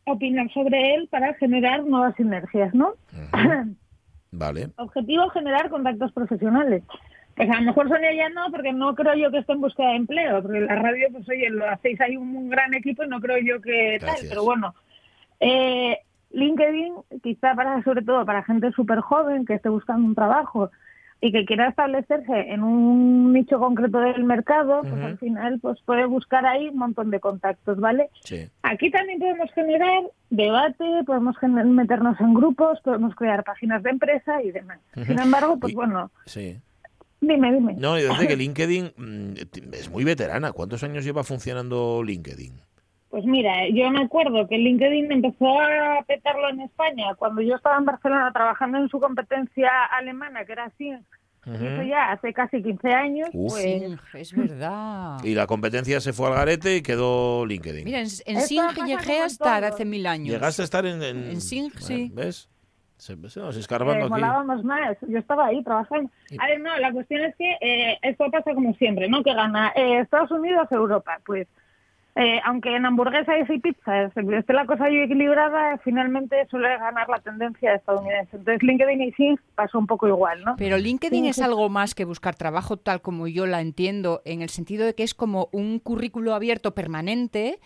opinar 0.04 0.52
sobre 0.52 0.96
él 0.96 1.08
para 1.08 1.32
generar 1.34 1.84
nuevas 1.84 2.14
sinergias, 2.16 2.74
¿no? 2.74 2.92
Vale. 4.36 4.70
Objetivo, 4.76 5.28
generar 5.30 5.70
contactos 5.70 6.12
profesionales. 6.12 6.82
Pues 7.36 7.50
a 7.50 7.56
lo 7.56 7.62
mejor 7.62 7.88
Sonia 7.88 8.14
ya 8.14 8.28
no, 8.28 8.50
porque 8.50 8.72
no 8.72 8.94
creo 8.94 9.14
yo 9.14 9.30
que 9.30 9.38
esté 9.38 9.52
en 9.52 9.60
búsqueda 9.60 9.88
de 9.88 9.96
empleo, 9.96 10.42
porque 10.42 10.60
la 10.60 10.76
radio, 10.76 11.08
pues 11.10 11.28
oye, 11.28 11.50
lo 11.50 11.68
hacéis 11.68 12.00
ahí 12.00 12.16
un, 12.16 12.34
un 12.36 12.48
gran 12.48 12.74
equipo 12.74 13.02
y 13.02 13.08
no 13.08 13.20
creo 13.20 13.38
yo 13.38 13.60
que 13.60 13.96
tal, 14.00 14.10
Gracias. 14.10 14.30
pero 14.30 14.44
bueno. 14.44 14.74
Eh, 15.40 15.98
LinkedIn, 16.30 16.94
quizá 17.22 17.54
para, 17.54 17.82
sobre 17.82 18.02
todo 18.02 18.24
para 18.24 18.42
gente 18.42 18.70
súper 18.72 19.00
joven 19.00 19.44
que 19.46 19.54
esté 19.54 19.68
buscando 19.68 20.06
un 20.06 20.14
trabajo 20.14 20.70
y 21.26 21.32
que 21.32 21.46
quiera 21.46 21.68
establecerse 21.68 22.52
en 22.52 22.62
un 22.62 23.32
nicho 23.32 23.58
concreto 23.58 23.98
del 23.98 24.24
mercado, 24.24 24.82
pues 24.82 24.92
al 25.02 25.16
final 25.16 25.58
pues 25.58 25.80
puede 25.86 26.04
buscar 26.04 26.44
ahí 26.44 26.68
un 26.68 26.76
montón 26.76 27.10
de 27.10 27.18
contactos, 27.18 27.80
¿vale? 27.80 28.10
Sí. 28.24 28.46
Aquí 28.62 28.90
también 28.90 29.18
podemos 29.20 29.50
generar 29.54 30.02
debate, 30.28 30.84
podemos 31.06 31.34
gener- 31.36 31.64
meternos 31.64 32.20
en 32.20 32.34
grupos, 32.34 32.78
podemos 32.82 33.14
crear 33.14 33.42
páginas 33.42 33.82
de 33.82 33.90
empresa 33.90 34.42
y 34.42 34.50
demás. 34.50 34.80
Sin 35.06 35.18
embargo, 35.18 35.58
pues 35.58 35.72
bueno, 35.72 36.10
Sí. 36.26 36.58
dime, 37.22 37.54
dime. 37.54 37.74
No, 37.78 37.98
y 37.98 38.02
desde 38.02 38.28
que 38.28 38.36
LinkedIn 38.36 38.92
mm, 38.94 39.32
es 39.72 39.90
muy 39.90 40.04
veterana. 40.04 40.52
¿Cuántos 40.52 40.82
años 40.84 41.04
lleva 41.06 41.24
funcionando 41.24 42.02
LinkedIn? 42.04 42.52
Pues 43.14 43.26
mira, 43.26 43.68
yo 43.68 43.88
me 43.92 44.02
acuerdo 44.02 44.48
que 44.48 44.58
LinkedIn 44.58 45.12
empezó 45.12 45.60
a 45.60 46.02
petarlo 46.04 46.48
en 46.48 46.62
España 46.62 47.14
cuando 47.14 47.42
yo 47.42 47.54
estaba 47.54 47.76
en 47.78 47.84
Barcelona 47.84 48.32
trabajando 48.32 48.78
en 48.78 48.88
su 48.88 48.98
competencia 48.98 49.70
alemana, 49.96 50.44
que 50.44 50.50
era 50.50 50.68
Sing, 50.76 50.98
y 51.46 51.64
eso 51.64 51.82
ya 51.84 52.10
hace 52.10 52.32
casi 52.32 52.60
15 52.60 52.88
años. 52.92 53.28
Uf. 53.32 53.52
Pues, 53.52 54.02
Es 54.14 54.34
verdad. 54.34 55.18
Y 55.22 55.36
la 55.36 55.46
competencia 55.46 56.00
se 56.00 56.12
fue 56.12 56.26
al 56.26 56.34
garete 56.34 56.74
y 56.74 56.82
quedó 56.82 57.46
LinkedIn. 57.46 57.84
Mira, 57.84 58.00
en, 58.00 58.08
en 58.26 58.40
Sing 58.40 58.62
llegué 58.84 59.20
a 59.20 59.26
estar 59.26 59.60
todo. 59.60 59.72
hace 59.72 59.84
mil 59.84 60.08
años. 60.08 60.34
Llegaste 60.34 60.62
a 60.62 60.64
estar 60.64 60.84
en... 60.84 61.00
En, 61.00 61.30
En 61.30 61.40
Sing, 61.40 61.70
Bueno, 61.70 61.86
sí. 61.86 62.10
¿Ves? 62.12 62.48
Se, 62.96 63.14
se 63.28 63.38
nos 63.38 63.56
eh, 63.56 63.60
escarbando 63.60 64.06
aquí. 64.06 64.10
molábamos 64.10 64.64
más. 64.64 64.96
Yo 65.06 65.20
estaba 65.20 65.46
ahí 65.46 65.62
trabajando. 65.62 66.10
A 66.36 66.46
ver, 66.48 66.60
no, 66.60 66.76
la 66.78 66.90
cuestión 66.90 67.22
es 67.22 67.36
que 67.36 67.58
eh, 67.60 67.96
esto 68.02 68.28
pasa 68.32 68.54
como 68.54 68.74
siempre, 68.74 69.08
¿no? 69.08 69.22
Que 69.22 69.34
gana 69.34 69.72
eh, 69.76 70.00
Estados 70.00 70.32
Unidos, 70.32 70.66
Europa. 70.72 71.20
Pues, 71.24 71.46
eh, 72.16 72.40
aunque 72.44 72.76
en 72.76 72.86
hamburguesas 72.86 73.50
y 73.50 73.58
pizzas 73.58 74.12
esté 74.16 74.52
la 74.52 74.66
cosa 74.66 74.88
equilibrada, 74.88 75.78
finalmente 75.78 76.46
suele 76.48 76.68
ganar 76.78 77.08
la 77.08 77.18
tendencia 77.18 77.74
estadounidense. 77.74 78.36
Entonces, 78.36 78.62
LinkedIn 78.62 79.02
y 79.02 79.12
Sing 79.12 79.36
pasó 79.56 79.78
un 79.78 79.86
poco 79.88 80.06
igual, 80.06 80.44
¿no? 80.44 80.54
Pero 80.56 80.78
LinkedIn 80.78 81.24
Sí, 81.24 81.30
es 81.30 81.36
sí. 81.36 81.42
algo 81.42 81.68
más 81.68 81.94
que 81.96 82.04
buscar 82.04 82.36
trabajo, 82.36 82.76
tal 82.76 83.02
como 83.02 83.26
yo 83.26 83.46
la 83.46 83.60
entiendo, 83.60 84.22
en 84.24 84.42
el 84.42 84.48
sentido 84.48 84.86
de 84.86 84.94
que 84.94 85.02
es 85.02 85.14
como 85.14 85.48
un 85.52 85.80
currículo 85.80 86.34
abierto 86.34 86.72
permanente 86.74 87.58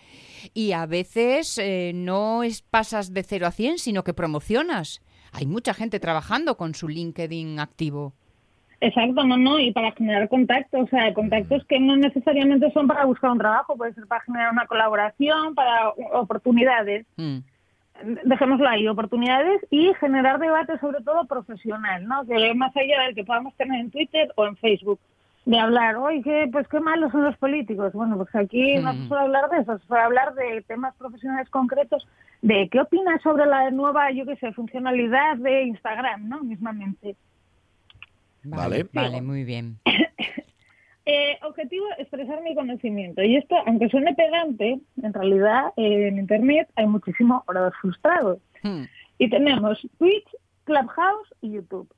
y 0.55 0.71
a 0.71 0.87
veces 0.87 1.59
eh, 1.59 1.91
no 1.93 2.41
es, 2.43 2.63
pasas 2.63 3.13
de 3.13 3.21
0 3.23 3.45
a 3.47 3.51
100, 3.51 3.77
sino 3.77 4.03
que 4.03 4.13
promocionas. 4.15 5.01
Hay 5.31 5.45
mucha 5.45 5.75
gente 5.75 5.99
trabajando 5.99 6.57
con 6.57 6.73
su 6.73 6.87
LinkedIn 6.87 7.59
activo. 7.59 8.15
Exacto, 8.81 9.25
no, 9.25 9.37
no, 9.37 9.59
y 9.59 9.71
para 9.73 9.91
generar 9.91 10.29
contactos, 10.29 10.83
o 10.83 10.87
sea, 10.87 11.13
contactos 11.13 11.65
que 11.65 11.79
no 11.79 11.97
necesariamente 11.97 12.71
son 12.71 12.87
para 12.87 13.05
buscar 13.05 13.31
un 13.31 13.37
trabajo, 13.37 13.75
puede 13.75 13.93
ser 13.93 14.07
para 14.07 14.21
generar 14.21 14.53
una 14.53 14.67
colaboración, 14.67 15.53
para 15.53 15.89
oportunidades, 16.13 17.05
Mm. 17.17 17.39
dejémoslo 18.23 18.69
ahí, 18.69 18.87
oportunidades 18.87 19.61
y 19.69 19.93
generar 19.99 20.39
debate 20.39 20.79
sobre 20.79 21.03
todo 21.03 21.25
profesional, 21.25 22.07
¿no? 22.07 22.25
Que 22.25 22.53
más 22.53 22.75
allá 22.77 23.01
del 23.01 23.15
que 23.15 23.25
podamos 23.25 23.53
tener 23.55 23.81
en 23.81 23.91
Twitter 23.91 24.31
o 24.35 24.45
en 24.45 24.55
Facebook, 24.55 24.99
de 25.45 25.59
hablar, 25.59 25.97
oye, 25.97 26.47
pues 26.51 26.67
qué 26.67 26.79
malos 26.79 27.11
son 27.11 27.23
los 27.23 27.35
políticos. 27.37 27.91
Bueno, 27.93 28.17
pues 28.17 28.33
aquí 28.35 28.75
no 28.77 28.93
se 28.93 29.07
suele 29.07 29.23
hablar 29.23 29.49
de 29.49 29.59
eso, 29.59 29.77
se 29.79 29.87
suele 29.87 30.03
hablar 30.03 30.33
de 30.35 30.61
temas 30.61 30.95
profesionales 30.95 31.49
concretos, 31.49 32.07
de 32.41 32.69
qué 32.69 32.79
opinas 32.79 33.21
sobre 33.21 33.45
la 33.45 33.71
nueva, 33.71 34.11
yo 34.11 34.25
qué 34.25 34.35
sé, 34.35 34.51
funcionalidad 34.53 35.37
de 35.37 35.63
Instagram, 35.63 36.29
¿no? 36.29 36.41
Mismamente. 36.43 37.15
Vale. 38.49 38.87
Vale, 38.93 39.21
muy 39.21 39.43
bien. 39.43 39.79
Eh, 41.11 41.39
objetivo, 41.41 41.87
expresar 41.97 42.39
mi 42.43 42.53
conocimiento. 42.53 43.23
Y 43.23 43.35
esto, 43.37 43.55
aunque 43.65 43.89
suene 43.89 44.13
pedante, 44.13 44.79
en 45.01 45.11
realidad 45.13 45.73
eh, 45.75 46.07
en 46.07 46.19
Internet 46.19 46.69
hay 46.75 46.85
muchísimo 46.85 47.43
orador 47.47 47.73
frustrado. 47.81 48.39
Hmm. 48.61 48.83
Y 49.17 49.27
tenemos 49.27 49.79
Twitch, 49.97 50.27
Clubhouse 50.65 51.33
y 51.41 51.53
YouTube. 51.53 51.89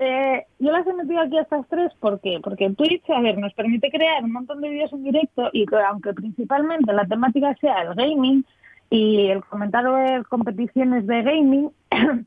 eh, 0.00 0.46
yo 0.58 0.72
las 0.72 0.84
he 0.84 0.92
metido 0.94 1.20
aquí 1.20 1.38
a 1.38 1.42
estas 1.42 1.68
tres, 1.68 1.92
¿por 2.00 2.20
qué? 2.22 2.40
Porque 2.42 2.68
Twitch, 2.70 3.08
a 3.10 3.20
ver, 3.20 3.38
nos 3.38 3.54
permite 3.54 3.88
crear 3.88 4.24
un 4.24 4.32
montón 4.32 4.60
de 4.62 4.70
vídeos 4.70 4.92
en 4.94 5.04
directo 5.04 5.48
y 5.52 5.64
que 5.64 5.76
aunque 5.76 6.12
principalmente 6.12 6.92
la 6.92 7.06
temática 7.06 7.54
sea 7.60 7.82
el 7.82 7.94
gaming 7.94 8.44
y 8.90 9.28
el 9.28 9.44
comentar 9.44 9.84
competiciones 10.26 11.06
de 11.06 11.22
gaming, 11.22 11.70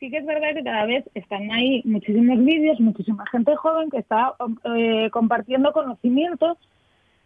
sí 0.00 0.10
que 0.10 0.18
es 0.18 0.26
verdad 0.26 0.54
que 0.54 0.64
cada 0.64 0.86
vez 0.86 1.04
están 1.14 1.50
ahí 1.50 1.82
muchísimos 1.84 2.44
vídeos, 2.44 2.80
muchísima 2.80 3.24
gente 3.30 3.54
joven 3.56 3.90
que 3.90 3.98
está 3.98 4.34
eh, 4.64 5.08
compartiendo 5.10 5.72
conocimiento 5.72 6.58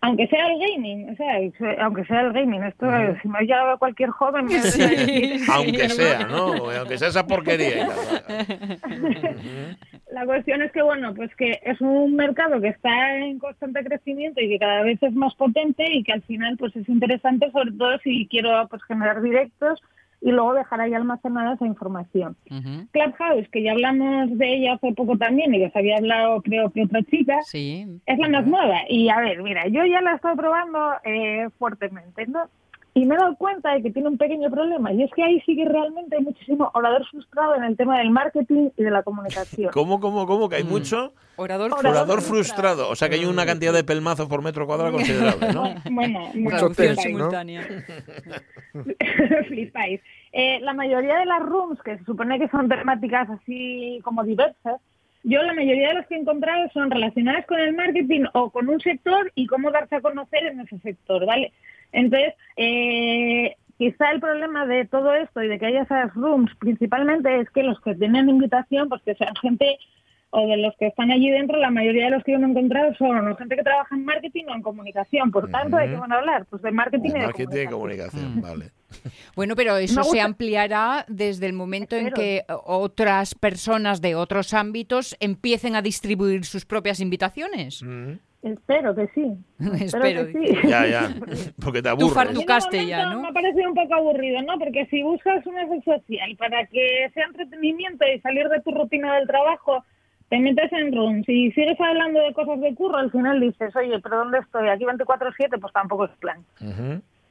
aunque 0.02 0.26
sea 0.28 0.46
el 0.46 0.58
gaming, 0.58 1.10
o 1.10 1.16
sea, 1.16 1.36
aunque 1.84 2.04
sea 2.06 2.22
el 2.22 2.32
gaming, 2.32 2.62
esto 2.62 2.86
si 3.20 3.28
me 3.28 3.40
oye 3.40 3.54
cualquier 3.78 4.08
joven 4.10 4.46
me 4.46 4.58
sí. 4.62 5.44
aunque 5.50 5.90
sea, 5.90 6.26
¿no? 6.26 6.54
Aunque 6.70 6.96
sea 6.96 7.08
esa 7.08 7.26
porquería. 7.26 7.86
La 10.10 10.24
cuestión 10.24 10.62
es 10.62 10.72
que 10.72 10.82
bueno, 10.82 11.14
pues 11.14 11.30
que 11.36 11.60
es 11.62 11.80
un 11.80 12.16
mercado 12.16 12.60
que 12.60 12.68
está 12.68 13.18
en 13.18 13.38
constante 13.38 13.84
crecimiento 13.84 14.40
y 14.40 14.48
que 14.48 14.58
cada 14.58 14.82
vez 14.82 15.00
es 15.02 15.12
más 15.12 15.34
potente 15.34 15.84
y 15.92 16.02
que 16.02 16.12
al 16.12 16.22
final 16.22 16.56
pues 16.56 16.74
es 16.76 16.88
interesante 16.88 17.50
sobre 17.50 17.72
todo 17.72 17.98
si 17.98 18.26
quiero 18.28 18.66
pues 18.68 18.82
generar 18.84 19.20
directos 19.20 19.80
y 20.20 20.30
luego 20.30 20.54
dejar 20.54 20.80
ahí 20.80 20.92
almacenada 20.94 21.54
esa 21.54 21.66
información. 21.66 22.36
Clubhouse, 22.90 23.48
que 23.50 23.62
ya 23.62 23.72
hablamos 23.72 24.36
de 24.36 24.54
ella 24.56 24.74
hace 24.74 24.92
poco 24.92 25.16
también 25.16 25.54
y 25.54 25.64
os 25.64 25.74
había 25.74 25.96
hablado 25.96 26.42
creo 26.42 26.70
que 26.70 26.84
otra 26.84 27.02
chica, 27.04 27.38
es 28.06 28.18
la 28.18 28.28
más 28.28 28.46
nueva. 28.46 28.80
Y 28.88 29.08
a 29.08 29.18
ver, 29.20 29.42
mira, 29.42 29.66
yo 29.68 29.84
ya 29.84 30.00
la 30.00 30.14
estado 30.14 30.36
probando 30.36 30.78
eh, 31.04 31.48
fuertemente, 31.58 32.26
¿no? 32.26 32.48
Y 32.92 33.06
me 33.06 33.14
he 33.14 33.18
dado 33.18 33.36
cuenta 33.36 33.72
de 33.72 33.82
que 33.82 33.90
tiene 33.90 34.08
un 34.08 34.18
pequeño 34.18 34.50
problema, 34.50 34.92
y 34.92 35.04
es 35.04 35.10
que 35.14 35.22
ahí 35.22 35.40
sí 35.46 35.54
que 35.54 35.64
realmente 35.64 36.16
hay 36.16 36.22
muchísimo 36.22 36.70
orador 36.74 37.06
frustrado 37.08 37.54
en 37.54 37.62
el 37.62 37.76
tema 37.76 37.98
del 37.98 38.10
marketing 38.10 38.70
y 38.76 38.82
de 38.82 38.90
la 38.90 39.04
comunicación. 39.04 39.70
¿Cómo, 39.72 40.00
cómo, 40.00 40.26
cómo? 40.26 40.48
¿Que 40.48 40.56
hay 40.56 40.64
mucho? 40.64 41.12
Orador, 41.36 41.72
orador, 41.72 42.20
frustrado. 42.20 42.90
O 42.90 42.96
sea 42.96 43.08
que 43.08 43.14
hay 43.14 43.24
una 43.24 43.46
cantidad 43.46 43.72
de 43.72 43.84
pelmazos 43.84 44.28
por 44.28 44.42
metro 44.42 44.66
cuadrado 44.66 44.92
considerable, 44.92 45.52
¿no? 45.52 45.74
bueno, 45.90 46.30
mucho 46.34 46.70
texto, 46.70 47.02
simultánea. 47.02 47.66
Flipáis. 49.48 50.00
Eh, 50.32 50.60
la 50.60 50.74
mayoría 50.74 51.16
de 51.16 51.26
las 51.26 51.42
rooms, 51.42 51.80
que 51.82 51.96
se 51.96 52.04
supone 52.04 52.38
que 52.38 52.48
son 52.48 52.68
temáticas 52.68 53.30
así 53.30 54.00
como 54.02 54.24
diversas, 54.24 54.80
yo 55.22 55.42
la 55.42 55.52
mayoría 55.52 55.88
de 55.88 55.94
las 55.94 56.06
que 56.06 56.14
he 56.14 56.18
encontrado 56.18 56.68
son 56.72 56.90
relacionadas 56.90 57.46
con 57.46 57.58
el 57.60 57.74
marketing 57.74 58.24
o 58.32 58.50
con 58.50 58.68
un 58.68 58.80
sector 58.80 59.30
y 59.34 59.46
cómo 59.46 59.70
darse 59.70 59.96
a 59.96 60.00
conocer 60.00 60.44
en 60.46 60.60
ese 60.60 60.78
sector, 60.78 61.24
¿vale? 61.26 61.52
Entonces, 61.92 62.34
eh, 62.56 63.56
quizá 63.78 64.10
el 64.10 64.20
problema 64.20 64.66
de 64.66 64.84
todo 64.86 65.14
esto 65.14 65.42
y 65.42 65.48
de 65.48 65.58
que 65.58 65.66
haya 65.66 65.82
esas 65.82 66.14
rooms 66.14 66.50
principalmente 66.58 67.40
es 67.40 67.50
que 67.50 67.62
los 67.62 67.80
que 67.80 67.94
tienen 67.94 68.28
invitación, 68.28 68.88
pues 68.88 69.02
que 69.02 69.14
sean 69.14 69.34
gente 69.36 69.78
o 70.30 70.46
de 70.46 70.56
los 70.58 70.74
que 70.76 70.86
están 70.86 71.10
allí 71.10 71.28
dentro, 71.30 71.58
la 71.58 71.70
mayoría 71.70 72.04
de 72.04 72.10
los 72.12 72.22
que 72.22 72.32
yo 72.32 72.38
me 72.38 72.46
he 72.46 72.50
encontrado 72.50 72.94
son 72.94 73.36
gente 73.36 73.56
que 73.56 73.62
trabaja 73.62 73.94
en 73.96 74.04
marketing 74.04 74.44
o 74.48 74.54
en 74.54 74.62
comunicación. 74.62 75.30
Por 75.32 75.50
tanto, 75.50 75.76
¿de 75.76 75.88
qué 75.88 75.96
van 75.96 76.12
a 76.12 76.18
hablar? 76.18 76.46
Pues 76.48 76.62
de 76.62 76.70
marketing, 76.70 77.10
de 77.10 77.18
y 77.18 77.20
de 77.20 77.26
marketing 77.26 77.66
comunicación. 77.68 78.22
y 78.22 78.40
comunicación. 78.40 78.40
Vale. 78.40 78.70
Bueno, 79.36 79.54
pero 79.54 79.76
eso 79.76 80.02
se 80.02 80.20
ampliará 80.20 81.04
desde 81.06 81.46
el 81.46 81.52
momento 81.52 81.94
en 81.94 82.10
que 82.10 82.44
otras 82.48 83.36
personas 83.36 84.00
de 84.00 84.16
otros 84.16 84.52
ámbitos 84.52 85.16
empiecen 85.20 85.76
a 85.76 85.80
distribuir 85.80 86.44
sus 86.44 86.64
propias 86.64 86.98
invitaciones. 86.98 87.84
Espero 88.42 88.94
que 88.94 89.06
sí. 89.08 89.36
Espero, 89.84 90.26
que 90.26 90.32
sí. 90.32 90.68
Ya, 90.68 90.86
ya. 90.86 91.14
Porque 91.62 91.82
te 91.82 91.88
aburres. 91.90 92.08
Tú 92.08 92.14
fartucaste 92.14 92.86
ya, 92.86 93.10
¿no? 93.10 93.20
Me 93.20 93.28
ha 93.28 93.32
parecido 93.32 93.68
un 93.68 93.74
poco 93.74 93.94
aburrido, 93.94 94.40
¿no? 94.42 94.58
Porque 94.58 94.86
si 94.86 95.02
buscas 95.02 95.44
una 95.46 95.64
red 95.66 95.82
social 95.84 96.36
para 96.38 96.66
que 96.66 97.10
sea 97.12 97.24
entretenimiento 97.26 98.04
y 98.06 98.18
salir 98.20 98.48
de 98.48 98.60
tu 98.62 98.70
rutina 98.70 99.16
del 99.16 99.26
trabajo, 99.26 99.84
te 100.30 100.38
metes 100.38 100.72
en 100.72 100.94
rooms 100.94 101.28
y 101.28 101.50
sigues 101.52 101.78
hablando 101.80 102.20
de 102.20 102.32
cosas 102.32 102.60
de 102.60 102.74
curro, 102.74 102.96
al 102.98 103.10
final 103.10 103.40
dices, 103.40 103.74
oye, 103.76 103.98
¿pero 104.00 104.18
dónde 104.18 104.38
estoy? 104.38 104.68
Aquí 104.68 104.84
24-7, 104.84 105.60
pues 105.60 105.72
tampoco 105.72 106.04
es 106.06 106.10
plan. 106.20 106.42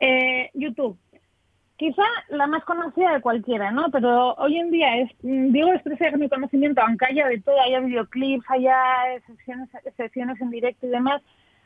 eh, 0.02 0.50
YouTube. 0.54 0.98
Quizá 1.80 2.04
la 2.28 2.46
más 2.46 2.66
conocida 2.66 3.14
de 3.14 3.22
cualquiera, 3.22 3.72
¿no? 3.72 3.90
Pero 3.90 4.34
hoy 4.34 4.58
en 4.58 4.70
día 4.70 4.98
es, 4.98 5.10
digo 5.22 5.72
expresar 5.72 6.18
mi 6.18 6.28
conocimiento, 6.28 6.82
aunque 6.82 7.06
haya 7.06 7.26
de 7.30 7.40
todo, 7.40 7.56
haya 7.62 7.80
videoclips, 7.80 8.44
haya 8.50 8.76
sesiones, 9.26 9.70
sesiones 9.96 10.42
en 10.42 10.50
directo 10.50 10.88
y 10.88 10.90
demás, 10.90 11.22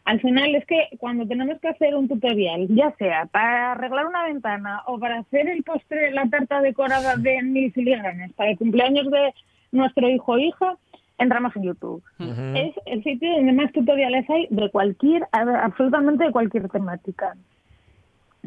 al 0.06 0.22
final 0.22 0.54
es 0.54 0.68
que 0.68 0.90
cuando 1.00 1.26
tenemos 1.26 1.60
que 1.60 1.70
hacer 1.70 1.96
un 1.96 2.08
tutorial, 2.08 2.68
ya 2.70 2.94
sea 2.98 3.26
para 3.26 3.72
arreglar 3.72 4.06
una 4.06 4.26
ventana 4.26 4.84
o 4.86 5.00
para 5.00 5.18
hacer 5.18 5.50
el 5.50 5.64
postre, 5.64 6.12
la 6.12 6.30
tarta 6.30 6.62
decorada 6.62 7.16
de 7.16 7.42
mil 7.42 7.72
filigranes 7.72 8.34
para 8.34 8.52
el 8.52 8.58
cumpleaños 8.60 9.10
de 9.10 9.34
nuestro 9.72 10.08
hijo 10.10 10.34
o 10.34 10.38
hija, 10.38 10.78
entramos 11.18 11.56
en 11.56 11.64
YouTube. 11.64 12.04
Es 12.20 12.76
el 12.86 13.04
sitio 13.04 13.34
donde 13.34 13.54
más 13.54 13.72
tutoriales 13.72 14.30
hay 14.30 14.48
de 14.52 14.70
cualquier, 14.70 15.28
absolutamente 15.32 16.26
de 16.26 16.32
cualquier 16.32 16.70
temática. 16.70 17.34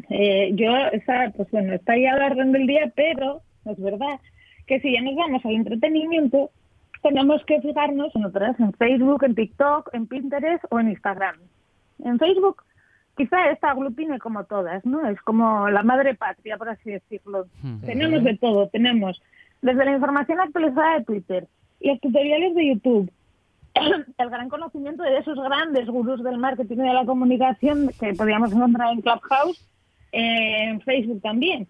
Eh, 0.09 0.51
yo, 0.55 0.75
está, 0.93 1.31
pues 1.35 1.49
bueno, 1.51 1.73
está 1.73 1.93
ahí 1.93 2.05
a 2.05 2.15
la 2.15 2.27
orden 2.27 2.51
del 2.51 2.67
día, 2.67 2.91
pero 2.95 3.41
es 3.65 3.79
verdad 3.79 4.19
que 4.65 4.79
si 4.79 4.93
ya 4.93 5.01
nos 5.01 5.15
vamos 5.15 5.45
al 5.45 5.55
entretenimiento, 5.55 6.51
tenemos 7.01 7.43
que 7.45 7.61
fijarnos 7.61 8.15
en 8.15 8.25
otras, 8.25 8.59
en 8.59 8.73
Facebook, 8.73 9.23
en 9.23 9.35
TikTok, 9.35 9.93
en 9.93 10.07
Pinterest 10.07 10.63
o 10.69 10.79
en 10.79 10.89
Instagram. 10.89 11.35
En 12.03 12.19
Facebook, 12.19 12.63
quizá 13.15 13.49
esta 13.49 13.71
aglutine 13.71 14.19
como 14.19 14.43
todas, 14.45 14.85
¿no? 14.85 15.07
Es 15.07 15.19
como 15.21 15.69
la 15.69 15.83
madre 15.83 16.15
patria, 16.15 16.57
por 16.57 16.69
así 16.69 16.91
decirlo. 16.91 17.47
Tenemos 17.85 18.23
de 18.23 18.37
todo, 18.37 18.67
tenemos 18.69 19.21
desde 19.61 19.85
la 19.85 19.93
información 19.93 20.39
actualizada 20.39 20.99
de 20.99 21.05
Twitter, 21.05 21.47
los 21.79 21.99
tutoriales 21.99 22.55
de 22.55 22.67
YouTube, 22.67 23.11
el 24.17 24.29
gran 24.29 24.49
conocimiento 24.49 25.03
de 25.03 25.17
esos 25.17 25.37
grandes 25.39 25.87
gurús 25.87 26.23
del 26.23 26.37
marketing 26.37 26.77
y 26.77 26.87
de 26.87 26.93
la 26.93 27.05
comunicación 27.05 27.89
que 27.99 28.13
podíamos 28.13 28.51
encontrar 28.51 28.93
en 28.93 29.01
Clubhouse, 29.01 29.67
en 30.11 30.81
Facebook 30.81 31.21
también. 31.21 31.67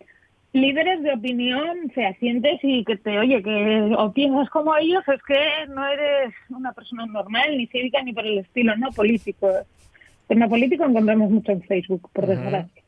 Líderes 0.54 1.04
de 1.04 1.14
opinión 1.14 1.90
fehacientes 1.94 2.60
y 2.64 2.84
que 2.84 2.98
te, 2.98 3.20
oye, 3.20 3.44
que 3.44 3.94
opinas 3.98 4.50
como 4.50 4.76
ellos, 4.76 5.04
es 5.08 5.22
que 5.24 5.68
no 5.70 5.86
eres 5.86 6.34
una 6.50 6.72
persona 6.72 7.06
normal, 7.06 7.58
ni 7.58 7.68
cívica, 7.68 8.02
ni 8.02 8.14
por 8.14 8.26
el 8.26 8.40
estilo, 8.40 8.76
¿no? 8.78 8.90
Político. 8.92 9.50
Tema 10.28 10.48
político 10.48 10.86
encontramos 10.86 11.30
mucho 11.30 11.52
en 11.52 11.62
Facebook, 11.62 12.10
por 12.12 12.26
desgracia. 12.26 12.84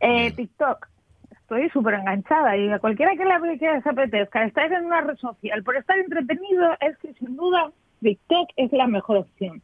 Eh, 0.00 0.32
TikTok. 0.32 0.88
Estoy 1.30 1.68
súper 1.70 1.94
enganchada 1.94 2.56
y 2.56 2.68
a 2.70 2.80
cualquiera 2.80 3.14
que 3.16 3.24
la 3.24 3.40
que 3.40 3.80
se 3.80 3.88
apetezca, 3.88 4.44
estar 4.44 4.72
en 4.72 4.86
una 4.86 5.00
red 5.00 5.16
social 5.16 5.62
por 5.62 5.76
estar 5.76 5.96
entretenido, 5.96 6.72
es 6.80 6.98
que 6.98 7.12
sin 7.14 7.36
duda 7.36 7.70
TikTok 8.02 8.50
es 8.56 8.72
la 8.72 8.88
mejor 8.88 9.18
opción. 9.18 9.62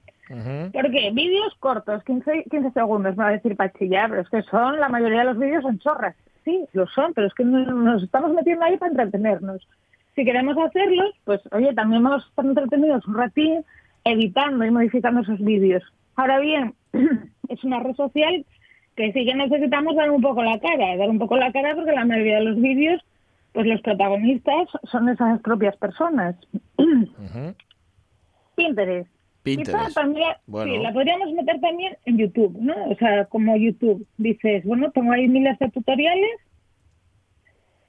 Porque 0.73 1.11
vídeos 1.12 1.55
cortos, 1.61 2.03
15, 2.05 2.45
15 2.51 2.71
segundos, 2.71 3.16
me 3.16 3.25
va 3.25 3.31
a 3.31 3.33
decir 3.33 3.57
pachillar, 3.57 4.11
pero 4.11 4.23
es 4.23 4.29
que 4.31 4.42
son, 4.42 4.81
la 4.81 4.88
mayoría 4.88 5.21
de 5.21 5.27
los 5.27 5.38
vídeos 5.38 5.62
son 5.62 5.79
chorras. 5.79 6.16
Sí, 6.45 6.64
lo 6.73 6.87
son, 6.88 7.12
pero 7.14 7.27
es 7.27 7.35
que 7.35 7.45
nos 7.45 8.03
estamos 8.03 8.33
metiendo 8.33 8.64
ahí 8.64 8.77
para 8.77 8.90
entretenernos. 8.90 9.66
Si 10.14 10.25
queremos 10.25 10.57
hacerlos, 10.59 11.14
pues 11.25 11.40
oye, 11.53 11.73
también 11.75 12.03
vamos 12.03 12.25
a 12.25 12.29
estar 12.29 12.45
entretenidos 12.45 13.07
un 13.07 13.14
ratín 13.14 13.64
editando 14.05 14.64
y 14.64 14.71
modificando 14.71 15.21
esos 15.21 15.38
vídeos. 15.40 15.83
Ahora 16.16 16.38
bien, 16.40 16.75
es 17.49 17.64
una 17.64 17.81
red 17.81 17.95
social 17.95 18.45
que 18.97 19.12
sí 19.12 19.25
que 19.25 19.35
necesitamos 19.35 19.97
dar 19.97 20.11
un 20.11 20.21
poco 20.21 20.42
la 20.42 20.59
cara, 20.59 20.97
dar 20.97 21.09
un 21.09 21.18
poco 21.18 21.37
la 21.37 21.53
cara 21.53 21.75
porque 21.75 21.92
la 21.92 22.05
mayoría 22.05 22.37
de 22.37 22.45
los 22.45 22.61
vídeos, 22.61 23.03
pues 23.53 23.66
los 23.66 23.81
protagonistas 23.81 24.68
son 24.90 25.09
esas 25.09 25.40
propias 25.40 25.77
personas. 25.77 26.37
Pinterest. 28.57 29.12
Pinterest. 29.42 29.94
También, 29.94 30.33
Bueno. 30.46 30.72
Sí, 30.72 30.78
la 30.81 30.92
podríamos 30.92 31.33
meter 31.33 31.61
también 31.61 31.96
en 32.05 32.18
YouTube, 32.18 32.57
¿no? 32.61 32.74
O 32.90 32.94
sea, 32.96 33.24
como 33.26 33.57
YouTube. 33.57 34.07
Dices, 34.18 34.64
bueno, 34.64 34.90
tengo 34.92 35.12
ahí 35.12 35.28
miles 35.28 35.59
de 35.59 35.68
tutoriales, 35.70 36.31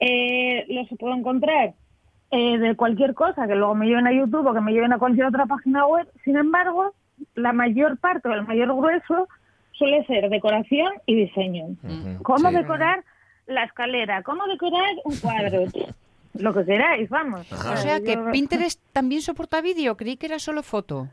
eh, 0.00 0.64
los 0.68 0.88
puedo 0.98 1.14
encontrar 1.14 1.74
eh, 2.30 2.58
de 2.58 2.74
cualquier 2.74 3.14
cosa 3.14 3.46
que 3.46 3.54
luego 3.54 3.74
me 3.74 3.86
lleven 3.86 4.06
a 4.06 4.12
YouTube 4.12 4.46
o 4.46 4.54
que 4.54 4.60
me 4.60 4.72
lleven 4.72 4.92
a 4.92 4.98
cualquier 4.98 5.26
otra 5.26 5.46
página 5.46 5.86
web. 5.86 6.08
Sin 6.24 6.36
embargo, 6.36 6.94
la 7.34 7.52
mayor 7.52 7.98
parte 7.98 8.28
o 8.28 8.32
el 8.32 8.42
mayor 8.46 8.74
grueso 8.74 9.28
suele 9.72 10.04
ser 10.06 10.28
decoración 10.30 10.92
y 11.06 11.14
diseño. 11.14 11.76
¿Cómo 12.22 12.50
Sí. 12.50 12.56
decorar 12.56 13.04
la 13.46 13.64
escalera? 13.64 14.22
¿Cómo 14.22 14.44
decorar 14.46 14.90
un 15.04 15.16
cuadro? 15.16 15.62
Lo 16.34 16.52
que 16.52 16.64
queráis, 16.64 17.08
vamos. 17.10 17.50
O 17.52 17.76
sea 17.76 18.00
que 18.00 18.14
yo- 18.14 18.30
Pinterest 18.32 18.80
también 18.92 19.22
soporta 19.22 19.60
vídeo, 19.60 19.96
creí 19.96 20.16
que 20.16 20.26
era 20.26 20.40
solo 20.40 20.64
foto. 20.64 21.08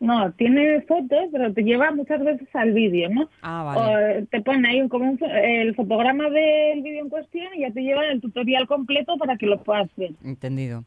No, 0.00 0.32
tiene 0.32 0.82
fotos, 0.82 1.28
pero 1.32 1.52
te 1.54 1.62
lleva 1.62 1.90
muchas 1.92 2.22
veces 2.22 2.48
al 2.54 2.72
vídeo, 2.72 3.08
¿no? 3.08 3.28
Ah, 3.42 3.62
O 3.76 3.80
vale. 3.80 4.18
eh, 4.18 4.26
te 4.30 4.42
pone 4.42 4.68
ahí 4.68 4.80
un- 4.80 4.88
como 4.88 5.10
un 5.10 5.18
el 5.24 5.74
fotograma 5.74 6.28
del 6.30 6.82
vídeo 6.82 7.02
en 7.02 7.08
cuestión 7.08 7.46
y 7.54 7.60
ya 7.60 7.70
te 7.70 7.80
lleva 7.82 8.04
el 8.06 8.20
tutorial 8.20 8.66
completo 8.66 9.16
para 9.16 9.36
que 9.36 9.46
lo 9.46 9.62
puedas 9.62 9.88
ver. 9.96 10.10
Entendido. 10.24 10.84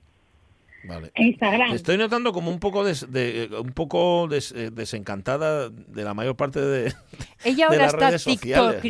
Vale. 0.84 1.12
en 1.16 1.28
Instagram. 1.28 1.70
Te 1.72 1.76
Estoy 1.76 1.98
notando 1.98 2.32
como 2.34 2.50
un 2.52 2.60
poco 2.60 2.84
des- 2.86 3.12
de, 3.12 3.50
un 3.62 3.72
poco 3.74 4.28
des- 4.28 4.52
eh, 4.54 4.70
desencantada 4.72 5.70
de 5.70 6.04
la 6.04 6.14
mayor 6.14 6.36
parte 6.36 6.62
de, 6.62 6.94
Ella 7.44 7.56
de 7.70 7.76
ahora 7.76 7.78
las 7.78 7.94
está 7.94 8.08
redes 8.10 8.22
sociales, 8.22 8.86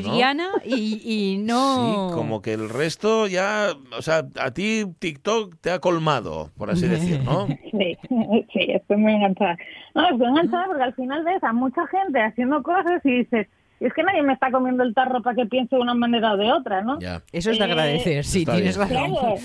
y, 0.65 1.02
y 1.34 1.38
no... 1.38 2.10
Sí, 2.10 2.15
como 2.15 2.41
que 2.41 2.54
el 2.54 2.69
resto 2.69 3.28
ya, 3.28 3.69
o 3.97 4.02
sea, 4.02 4.28
a 4.39 4.52
ti 4.52 4.84
TikTok 5.00 5.56
te 5.62 5.71
ha 5.71 5.80
colmado, 5.80 6.52
por 6.58 6.69
así 6.69 6.88
decir, 6.88 7.21
¿no? 7.23 7.47
Sí, 7.71 7.97
sí, 8.54 8.60
estoy 8.69 8.97
muy 8.97 9.13
enganchada. 9.13 9.58
No, 9.95 10.10
estoy 10.10 10.28
enganchada 10.28 10.65
porque 10.67 10.84
al 10.84 10.93
final 10.95 11.23
ves 11.23 11.43
a 11.43 11.54
mucha 11.54 11.86
gente 11.88 12.21
haciendo 12.21 12.62
cosas 12.63 13.02
y 13.06 13.19
dices, 13.19 13.47
"Y 13.80 13.86
es 13.86 13.93
que 13.93 14.04
nadie 14.04 14.21
me 14.23 14.34
está 14.34 14.52
comiendo 14.52 14.84
el 14.84 14.93
tarro 14.93 15.21
para 15.21 15.36
que 15.36 15.45
piense 15.45 15.76
de 15.76 15.82
una 15.82 15.93
manera 15.93 16.34
o 16.34 16.38
de 16.38 16.52
otra, 16.52 16.82
¿no? 16.82 17.00
Ya. 17.00 17.21
Eso 17.32 17.52
es 17.52 17.60
de 17.60 17.65
Eh, 17.65 17.71
agradecer, 17.71 18.23
sí, 18.26 18.45
tienes 18.45 18.78
bien. 18.78 18.89
razón. 18.89 19.13
Claro. 19.13 19.36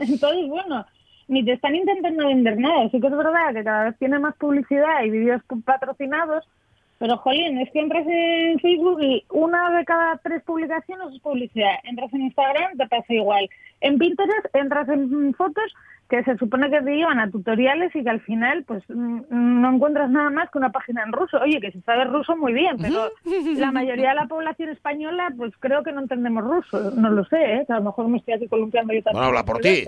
Entonces, 0.00 0.48
bueno, 0.48 0.86
ni 1.28 1.44
te 1.44 1.52
están 1.52 1.74
intentando 1.74 2.26
vender 2.26 2.58
nada. 2.58 2.88
Sí 2.90 3.00
que 3.00 3.06
es 3.06 3.16
verdad 3.16 3.54
que 3.54 3.64
cada 3.64 3.84
vez 3.84 3.98
tiene 3.98 4.18
más 4.18 4.36
publicidad 4.36 5.02
y 5.04 5.10
vídeos 5.10 5.42
patrocinados, 5.64 6.48
pero, 6.98 7.16
jolín, 7.18 7.58
es 7.58 7.70
que 7.72 7.80
entras 7.80 8.06
en 8.06 8.58
Facebook 8.60 9.02
y 9.02 9.24
una 9.30 9.70
de 9.78 9.84
cada 9.84 10.16
tres 10.18 10.42
publicaciones 10.44 11.08
es 11.14 11.20
publicidad. 11.20 11.74
Entras 11.84 12.12
en 12.14 12.22
Instagram, 12.22 12.76
te 12.76 12.86
pasa 12.86 13.12
igual. 13.12 13.48
En 13.80 13.98
Pinterest 13.98 14.46
entras 14.54 14.88
en 14.88 15.34
fotos 15.34 15.64
que 16.08 16.22
se 16.22 16.36
supone 16.38 16.70
que 16.70 16.80
te 16.82 16.96
llevan 16.96 17.18
a 17.18 17.28
tutoriales 17.30 17.94
y 17.96 18.02
que 18.04 18.08
al 18.10 18.20
final 18.20 18.62
pues 18.64 18.82
mm, 18.88 19.20
no 19.60 19.74
encuentras 19.74 20.08
nada 20.08 20.30
más 20.30 20.48
que 20.50 20.58
una 20.58 20.70
página 20.70 21.02
en 21.04 21.12
ruso. 21.12 21.36
Oye, 21.42 21.60
que 21.60 21.72
si 21.72 21.80
sabes 21.80 22.06
ruso 22.08 22.36
muy 22.36 22.52
bien, 22.52 22.76
pero 22.80 23.10
la 23.56 23.72
mayoría 23.72 24.10
de 24.10 24.14
la 24.14 24.26
población 24.26 24.68
española 24.70 25.32
pues 25.36 25.52
creo 25.58 25.82
que 25.82 25.90
no 25.92 26.00
entendemos 26.02 26.44
ruso. 26.44 26.92
No 26.92 27.10
lo 27.10 27.24
sé, 27.24 27.36
¿eh? 27.56 27.66
a 27.68 27.74
lo 27.74 27.82
mejor 27.86 28.08
me 28.08 28.18
estoy 28.18 28.34
aquí 28.34 28.46
columpiando 28.46 28.94
yo 28.94 29.02
también. 29.02 29.24
Bueno, 29.24 29.38
habla 29.38 29.44
por 29.44 29.60
ti. 29.60 29.84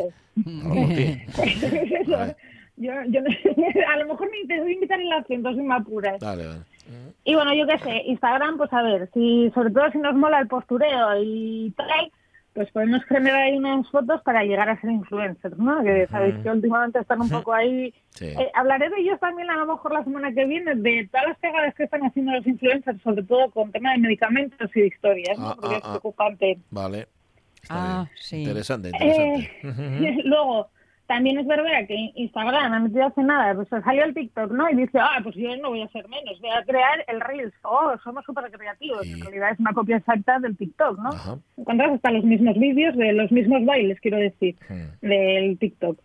Habla 0.64 0.74
por 0.74 0.88
ti. 0.88 1.22
Eso. 2.00 2.34
Yo, 2.80 2.92
yo 3.08 3.20
no- 3.22 3.28
a 3.92 3.96
lo 3.96 4.06
mejor 4.06 4.28
te 4.46 4.60
voy 4.60 4.70
a 4.70 4.74
invitar 4.74 5.00
el 5.00 5.12
acento, 5.12 5.50
sin 5.52 5.66
me 5.66 5.74
apuras. 5.76 6.18
Dale, 6.20 6.44
dale. 6.44 6.60
Y 7.24 7.34
bueno, 7.34 7.54
yo 7.54 7.66
qué 7.66 7.78
sé, 7.78 8.02
Instagram, 8.06 8.56
pues 8.56 8.72
a 8.72 8.82
ver, 8.82 9.10
si 9.12 9.50
sobre 9.54 9.70
todo 9.70 9.90
si 9.92 9.98
nos 9.98 10.14
mola 10.14 10.38
el 10.40 10.48
postureo 10.48 11.22
y 11.22 11.72
tal, 11.76 12.10
pues 12.54 12.70
podemos 12.72 13.04
generar 13.04 13.42
ahí 13.42 13.56
unas 13.56 13.88
fotos 13.90 14.20
para 14.22 14.42
llegar 14.42 14.68
a 14.68 14.80
ser 14.80 14.90
influencers, 14.90 15.56
¿no? 15.58 15.82
Que 15.82 16.06
sabéis 16.08 16.34
que 16.42 16.50
últimamente 16.50 16.98
están 16.98 17.20
un 17.20 17.28
poco 17.28 17.52
ahí. 17.52 17.94
Sí. 18.10 18.26
Eh, 18.26 18.50
hablaré 18.54 18.88
de 18.90 19.00
ellos 19.00 19.20
también 19.20 19.48
a 19.50 19.56
lo 19.58 19.66
mejor 19.66 19.92
la 19.92 20.02
semana 20.02 20.32
que 20.32 20.44
viene, 20.44 20.74
de 20.74 21.08
todas 21.12 21.28
las 21.28 21.38
pegadas 21.38 21.74
que 21.74 21.84
están 21.84 22.00
haciendo 22.04 22.32
los 22.32 22.46
influencers, 22.46 23.00
sobre 23.02 23.22
todo 23.22 23.50
con 23.50 23.70
tema 23.70 23.92
de 23.92 23.98
medicamentos 23.98 24.70
y 24.74 24.80
de 24.80 24.86
historias, 24.88 25.38
¿no? 25.38 25.50
Ah, 25.50 25.56
Porque 25.60 25.74
ah, 25.74 25.78
es 25.78 25.84
ah. 25.84 25.90
preocupante. 25.90 26.58
Vale. 26.70 27.06
Está 27.62 27.74
Ah, 28.00 28.04
bien. 28.06 28.16
sí. 28.22 28.36
Interesante, 28.42 28.88
interesante. 28.88 29.50
Eh, 29.62 30.18
luego, 30.24 30.68
también 31.08 31.38
es 31.38 31.46
verdad 31.46 31.86
que 31.88 32.12
Instagram 32.14 32.72
ha 32.72 32.80
metido 32.80 33.06
hace 33.06 33.22
nada, 33.22 33.54
pues 33.54 33.68
salió 33.82 34.04
el 34.04 34.14
TikTok, 34.14 34.52
¿no? 34.52 34.68
Y 34.70 34.76
dice, 34.76 34.98
ah, 35.00 35.18
pues 35.22 35.34
yo 35.34 35.56
no 35.56 35.70
voy 35.70 35.82
a 35.82 35.88
ser 35.88 36.06
menos, 36.08 36.38
voy 36.40 36.50
a 36.50 36.62
crear 36.64 37.02
el 37.08 37.20
Reels. 37.20 37.54
Oh, 37.62 37.94
somos 38.04 38.24
súper 38.26 38.50
creativos. 38.50 39.06
En 39.06 39.20
realidad 39.22 39.52
es 39.52 39.58
una 39.58 39.72
copia 39.72 39.96
exacta 39.96 40.38
del 40.38 40.56
TikTok, 40.56 40.98
¿no? 40.98 41.08
Ajá. 41.08 41.38
Encuentras 41.56 41.92
hasta 41.92 42.12
los 42.12 42.24
mismos 42.24 42.58
vídeos 42.58 42.94
de 42.94 43.14
los 43.14 43.32
mismos 43.32 43.64
bailes, 43.64 43.98
quiero 44.00 44.18
decir, 44.18 44.56
del 45.00 45.58
TikTok. 45.58 45.98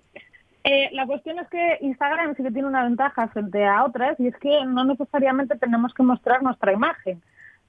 Eh, 0.63 0.89
la 0.93 1.05
cuestión 1.05 1.37
es 1.39 1.49
que 1.49 1.79
Instagram 1.81 2.35
sí 2.37 2.43
que 2.43 2.51
tiene 2.51 2.69
una 2.69 2.85
ventaja 2.85 3.27
frente 3.27 3.65
a 3.65 3.83
otras 3.83 4.17
y 4.19 4.27
es 4.27 4.37
que 4.37 4.65
no 4.65 4.85
necesariamente 4.85 5.57
tenemos 5.57 5.93
que 5.93 6.03
mostrar 6.03 6.41
nuestra 6.41 6.71
imagen. 6.71 7.21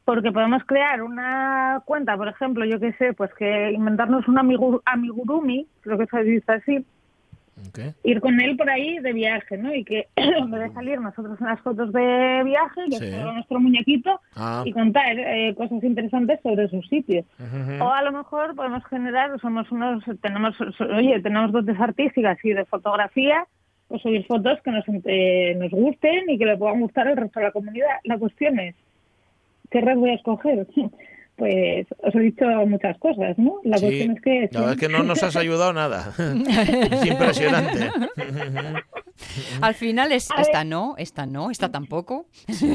Porque 0.04 0.30
podemos 0.30 0.62
crear 0.64 1.02
una 1.02 1.82
cuenta, 1.86 2.16
por 2.16 2.28
ejemplo, 2.28 2.64
yo 2.64 2.78
qué 2.78 2.92
sé, 2.92 3.14
pues 3.14 3.32
que 3.34 3.72
inventarnos 3.72 4.28
un 4.28 4.36
amigu- 4.36 4.82
amigurumi, 4.84 5.66
creo 5.80 5.98
que 5.98 6.06
se 6.06 6.22
dice 6.22 6.52
así, 6.52 6.86
Ir 8.02 8.20
con 8.20 8.40
él 8.40 8.56
por 8.56 8.68
ahí 8.68 8.98
de 8.98 9.12
viaje, 9.12 9.56
¿no? 9.56 9.74
Y 9.74 9.84
que 9.84 10.08
en 10.16 10.50
vez 10.50 10.60
de 10.62 10.72
salir 10.72 11.00
nosotros 11.00 11.40
en 11.40 11.46
las 11.46 11.60
fotos 11.60 11.92
de 11.92 12.42
viaje, 12.44 12.80
que 12.90 12.96
Sí. 12.98 13.10
nuestro 13.34 13.60
muñequito 13.60 14.20
Ah. 14.36 14.62
y 14.64 14.72
contar 14.72 15.18
eh, 15.18 15.54
cosas 15.56 15.82
interesantes 15.84 16.40
sobre 16.42 16.68
su 16.68 16.82
sitio. 16.82 17.24
O 17.80 17.90
a 17.92 18.02
lo 18.02 18.12
mejor 18.12 18.54
podemos 18.54 18.84
generar, 18.86 19.38
somos 19.40 19.70
unos, 19.72 20.02
tenemos, 20.20 20.56
oye, 20.80 21.20
tenemos 21.20 21.52
dotes 21.52 21.78
artísticas 21.80 22.38
y 22.44 22.50
de 22.52 22.64
fotografía, 22.64 23.46
pues 23.88 24.02
subir 24.02 24.24
fotos 24.26 24.60
que 24.62 24.70
nos, 24.70 24.84
eh, 25.04 25.54
nos 25.58 25.70
gusten 25.70 26.28
y 26.30 26.38
que 26.38 26.46
le 26.46 26.56
puedan 26.56 26.80
gustar 26.80 27.06
al 27.08 27.16
resto 27.16 27.38
de 27.40 27.46
la 27.46 27.52
comunidad. 27.52 27.96
La 28.04 28.18
cuestión 28.18 28.58
es, 28.58 28.74
¿qué 29.70 29.80
red 29.80 29.96
voy 29.96 30.10
a 30.10 30.14
escoger? 30.14 30.66
Pues 31.36 31.86
os 31.98 32.14
he 32.14 32.18
dicho 32.20 32.44
muchas 32.66 32.96
cosas, 32.98 33.36
¿no? 33.38 33.56
La 33.64 33.78
Sí, 33.78 33.86
cuestión 33.86 34.10
es 34.16 34.22
que... 34.22 34.48
la 34.52 34.60
verdad 34.60 34.74
es 34.74 34.80
que 34.80 34.88
no 34.88 35.02
nos 35.02 35.20
has 35.22 35.34
ayudado 35.34 35.72
nada. 35.72 36.12
es 36.18 37.06
impresionante. 37.06 37.90
Al 39.60 39.74
final 39.74 40.12
es 40.12 40.30
A 40.30 40.40
esta 40.42 40.62
no, 40.64 40.94
esta 40.96 41.26
no, 41.26 41.50
esta 41.50 41.70
tampoco. 41.72 42.26
Esto 42.46 42.66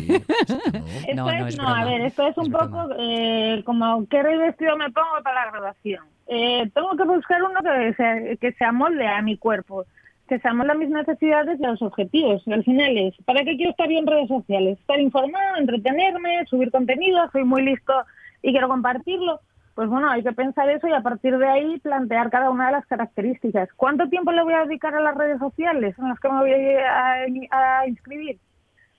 No, 1.15 1.25
no, 1.25 1.47
es, 1.47 1.53
es 1.55 1.57
no, 1.57 1.67
a 1.73 1.85
ver, 1.85 2.01
esto 2.01 2.27
es 2.27 2.37
un 2.37 2.51
poco 2.51 2.89
eh, 2.97 3.61
como 3.65 4.05
qué 4.09 4.21
vestido 4.23 4.75
me 4.77 4.91
pongo 4.91 5.23
para 5.23 5.45
la 5.45 5.51
graduación. 5.51 6.03
Eh, 6.27 6.69
tengo 6.73 6.95
que 6.97 7.03
buscar 7.03 7.41
uno 7.41 7.59
que 7.61 7.93
se, 7.95 8.37
que 8.37 8.51
se 8.53 8.65
amolde 8.65 9.07
a 9.07 9.21
mi 9.21 9.37
cuerpo, 9.37 9.85
que 10.27 10.37
se 10.39 10.47
amolde 10.47 10.73
a 10.73 10.75
mis 10.75 10.89
necesidades 10.89 11.59
y 11.59 11.65
a 11.65 11.69
los 11.71 11.81
objetivos. 11.81 12.45
Al 12.47 12.63
final 12.63 12.97
es, 12.97 13.15
¿para 13.25 13.43
qué 13.43 13.55
quiero 13.55 13.71
estar 13.71 13.89
yo 13.89 13.97
en 13.99 14.07
redes 14.07 14.27
sociales? 14.27 14.77
Estar 14.79 14.99
informado, 14.99 15.57
entretenerme, 15.57 16.45
subir 16.47 16.71
contenido, 16.71 17.19
soy 17.31 17.45
muy 17.45 17.63
listo 17.63 17.93
y 18.41 18.51
quiero 18.51 18.67
compartirlo. 18.67 19.39
Pues 19.75 19.87
bueno, 19.87 20.09
hay 20.09 20.23
que 20.23 20.33
pensar 20.33 20.69
eso 20.69 20.87
y 20.87 20.91
a 20.91 21.01
partir 21.01 21.37
de 21.37 21.47
ahí 21.47 21.79
plantear 21.79 22.29
cada 22.29 22.49
una 22.49 22.67
de 22.67 22.73
las 22.73 22.85
características. 22.85 23.69
¿Cuánto 23.77 24.09
tiempo 24.09 24.31
le 24.31 24.43
voy 24.43 24.53
a 24.53 24.65
dedicar 24.65 24.93
a 24.93 24.99
las 24.99 25.15
redes 25.15 25.39
sociales 25.39 25.95
en 25.97 26.09
las 26.09 26.19
que 26.19 26.29
me 26.29 26.39
voy 26.39 26.51
a, 26.51 27.87
inscribir? 27.87 28.39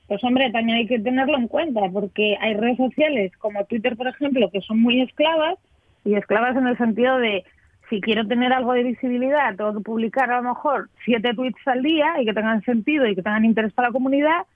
Pues 0.08 0.24
hombre, 0.24 0.50
también 0.50 0.78
hay 0.78 0.86
que 0.86 0.98
tenerlo 0.98 1.36
en 1.36 1.48
cuenta, 1.48 1.82
porque 1.92 2.36
hay 2.40 2.54
redes 2.54 2.78
sociales 2.78 3.30
como 3.36 3.64
Twitter, 3.66 3.96
por 3.96 4.08
ejemplo, 4.08 4.50
que 4.50 4.60
son 4.62 4.80
muy 4.80 5.02
esclavas, 5.02 5.58
y 6.04 6.14
esclavas 6.14 6.56
en 6.56 6.66
el 6.66 6.78
sentido 6.78 7.18
de, 7.18 7.44
si 7.88 8.00
quiero 8.00 8.26
tener 8.26 8.52
algo 8.52 8.72
de 8.72 8.84
visibilidad, 8.84 9.54
tengo 9.56 9.74
que 9.74 9.80
publicar 9.80 10.30
a 10.30 10.40
lo 10.40 10.48
mejor 10.48 10.88
siete 11.04 11.34
tweets 11.34 11.66
al 11.66 11.82
día 11.82 12.20
y 12.20 12.24
que 12.24 12.32
tengan 12.32 12.62
sentido 12.62 13.06
y 13.06 13.14
que 13.14 13.22
tengan 13.22 13.44
interés 13.44 13.72
para 13.72 13.88
la 13.88 13.92
comunidad, 13.92 14.46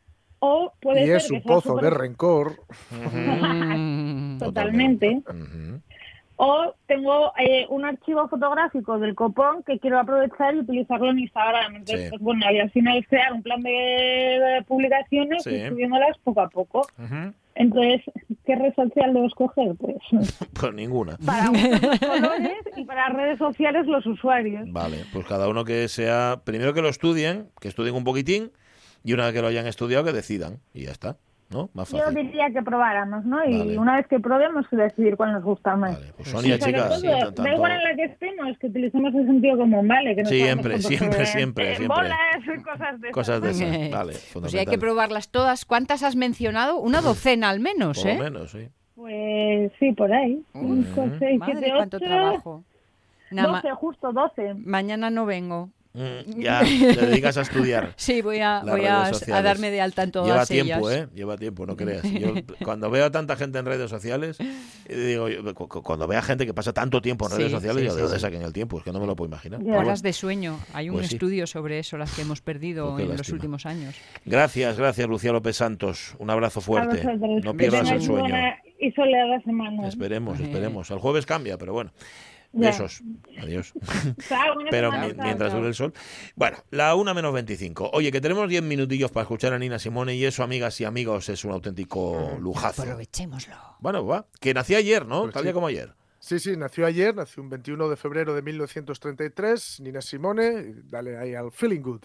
o 0.46 0.72
puede 0.80 1.04
Y 1.04 1.06
ser 1.06 1.16
es 1.16 1.28
que 1.28 1.34
un 1.36 1.42
pozo 1.42 1.76
de 1.76 1.88
rencor. 1.90 2.60
Totalmente. 4.38 5.22
O 6.36 6.74
tengo 6.86 7.32
eh, 7.38 7.64
un 7.68 7.84
archivo 7.84 8.28
fotográfico 8.28 8.98
del 8.98 9.14
copón 9.14 9.62
que 9.62 9.78
quiero 9.78 10.00
aprovechar 10.00 10.54
y 10.54 10.58
utilizarlo 10.58 11.10
en 11.10 11.20
Instagram. 11.20 11.76
Entonces, 11.76 12.02
Sí. 12.06 12.10
pues 12.10 12.22
bueno, 12.22 12.44
y 12.50 12.58
al 12.58 12.70
final 12.72 13.06
crear 13.08 13.32
un 13.32 13.42
plan 13.42 13.62
de, 13.62 13.70
de 13.70 14.62
publicaciones 14.66 15.44
Sí. 15.44 15.50
y 15.54 15.68
subiéndolas 15.68 16.18
poco 16.24 16.40
a 16.40 16.48
poco. 16.48 16.86
Entonces, 17.54 18.00
¿qué 18.44 18.56
red 18.56 18.74
social 18.74 19.14
debo 19.14 19.26
escoger? 19.26 19.76
Pues 19.76 19.96
Pues 20.60 20.74
ninguna. 20.74 21.16
para 21.24 21.52
los 21.52 22.00
colores 22.00 22.58
y 22.76 22.84
para 22.84 23.08
redes 23.10 23.38
sociales 23.38 23.86
los 23.86 24.04
usuarios. 24.04 24.64
Vale, 24.72 25.04
pues 25.12 25.24
cada 25.26 25.46
uno 25.48 25.64
que 25.64 25.86
sea, 25.86 26.40
primero 26.44 26.74
que 26.74 26.82
lo 26.82 26.88
estudien, 26.88 27.46
que 27.60 27.68
estudien 27.68 27.94
un 27.94 28.02
poquitín, 28.02 28.50
y 29.04 29.12
una 29.12 29.26
vez 29.26 29.34
que 29.34 29.42
lo 29.42 29.46
hayan 29.48 29.66
estudiado, 29.66 30.02
que 30.04 30.12
decidan. 30.12 30.58
Y 30.72 30.86
ya 30.86 30.90
está, 30.90 31.16
¿no? 31.50 31.68
Más 31.74 31.90
Yo 31.92 31.98
fácil. 31.98 32.14
diría 32.26 32.50
que 32.50 32.62
probáramos, 32.62 33.24
¿no? 33.24 33.44
Y 33.44 33.58
Vale. 33.58 33.78
una 33.78 33.96
vez 33.96 34.06
que 34.08 34.18
probemos, 34.18 34.66
decidir 34.70 35.16
cuál 35.16 35.32
nos 35.32 35.44
gusta 35.44 35.76
más. 35.76 35.96
Pues 36.16 36.28
Sonia, 36.28 36.58
chicas, 36.58 37.00
todo, 37.02 37.30
da 37.44 37.54
igual 37.54 37.72
en 37.72 37.84
la 37.84 37.94
que 37.94 38.04
estemos, 38.04 38.58
que 38.58 38.66
utilicemos 38.66 39.14
el 39.14 39.26
sentido 39.26 39.58
común, 39.58 39.86
¿vale? 39.86 40.16
Que 40.16 40.22
no 40.22 40.28
Siempre, 40.28 40.78
siempre, 40.80 41.26
siempre, 41.26 41.66
de 41.68 41.76
siempre. 41.76 41.96
bolas 42.02 42.18
y 42.58 42.62
cosas 42.62 43.00
de 43.00 43.10
Cosas 43.12 43.40
de 43.42 43.50
esas. 43.50 43.68
esas, 43.76 43.90
vale, 43.90 44.14
Pues 44.32 44.54
hay 44.54 44.66
que 44.66 44.78
probarlas 44.78 45.30
todas. 45.30 45.64
¿Cuántas 45.64 46.02
has 46.02 46.16
mencionado? 46.16 46.78
Una 46.80 47.00
docena 47.02 47.50
al 47.50 47.60
menos, 47.60 47.98
Por 48.02 48.10
¿eh? 48.10 48.16
lo 48.16 48.24
menos, 48.24 48.50
sí. 48.50 48.68
Pues 48.96 49.72
sí, 49.80 49.92
por 49.92 50.12
ahí. 50.12 50.42
Cinco, 50.52 51.08
seis, 51.18 51.38
Madre, 51.40 51.54
siete, 51.58 51.72
cuánto 51.76 51.96
ocho, 51.98 52.06
trabajo. 52.06 52.64
Nada 53.32 53.48
ma- 53.52 53.60
12, 53.62 53.74
justo 53.74 54.12
12. 54.12 54.54
Mañana 54.54 55.10
no 55.10 55.26
vengo. 55.26 55.70
Mm, 55.94 56.40
Ya, 56.40 56.60
te 56.60 57.06
dedicas 57.06 57.36
a 57.38 57.42
estudiar. 57.42 57.92
Sí, 57.96 58.20
voy 58.20 58.40
a, 58.40 58.62
voy 58.66 58.84
a, 58.84 59.04
a 59.06 59.42
darme 59.42 59.70
de 59.70 59.80
alta 59.80 60.02
en 60.02 60.10
todas 60.10 60.26
Lleva 60.26 60.38
ellas. 60.42 60.48
tiempo, 60.66 60.90
¿eh? 60.90 61.08
Lleva 61.14 61.36
tiempo, 61.36 61.66
no 61.66 61.76
creas. 61.76 62.02
Yo 62.12 62.34
cuando 62.64 62.90
veo 62.90 63.04
a 63.04 63.10
tanta 63.12 63.36
gente 63.36 63.58
en 63.60 63.66
redes 63.66 63.88
sociales, 63.90 64.38
eh, 64.40 64.96
digo, 64.96 65.28
yo, 65.28 65.54
cu- 65.54 65.68
cu- 65.68 65.82
cuando 65.82 66.08
veo 66.08 66.18
a 66.18 66.22
gente 66.22 66.46
que 66.46 66.52
pasa 66.52 66.72
tanto 66.72 67.00
tiempo 67.00 67.26
en 67.26 67.36
redes 67.36 67.46
Sí, 67.50 67.54
sociales, 67.54 67.82
sí, 67.82 67.86
yo 67.88 67.94
de 67.94 68.02
dónde 68.02 68.16
sí. 68.16 68.22
saquen 68.22 68.42
el 68.42 68.52
tiempo, 68.52 68.78
es 68.78 68.84
que 68.84 68.90
no 68.92 68.98
me 69.00 69.06
lo 69.06 69.14
puedo 69.14 69.28
imaginar. 69.28 69.60
Bueno, 69.60 69.78
Horas 69.78 70.02
de 70.02 70.12
sueño. 70.12 70.58
Hay 70.72 70.88
un 70.90 70.96
Pues 70.96 71.08
sí. 71.08 71.14
estudio 71.14 71.46
sobre 71.46 71.78
eso, 71.78 71.96
las 71.96 72.12
que 72.12 72.22
hemos 72.22 72.40
perdido 72.40 72.90
Pues 72.92 73.02
en 73.04 73.08
los 73.10 73.18
lástima. 73.18 73.36
últimos 73.36 73.64
años. 73.66 73.94
Gracias, 74.24 74.76
gracias, 74.76 75.08
Lucía 75.08 75.30
López 75.32 75.56
Santos. 75.56 76.16
Un 76.18 76.28
abrazo 76.30 76.60
fuerte. 76.60 77.04
No 77.44 77.54
pierdas 77.54 77.88
el 77.92 78.02
sueño. 78.02 78.20
buena 78.22 78.56
Y 78.80 78.90
soleada 78.92 79.40
semana. 79.42 79.86
Esperemos, 79.88 80.40
esperemos. 80.40 80.90
El 80.90 80.98
jueves 80.98 81.24
cambia, 81.24 81.56
pero 81.56 81.72
bueno. 81.72 81.92
Besos. 82.54 83.02
Adiós. 83.40 83.72
Pero 84.70 84.90
mientras 84.92 85.52
dure 85.52 85.68
el 85.68 85.74
sol. 85.74 85.92
Bueno, 86.36 86.58
la 86.70 86.94
una 86.94 87.14
menos 87.14 87.32
25. 87.32 87.90
Oye, 87.92 88.12
que 88.12 88.20
tenemos 88.20 88.48
10 88.48 88.62
minutillos 88.62 89.10
para 89.10 89.22
escuchar 89.22 89.52
a 89.52 89.58
Nina 89.58 89.78
Simone 89.78 90.14
y 90.14 90.24
eso, 90.24 90.42
amigas 90.42 90.80
y 90.80 90.84
amigos, 90.84 91.28
es 91.28 91.44
un 91.44 91.52
auténtico 91.52 92.36
lujazo. 92.40 92.82
Aprovechémoslo. 92.82 93.54
Bueno, 93.80 94.06
va. 94.06 94.26
Que 94.40 94.54
nació 94.54 94.78
ayer, 94.78 95.06
¿no? 95.06 95.22
Pues 95.22 95.34
Tal 95.34 95.42
sí. 95.42 95.46
día 95.46 95.52
como 95.52 95.66
ayer. 95.66 95.94
Sí, 96.20 96.38
sí, 96.38 96.56
nació 96.56 96.86
ayer, 96.86 97.14
nació 97.14 97.42
un 97.42 97.50
21 97.50 97.88
de 97.88 97.96
febrero 97.96 98.34
de 98.34 98.40
1933, 98.40 99.80
Nina 99.80 100.00
Simone, 100.00 100.74
dale 100.84 101.18
ahí 101.18 101.34
al 101.34 101.52
Feeling 101.52 101.82
Good. 101.82 102.02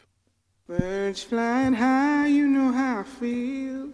Birds 0.68 1.26
flying 1.26 1.74
high, 1.74 2.28
you 2.28 2.46
know 2.46 2.74
how 2.74 3.00
I 3.00 3.04
feel. 3.04 3.94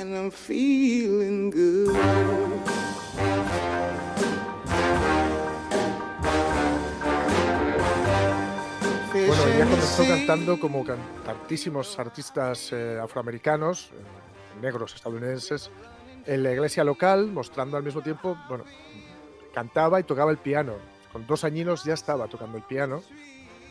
and 0.00 0.14
I'm 0.14 0.30
feeling 0.30 1.50
good. 1.50 1.96
Bueno, 9.12 9.46
ella 9.46 9.64
comenzó 9.64 10.06
cantando 10.06 10.60
como 10.60 10.84
tantísimos 11.24 11.98
artistas 11.98 12.72
eh, 12.72 12.98
afroamericanos, 13.02 13.90
eh, 13.92 14.60
negros 14.60 14.94
estadounidenses, 14.94 15.70
en 16.26 16.42
la 16.42 16.52
iglesia 16.52 16.84
local, 16.84 17.28
mostrando 17.28 17.76
al 17.76 17.82
mismo 17.82 18.02
tiempo, 18.02 18.36
bueno, 18.48 18.64
cantaba 19.54 19.98
y 20.00 20.02
tocaba 20.02 20.30
el 20.30 20.38
piano. 20.38 20.74
Con 21.12 21.26
dos 21.26 21.44
añinos 21.44 21.84
ya 21.84 21.94
estaba 21.94 22.28
tocando 22.28 22.58
el 22.58 22.64
piano. 22.64 23.02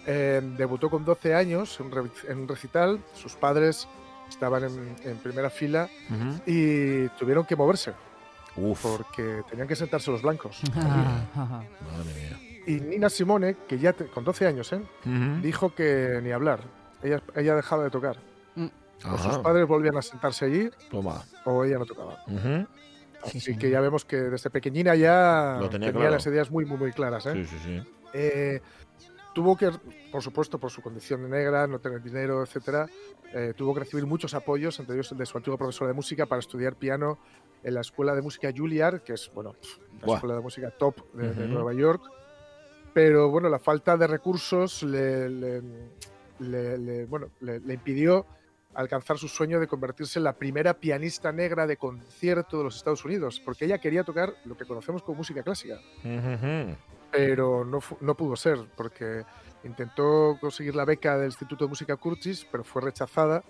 Eh, 0.07 0.41
debutó 0.57 0.89
con 0.89 1.05
12 1.05 1.35
años 1.35 1.79
en 1.79 2.39
un 2.39 2.47
recital. 2.47 3.03
Sus 3.13 3.35
padres 3.35 3.87
estaban 4.29 4.63
en, 4.63 4.95
en 5.03 5.17
primera 5.17 5.49
fila 5.49 5.89
Ujú. 6.09 6.41
y 6.45 7.07
tuvieron 7.19 7.45
que 7.45 7.55
moverse 7.55 7.93
Uf. 8.55 8.81
porque 8.81 9.41
tenían 9.49 9.67
que 9.67 9.75
sentarse 9.75 10.11
los 10.11 10.21
blancos. 10.21 10.61
Madre 11.35 12.13
mía. 12.15 12.39
Y 12.67 12.79
Nina 12.79 13.09
Simone, 13.09 13.55
que 13.67 13.77
ya 13.77 13.93
te- 13.93 14.07
con 14.07 14.23
12 14.23 14.47
años, 14.47 14.71
¿eh? 14.73 14.77
Ujú. 15.05 15.41
dijo 15.41 15.75
que 15.75 16.19
ni 16.23 16.31
hablar. 16.31 16.61
Ella, 17.03 17.21
ella 17.35 17.55
dejaba 17.55 17.83
de 17.83 17.89
tocar. 17.91 18.17
O 19.03 19.07
Ajá. 19.09 19.33
sus 19.33 19.37
padres 19.39 19.67
volvían 19.67 19.97
a 19.97 20.01
sentarse 20.01 20.45
allí 20.45 20.69
Toma. 20.89 21.21
o 21.43 21.63
ella 21.65 21.77
no 21.77 21.85
tocaba. 21.85 22.17
Ujú. 22.27 22.65
Así 23.23 23.57
que 23.57 23.69
ya 23.69 23.81
vemos 23.81 24.05
que 24.05 24.15
desde 24.17 24.49
pequeñina 24.49 24.95
ya 24.95 25.57
Lo 25.59 25.69
tenía 25.69 25.87
tenía 25.89 26.01
claro. 26.01 26.11
las 26.15 26.25
ideas 26.27 26.49
muy, 26.49 26.65
muy, 26.65 26.77
muy 26.77 26.91
claras. 26.93 27.25
¿eh? 27.25 27.33
Sí, 27.33 27.45
sí, 27.45 27.57
sí. 27.63 27.83
Eh, 28.13 28.61
tuvo 29.35 29.55
que, 29.57 29.69
por 30.11 30.23
supuesto, 30.23 30.57
por 30.57 30.71
su 30.71 30.81
condición 30.81 31.21
de 31.23 31.29
negra, 31.29 31.67
no 31.67 31.77
tener 31.79 32.01
dinero, 32.01 32.41
etcétera, 32.41 32.87
eh, 33.33 33.53
tuvo 33.55 33.73
que 33.73 33.81
recibir 33.81 34.05
muchos 34.07 34.33
apoyos, 34.33 34.79
entre 34.79 34.95
ellos 34.95 35.11
el 35.11 35.17
de 35.17 35.25
su 35.25 35.37
antiguo 35.37 35.57
profesor 35.57 35.87
de 35.87 35.93
música, 35.93 36.25
para 36.25 36.39
estudiar 36.39 36.75
piano 36.77 37.19
en 37.61 37.73
la 37.73 37.81
escuela 37.81 38.15
de 38.15 38.21
música 38.21 38.49
Juilliard, 38.55 39.01
que 39.01 39.13
es, 39.13 39.29
bueno, 39.33 39.53
la 39.99 40.05
Buah. 40.05 40.15
escuela 40.15 40.35
de 40.35 40.41
música 40.41 40.71
top 40.71 41.11
de. 41.13 41.47
Nueva 41.47 41.73
York. 41.73 42.01
Pero 42.93 43.29
bueno, 43.29 43.49
la 43.49 43.59
falta 43.59 43.97
de 43.97 44.07
recursos 44.07 44.81
le, 44.83 45.29
le- 45.29 45.61
le- 46.39 46.77
le- 46.77 47.05
bueno, 47.05 47.27
le, 47.41 47.57
impidió 47.73 48.25
alcanzar 48.73 49.17
su 49.17 49.27
sueño 49.27 49.59
de 49.59 49.67
convertirse 49.67 50.19
en 50.19 50.23
la 50.23 50.33
primera 50.33 50.73
pianista 50.75 51.31
negra 51.33 51.67
de 51.67 51.75
concierto 51.77 52.57
de 52.57 52.63
los 52.65 52.77
Estados 52.77 53.03
Unidos, 53.03 53.41
porque 53.43 53.65
ella 53.65 53.79
quería 53.79 54.03
tocar 54.05 54.33
lo 54.45 54.55
que 54.55 54.65
conocemos 54.65 55.01
como 55.03 55.17
música 55.17 55.43
clásica 55.43 55.75
Ujú. 56.03 56.75
Pero 57.15 57.63
no, 57.65 57.79
no 58.01 58.15
pudo 58.15 58.35
ser 58.35 58.59
porque 58.75 59.23
intentó 59.63 60.37
conseguir 60.39 60.75
la 60.75 60.85
beca 60.85 61.17
del 61.17 61.27
Instituto 61.27 61.65
de 61.65 61.69
Música 61.69 61.95
Curtis, 61.95 62.45
pero 62.51 62.63
fue 62.63 62.81
rechazada 62.81 63.43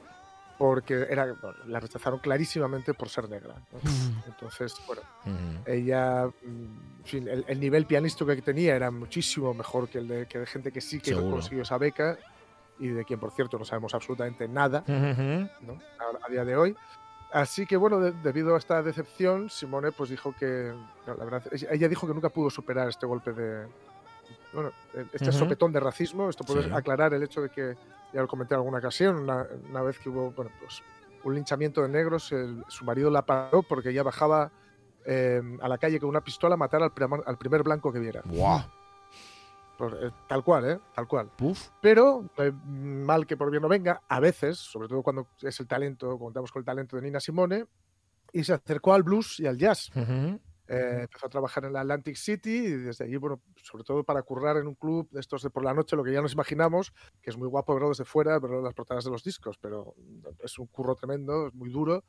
porque 0.58 1.06
era, 1.10 1.26
bueno, 1.34 1.58
la 1.68 1.80
rechazaron 1.80 2.20
clarísimamente 2.20 2.94
por 2.94 3.10
ser 3.10 3.28
negra. 3.30 3.56
¿no? 3.72 3.80
Entonces, 4.26 4.74
bueno, 4.88 5.02
Ujú. 5.26 5.64
ella, 5.66 6.28
mm, 6.28 7.00
en 7.00 7.06
fin, 7.06 7.28
el, 7.28 7.44
el 7.48 7.60
nivel 7.60 7.86
pianístico 7.86 8.28
que 8.28 8.42
tenía 8.42 8.76
era 8.76 8.90
muchísimo 8.92 9.54
mejor 9.54 9.90
que 9.90 9.98
el 9.98 10.08
de, 10.08 10.28
que 10.28 10.40
de 10.40 10.46
gente 10.46 10.72
que 10.72 10.80
sí 10.82 11.00
que 11.00 11.10
Seguro. 11.10 11.30
consiguió 11.38 11.64
esa 11.64 11.78
beca 11.78 12.18
y 12.80 12.88
de 12.88 13.04
quien, 13.04 13.20
por 13.20 13.32
cierto, 13.32 13.58
no 13.58 13.66
sabemos 13.66 13.94
absolutamente 13.94 14.48
nada 14.48 14.84
Ujú. 14.88 15.50
¿no? 15.66 15.80
a, 16.00 16.28
a 16.28 16.32
día 16.32 16.46
de 16.46 16.56
hoy. 16.56 16.76
Así 17.32 17.66
que 17.66 17.76
bueno, 17.78 18.00
de- 18.00 18.12
debido 18.12 18.56
a 18.56 18.58
esta 18.58 18.82
decepción, 18.82 19.50
Simone 19.50 19.92
pues 19.92 20.10
dijo 20.10 20.34
que, 20.40 20.74
no, 21.06 21.14
la 21.16 21.26
verdad, 21.26 21.44
ella, 21.72 21.88
dijo 21.90 22.08
que 22.08 22.14
nunca 22.14 22.30
pudo 22.30 22.50
superar 22.50 22.88
este 22.88 23.06
golpe 23.06 23.34
de, 23.34 23.66
bueno, 24.54 24.70
eh, 24.94 25.06
este 25.12 25.32
sopetón 25.32 25.72
de 25.74 25.80
racismo. 25.82 26.30
Esto 26.30 26.44
puede 26.46 26.64
Sí. 26.64 26.70
aclarar 26.74 27.14
el 27.14 27.24
hecho 27.24 27.42
de 27.42 27.50
que, 27.50 27.76
ya 28.14 28.22
lo 28.22 28.28
comenté 28.28 28.54
en 28.54 28.60
alguna 28.60 28.78
ocasión, 28.78 29.18
una, 29.18 29.46
una 29.70 29.82
vez 29.82 30.00
que 30.00 30.08
hubo, 30.10 30.32
bueno, 30.32 30.50
pues 30.60 30.82
un 31.26 31.36
linchamiento 31.36 31.82
de 31.82 31.90
negros, 31.90 32.32
el- 32.32 32.64
su 32.70 32.86
marido 32.86 33.10
la 33.10 33.24
paró 33.26 33.64
porque 33.64 33.90
ella 33.90 34.04
bajaba 34.04 34.52
eh, 35.08 35.40
a 35.62 35.68
la 35.68 35.78
calle 35.78 36.00
con 36.00 36.10
una 36.10 36.22
pistola 36.22 36.56
a 36.56 36.58
matar 36.58 36.82
al, 36.82 36.92
al 37.28 37.38
primer 37.38 37.62
blanco 37.64 37.92
que 37.94 38.00
viera. 38.00 38.22
Buah. 38.26 38.64
Por- 39.78 39.98
eh, 40.02 40.12
tal 40.28 40.44
cual, 40.44 40.70
¿eh? 40.70 40.80
Tal 40.94 41.08
cual. 41.08 41.30
Puf. 41.38 41.70
Pero, 41.82 42.30
eh, 42.38 42.52
mal 42.52 43.26
que 43.28 43.38
por 43.38 43.52
bien 43.52 43.62
no 43.62 43.70
venga, 43.70 44.02
a 44.08 44.20
veces, 44.20 44.58
sobre 44.58 44.88
todo 44.88 45.04
cuando 45.04 45.28
es 45.42 45.60
el 45.60 45.68
talento, 45.68 46.18
contamos 46.18 46.52
con 46.52 46.62
el 46.62 46.66
talento 46.66 46.96
de 46.96 47.02
Nina 47.04 47.20
Simone, 47.20 47.66
y 48.32 48.44
se 48.44 48.54
acercó 48.54 48.94
al 48.94 49.04
blues 49.04 49.40
y 49.40 49.48
al 49.48 49.58
jazz. 49.58 49.92
Eh, 50.68 51.02
empezó 51.04 51.28
a 51.28 51.30
trabajar 51.30 51.64
en 51.66 51.74
la 51.74 51.82
Atlantic 51.82 52.16
City 52.16 52.50
y 52.50 52.72
desde 52.72 53.06
allí, 53.06 53.18
bueno, 53.18 53.40
sobre 53.62 53.84
todo 53.84 54.04
para 54.04 54.24
currar 54.24 54.58
en 54.58 54.66
un 54.68 54.74
club 54.74 55.08
de 55.12 55.20
estos 55.20 55.44
de 55.44 55.52
por 55.52 55.64
la 55.64 55.74
noche, 55.76 55.96
lo 55.96 56.04
que 56.04 56.12
ya 56.12 56.22
nos 56.22 56.34
imaginamos, 56.34 56.92
que 57.22 57.30
es 57.30 57.38
muy 57.38 57.48
guapo 57.48 57.74
verlo 57.74 57.90
desde 57.90 58.04
fuera, 58.04 58.40
verlo 58.40 58.58
en 58.58 58.64
las 58.64 58.74
portadas 58.74 59.06
de 59.06 59.12
los 59.12 59.24
discos, 59.24 59.58
pero 59.60 59.94
es 60.40 60.58
un 60.58 60.66
curro 60.68 60.96
tremendo, 60.96 61.48
es 61.48 61.54
muy 61.54 61.70
duro 61.70 62.04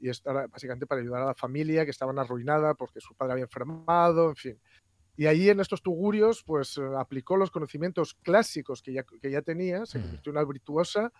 y 0.00 0.08
es 0.08 0.22
básicamente 0.24 0.86
para 0.86 1.00
ayudar 1.00 1.22
a 1.22 1.26
la 1.26 1.34
familia 1.34 1.84
que 1.84 1.92
estaban 1.92 2.18
arruinada 2.18 2.74
porque 2.74 3.00
su 3.00 3.14
padre 3.14 3.34
había 3.34 3.44
enfermado, 3.44 4.30
en 4.30 4.36
fin. 4.36 4.60
Y 5.20 5.26
allí 5.26 5.50
en 5.50 5.60
estos 5.60 5.82
tugurios, 5.82 6.42
pues 6.42 6.78
eh, 6.78 6.82
aplicó 6.96 7.36
los 7.36 7.50
conocimientos 7.50 8.14
clásicos 8.22 8.80
que 8.80 8.94
ya, 8.94 9.02
que 9.04 9.30
ya 9.30 9.42
tenía, 9.42 9.84
se 9.84 10.00
convirtió 10.00 10.30
en 10.32 10.38
una 10.38 10.46
virtuosa. 10.46 11.12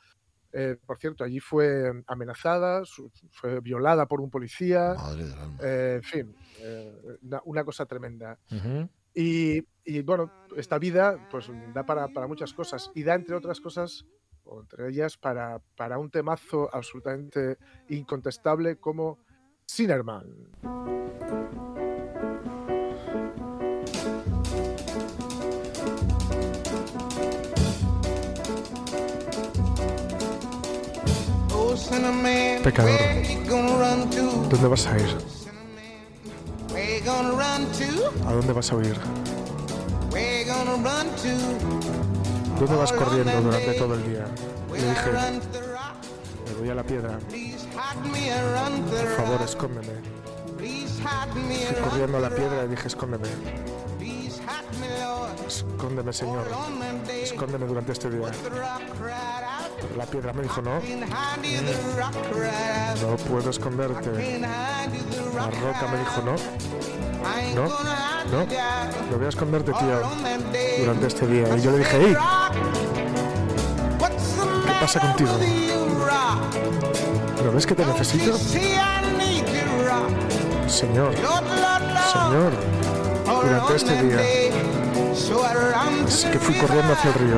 Eh, 0.55 0.79
por 0.87 0.97
cierto, 0.97 1.23
allí 1.23 1.39
fue 1.39 1.93
amenazada, 2.07 2.83
su- 2.87 3.13
fue 3.31 3.61
violada 3.61 4.07
por 4.07 4.23
un 4.23 4.31
policía. 4.31 4.95
Madre 4.97 5.25
del 5.27 5.39
alma. 5.39 5.59
Eh, 5.63 5.93
en 5.97 6.03
fin, 6.03 6.37
eh, 6.63 7.19
una, 7.21 7.43
una 7.45 7.63
cosa 7.63 7.85
tremenda. 7.85 8.39
Ujú. 8.51 8.89
Y, 9.13 9.63
y, 9.85 10.01
bueno, 10.01 10.33
esta 10.57 10.79
vida 10.79 11.29
pues 11.31 11.51
da 11.75 11.85
para, 11.85 12.09
para 12.09 12.27
muchas 12.27 12.55
cosas 12.55 12.91
y 12.95 13.03
da 13.03 13.13
entre 13.15 13.37
otras 13.37 13.61
cosas, 13.61 14.07
o 14.45 14.63
entre 14.63 14.89
ellas, 14.89 15.19
para, 15.19 15.61
para 15.77 15.99
un 15.99 16.11
temazo 16.11 16.75
absolutamente 16.75 17.59
incontestable 17.91 18.77
como 18.77 19.19
Sinnerman. 19.67 20.25
Pecador. 32.63 32.99
¿Dónde 34.49 34.69
vas 34.69 34.87
a 34.87 34.99
ir? 34.99 35.17
¿A 38.27 38.33
dónde 38.33 38.53
vas 38.53 38.73
a 38.73 38.77
huir? 38.77 38.97
¿Dónde 42.59 42.77
vas 42.77 42.93
corriendo 42.93 43.41
durante 43.43 43.73
todo 43.75 43.95
el 43.95 44.05
día? 44.09 44.25
Le 44.73 44.89
dije, 44.89 45.11
me 46.47 46.55
voy 46.61 46.71
a 46.71 46.75
la 46.75 46.83
piedra. 46.85 47.19
Por 48.91 49.17
favor, 49.17 49.43
escóndeme. 49.43 49.95
Fui 50.59 50.87
corriendo 51.83 52.19
a 52.19 52.21
la 52.21 52.31
piedra 52.31 52.65
y 52.65 52.69
dije, 52.69 52.87
escóndeme. 52.89 53.29
Escóndeme, 55.47 56.13
Señor. 56.13 56.47
Escóndeme 57.23 57.67
durante 57.67 57.93
este 57.93 58.11
día. 58.11 58.31
La 59.97 60.07
piedra 60.07 60.33
me 60.33 60.43
dijo, 60.43 60.63
no, 60.63 60.73
out. 60.73 60.83
no 63.03 63.17
puedo 63.29 63.51
esconderte. 63.51 64.41
La 64.41 65.51
roca 65.51 65.87
me 65.91 65.99
dijo, 65.99 66.23
no, 66.23 66.35
no, 67.55 67.69
no, 68.31 68.47
no 69.11 69.17
voy 69.17 69.27
a 69.27 69.29
esconderte, 69.29 69.73
tío, 69.73 70.01
durante 70.79 71.07
este 71.07 71.27
día. 71.27 71.57
Y 71.57 71.63
yo 71.63 71.71
le 71.73 71.79
dije, 71.79 71.99
hey, 72.01 72.17
¿qué 74.67 74.73
pasa 74.81 75.01
contigo? 75.01 75.33
¿No 77.45 77.53
ves 77.53 77.67
que 77.67 77.75
te 77.75 77.85
necesito? 77.87 78.37
Señor. 80.69 81.15
Señor, 82.13 82.53
durante 83.27 83.77
este 83.77 84.03
día. 84.03 84.50
The 85.11 86.31
que 86.31 86.39
fui 86.39 86.55
corriendo 86.55 86.93
hacia 86.93 87.11
el 87.11 87.15
río. 87.15 87.37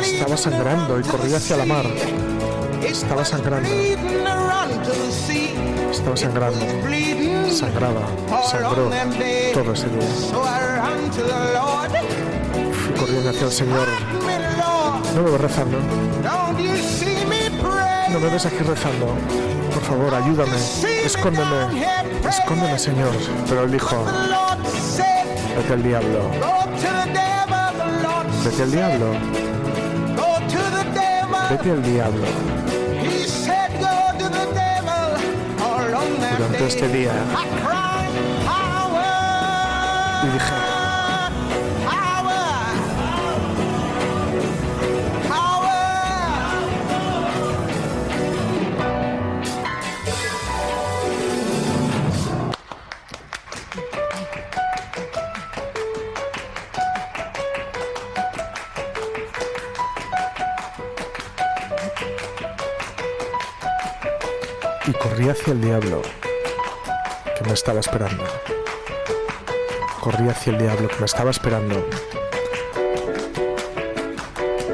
Estaba 0.00 0.36
sangrando 0.36 1.00
y 1.00 1.02
corrí 1.02 1.34
hacia 1.34 1.56
la 1.56 1.66
mar. 1.66 1.84
Estaba 2.80 3.24
sangrando. 3.24 3.68
Estaba 5.90 6.16
sangrando. 6.16 6.60
Sangraba. 7.52 8.02
Sangró 8.48 8.90
todo 9.52 9.72
ese 9.72 9.88
día. 9.88 10.08
Fui 12.72 12.94
corriendo 12.94 13.30
hacia 13.30 13.46
el 13.46 13.52
Señor. 13.52 13.88
No 15.16 15.22
me 15.22 15.30
voy 15.30 15.38
rezando. 15.38 15.78
No 18.10 18.20
me 18.20 18.28
ves 18.28 18.46
aquí 18.46 18.58
rezando. 18.58 19.16
Por 19.74 19.82
favor, 19.82 20.14
ayúdame. 20.14 20.56
Escóndeme. 21.04 21.84
Escóndeme, 22.28 22.78
Señor. 22.78 23.10
Pero 23.48 23.64
él 23.64 23.72
dijo, 23.72 24.04
vete 25.56 25.72
al 25.72 25.82
diablo. 25.82 26.30
Vete 28.44 28.62
al 28.62 28.70
diablo. 28.72 29.12
Vete 31.50 31.70
al 31.70 31.82
diablo. 31.82 32.26
Durante 36.38 36.66
este 36.66 36.88
día. 36.88 37.12
Y 40.24 40.26
dije, 40.28 40.71
corrí 65.22 65.30
hacia 65.30 65.52
el 65.52 65.60
diablo 65.60 66.02
que 67.38 67.44
me 67.44 67.52
estaba 67.52 67.78
esperando. 67.78 68.24
Corrí 70.00 70.28
hacia 70.28 70.52
el 70.52 70.58
diablo 70.58 70.88
que 70.88 70.96
me 70.96 71.06
estaba 71.06 71.30
esperando. 71.30 71.86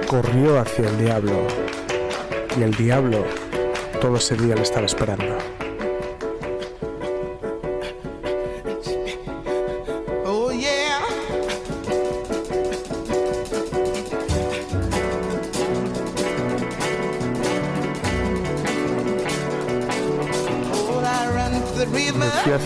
Corrió 0.07 0.59
hacia 0.59 0.89
el 0.89 0.97
diablo 0.97 1.47
y 2.59 2.63
el 2.63 2.75
diablo 2.75 3.25
todo 4.01 4.17
ese 4.17 4.37
día 4.37 4.55
le 4.55 4.63
estaba 4.63 4.87
esperando. 4.87 5.58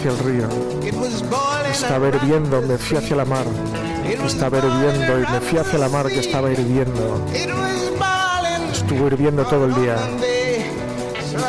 Hacia 0.03 0.11
el 0.11 0.19
río. 0.19 0.49
Estaba 1.71 2.09
hirviendo, 2.09 2.61
me 2.63 2.77
fui 2.77 2.97
hacia 2.97 3.17
la 3.17 3.25
mar. 3.25 3.45
Estaba 4.05 4.59
hirviendo 4.59 5.21
y 5.21 5.33
me 5.33 5.41
fui 5.41 5.59
hacia 5.59 5.79
la 5.79 5.89
mar 5.89 6.09
que 6.09 6.19
estaba 6.19 6.51
hirviendo. 6.51 7.25
Estuvo 8.73 9.07
hirviendo 9.07 9.45
todo 9.45 9.67
el 9.67 9.75
día. 9.75 9.97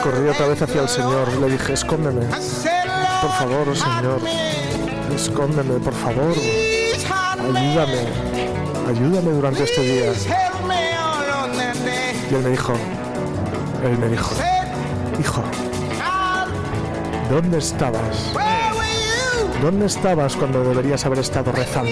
Corrí 0.03 0.29
otra 0.29 0.47
vez 0.47 0.61
hacia 0.61 0.81
el 0.81 0.89
Señor 0.89 1.27
le 1.39 1.49
dije, 1.49 1.73
escóndeme. 1.73 2.25
Por 3.21 3.31
favor, 3.31 3.75
Señor. 3.75 4.21
Escóndeme, 5.15 5.79
por 5.79 5.93
favor. 5.93 6.33
Ayúdame. 7.39 8.07
Ayúdame 8.87 9.31
durante 9.31 9.63
este 9.63 9.81
día. 9.81 10.13
Y 12.29 12.35
él 12.35 12.43
me 12.43 12.49
dijo, 12.49 12.73
él 13.83 13.97
me 13.97 14.09
dijo, 14.09 14.52
¿dónde 17.33 17.57
estabas? 17.57 18.31
¿Dónde 19.59 19.87
estabas 19.87 20.35
cuando 20.35 20.63
deberías 20.63 21.03
haber 21.03 21.17
estado 21.17 21.51
rezando? 21.51 21.89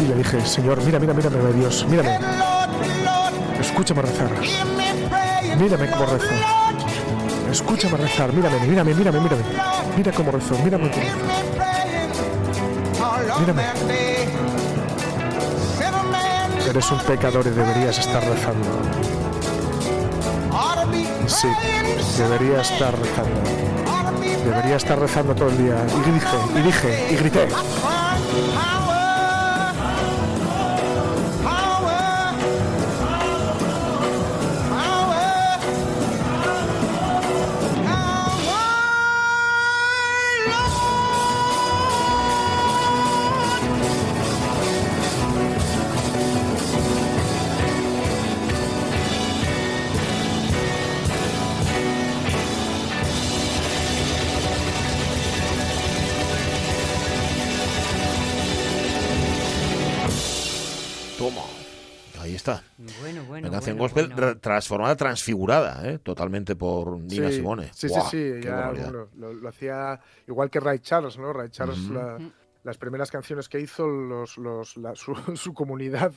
Y 0.00 0.06
le 0.06 0.14
dije, 0.14 0.46
Señor, 0.46 0.80
mira, 0.84 1.00
mira, 1.00 1.12
mírame, 1.12 1.52
Dios, 1.54 1.84
mírame. 1.88 2.16
Escúchame 3.58 4.02
rezar. 4.02 4.30
Mírame 5.58 5.90
cómo 5.90 6.06
rezo. 6.06 6.34
Escúchame 7.50 7.96
rezar, 7.96 8.32
mírame, 8.32 8.60
mírame, 8.60 8.94
mírame, 8.94 9.20
mírame. 9.20 9.42
Mira 9.96 10.12
cómo 10.12 10.30
rezo, 10.30 10.56
mírame 10.62 10.90
cómo 10.90 11.04
rezo. 11.04 11.24
Mírame. 13.40 13.62
Eres 16.68 16.90
un 16.92 16.98
pecador 17.00 17.44
y 17.46 17.50
deberías 17.50 17.98
estar 17.98 18.22
rezando. 18.22 19.23
Sí, 21.26 21.48
debería 22.18 22.60
estar 22.60 22.94
rezando. 22.98 23.40
Debería 24.44 24.76
estar 24.76 24.98
rezando 24.98 25.34
todo 25.34 25.48
el 25.48 25.58
día. 25.58 25.76
Y 25.88 26.10
dije, 26.10 26.36
y 26.54 26.62
dije, 26.62 27.12
y 27.12 27.16
grité. 27.16 27.48
Gospel 63.84 64.06
bueno. 64.08 64.20
ra- 64.20 64.38
transformada, 64.38 64.96
transfigurada, 64.96 65.88
¿eh? 65.88 65.98
totalmente 65.98 66.56
por 66.56 66.98
Nina 66.98 67.28
Sí, 67.30 67.36
Simone. 67.36 67.70
Sí, 67.72 67.88
sí, 67.88 68.00
sí. 68.10 68.32
ya, 68.42 68.70
bueno, 68.70 69.08
lo, 69.16 69.32
lo 69.32 69.48
hacía 69.48 70.00
igual 70.26 70.50
que 70.50 70.60
Ray 70.60 70.78
Charles, 70.80 71.18
¿no? 71.18 71.32
Ray 71.32 71.50
Charles, 71.50 71.88
la- 71.90 72.18
las 72.64 72.78
primeras 72.78 73.10
canciones 73.10 73.48
que 73.48 73.60
hizo, 73.60 73.86
los, 73.86 74.38
los, 74.38 74.76
la- 74.78 74.94
su, 74.94 75.14
su 75.36 75.52
comunidad 75.54 76.12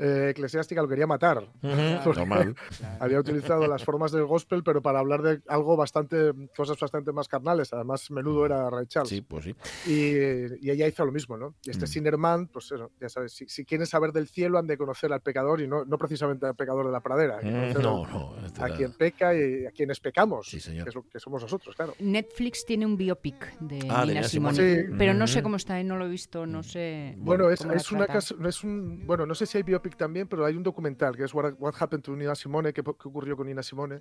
eh, 0.00 0.30
eclesiástica 0.30 0.80
lo 0.82 0.88
quería 0.88 1.06
matar. 1.06 1.42
Normal. 1.62 2.54
Había 3.00 3.20
utilizado 3.20 3.66
las 3.66 3.84
formas 3.84 4.12
del 4.12 4.24
gospel, 4.24 4.62
pero 4.62 4.82
para 4.82 4.98
hablar 5.00 5.22
de 5.22 5.40
algo 5.48 5.76
bastante, 5.76 6.32
cosas 6.56 6.78
bastante 6.78 7.12
más 7.12 7.28
carnales. 7.28 7.72
Además, 7.72 8.10
menudo 8.10 8.46
era 8.46 8.68
Ray 8.70 8.86
Charles. 8.86 9.08
Sí, 9.10 9.20
pues 9.22 9.44
sí. 9.44 9.54
Y, 9.86 10.66
y 10.66 10.70
ella 10.70 10.86
hizo 10.86 11.04
lo 11.04 11.12
mismo, 11.12 11.36
¿no? 11.36 11.54
Y 11.64 11.70
este 11.70 11.84
Mm. 11.84 11.88
Sinnerman, 11.88 12.46
pues 12.48 12.66
eso, 12.72 12.90
ya 13.00 13.08
sabes, 13.08 13.32
si, 13.32 13.48
si 13.48 13.64
quieren 13.64 13.86
saber 13.86 14.12
del 14.12 14.28
cielo 14.28 14.58
han 14.58 14.66
de 14.66 14.76
conocer 14.76 15.12
al 15.12 15.20
pecador 15.22 15.60
y 15.60 15.66
no, 15.68 15.84
no 15.84 15.98
precisamente 15.98 16.46
al 16.46 16.54
pecador 16.54 16.86
de 16.86 16.92
la 16.92 17.00
pradera. 17.00 17.38
hay 17.38 17.44
que 17.44 17.50
Mm, 17.50 17.54
conocer 17.72 17.82
no, 17.82 18.04
a- 18.04 18.08
no, 18.10 18.46
este 18.46 18.62
A 18.62 18.66
era- 18.66 18.76
quien 18.76 18.92
peca 18.92 19.34
y 19.34 19.66
a 19.66 19.70
quienes 19.70 19.98
pecamos, 20.00 20.46
Sí, 20.48 20.60
señor. 20.60 20.84
Que, 20.84 20.88
es 20.90 20.94
lo 20.94 21.02
que 21.08 21.18
somos 21.20 21.42
nosotros, 21.42 21.74
claro. 21.74 21.94
Netflix 21.98 22.64
tiene 22.64 22.86
un 22.86 22.96
biopic 22.96 23.58
de 23.60 23.78
Ah, 23.88 24.02
Nina 24.04 24.20
Nina 24.20 24.22
Simone, 24.24 24.54
Simone. 24.56 24.82
Sí. 24.86 24.94
pero 24.98 25.14
no 25.14 25.26
sé 25.26 25.40
Mm. 25.40 25.42
cómo 25.42 25.56
está, 25.56 25.80
¿eh? 25.80 25.84
no 25.84 25.96
lo 25.96 26.06
he 26.06 26.08
visto, 26.08 26.46
no 26.46 26.62
sé. 26.62 27.14
Bueno, 27.18 27.50
es, 27.50 27.60
una 27.92 28.06
casa, 28.06 28.34
es 28.46 28.62
un, 28.64 29.06
bueno, 29.06 29.26
no 29.26 29.34
sé 29.34 29.46
si 29.46 29.56
hay 29.58 29.62
biopic 29.64 29.89
también, 29.96 30.28
pero 30.28 30.44
hay 30.44 30.56
un 30.56 30.62
documental 30.62 31.16
que 31.16 31.24
es 31.24 31.34
What, 31.34 31.54
What 31.58 31.74
Happened 31.78 32.02
to 32.04 32.16
Nina 32.16 32.34
Simone, 32.34 32.72
que, 32.72 32.82
que 32.82 32.90
ocurrió 32.90 33.36
con 33.36 33.46
Nina 33.46 33.62
Simone, 33.62 34.00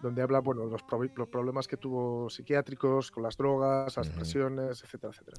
donde 0.00 0.22
habla, 0.22 0.40
bueno, 0.40 0.64
los, 0.66 0.82
los 1.14 1.28
problemas 1.28 1.68
que 1.68 1.76
tuvo 1.76 2.30
psiquiátricos, 2.30 3.10
con 3.10 3.22
las 3.22 3.36
drogas, 3.36 3.96
las 3.96 4.08
depresiones, 4.08 4.82
etcétera, 4.82 5.12
etcétera. 5.12 5.36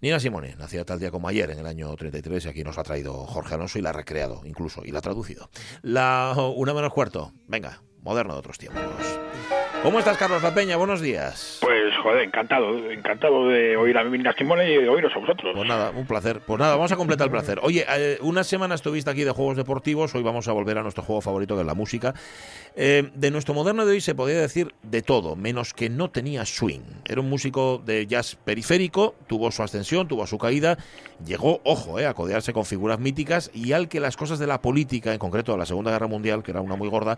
Nina 0.00 0.20
Simone, 0.20 0.56
nacida 0.56 0.84
tal 0.84 0.98
día 0.98 1.10
como 1.10 1.28
ayer, 1.28 1.50
en 1.50 1.58
el 1.58 1.66
año 1.66 1.94
33, 1.94 2.46
y 2.46 2.48
aquí 2.48 2.64
nos 2.64 2.78
ha 2.78 2.82
traído 2.82 3.26
Jorge 3.26 3.54
Alonso 3.54 3.78
y 3.78 3.82
la 3.82 3.90
ha 3.90 3.94
recreado, 3.94 4.42
incluso, 4.44 4.82
y 4.84 4.90
la 4.90 4.98
ha 4.98 5.02
traducido. 5.02 5.50
La 5.82 6.34
una 6.56 6.74
menos 6.74 6.92
cuarto. 6.92 7.32
Venga, 7.46 7.82
moderno 8.02 8.34
de 8.34 8.38
otros 8.38 8.58
tiempos. 8.58 8.82
¿Cómo 9.82 9.98
estás, 9.98 10.18
Carlos 10.18 10.42
La 10.42 10.52
Peña? 10.52 10.76
Buenos 10.76 11.00
días. 11.00 11.58
Pues, 11.62 11.96
joder, 12.02 12.24
encantado, 12.24 12.90
encantado 12.90 13.48
de 13.48 13.78
oír 13.78 13.96
a 13.96 14.04
Nina 14.04 14.34
Simone 14.36 14.70
y 14.70 14.76
de 14.76 14.88
oíros 14.90 15.10
a 15.16 15.18
vosotros. 15.18 15.52
Pues 15.54 15.66
nada, 15.66 15.90
un 15.90 16.06
placer. 16.06 16.40
Pues 16.46 16.58
nada, 16.60 16.76
vamos 16.76 16.92
a 16.92 16.96
completar 16.96 17.28
el 17.28 17.30
placer. 17.30 17.60
Oye, 17.62 17.86
eh, 17.88 18.18
una 18.20 18.44
semana 18.44 18.74
estuviste 18.74 19.10
aquí 19.10 19.24
de 19.24 19.30
juegos 19.30 19.56
deportivos, 19.56 20.14
hoy 20.14 20.22
vamos 20.22 20.48
a 20.48 20.52
volver 20.52 20.76
a 20.76 20.82
nuestro 20.82 21.02
juego 21.02 21.22
favorito, 21.22 21.54
que 21.54 21.62
es 21.62 21.66
la 21.66 21.72
música. 21.72 22.14
Eh, 22.76 23.10
de 23.14 23.30
nuestro 23.30 23.54
moderno 23.54 23.86
de 23.86 23.92
hoy 23.92 24.00
se 24.02 24.14
podía 24.14 24.38
decir 24.38 24.74
de 24.82 25.00
todo, 25.00 25.34
menos 25.34 25.72
que 25.72 25.88
no 25.88 26.10
tenía 26.10 26.44
swing. 26.44 26.82
Era 27.08 27.22
un 27.22 27.30
músico 27.30 27.82
de 27.84 28.06
jazz 28.06 28.36
periférico, 28.36 29.14
tuvo 29.28 29.50
su 29.50 29.62
ascensión, 29.62 30.08
tuvo 30.08 30.26
su 30.26 30.36
caída, 30.36 30.76
llegó, 31.24 31.62
ojo, 31.64 31.98
eh, 31.98 32.06
a 32.06 32.12
codearse 32.12 32.52
con 32.52 32.66
figuras 32.66 33.00
míticas 33.00 33.50
y 33.54 33.72
al 33.72 33.88
que 33.88 33.98
las 33.98 34.18
cosas 34.18 34.38
de 34.38 34.46
la 34.46 34.60
política, 34.60 35.14
en 35.14 35.18
concreto 35.18 35.52
de 35.52 35.58
la 35.58 35.66
Segunda 35.66 35.90
Guerra 35.90 36.06
Mundial, 36.06 36.42
que 36.42 36.50
era 36.50 36.60
una 36.60 36.76
muy 36.76 36.88
gorda, 36.88 37.16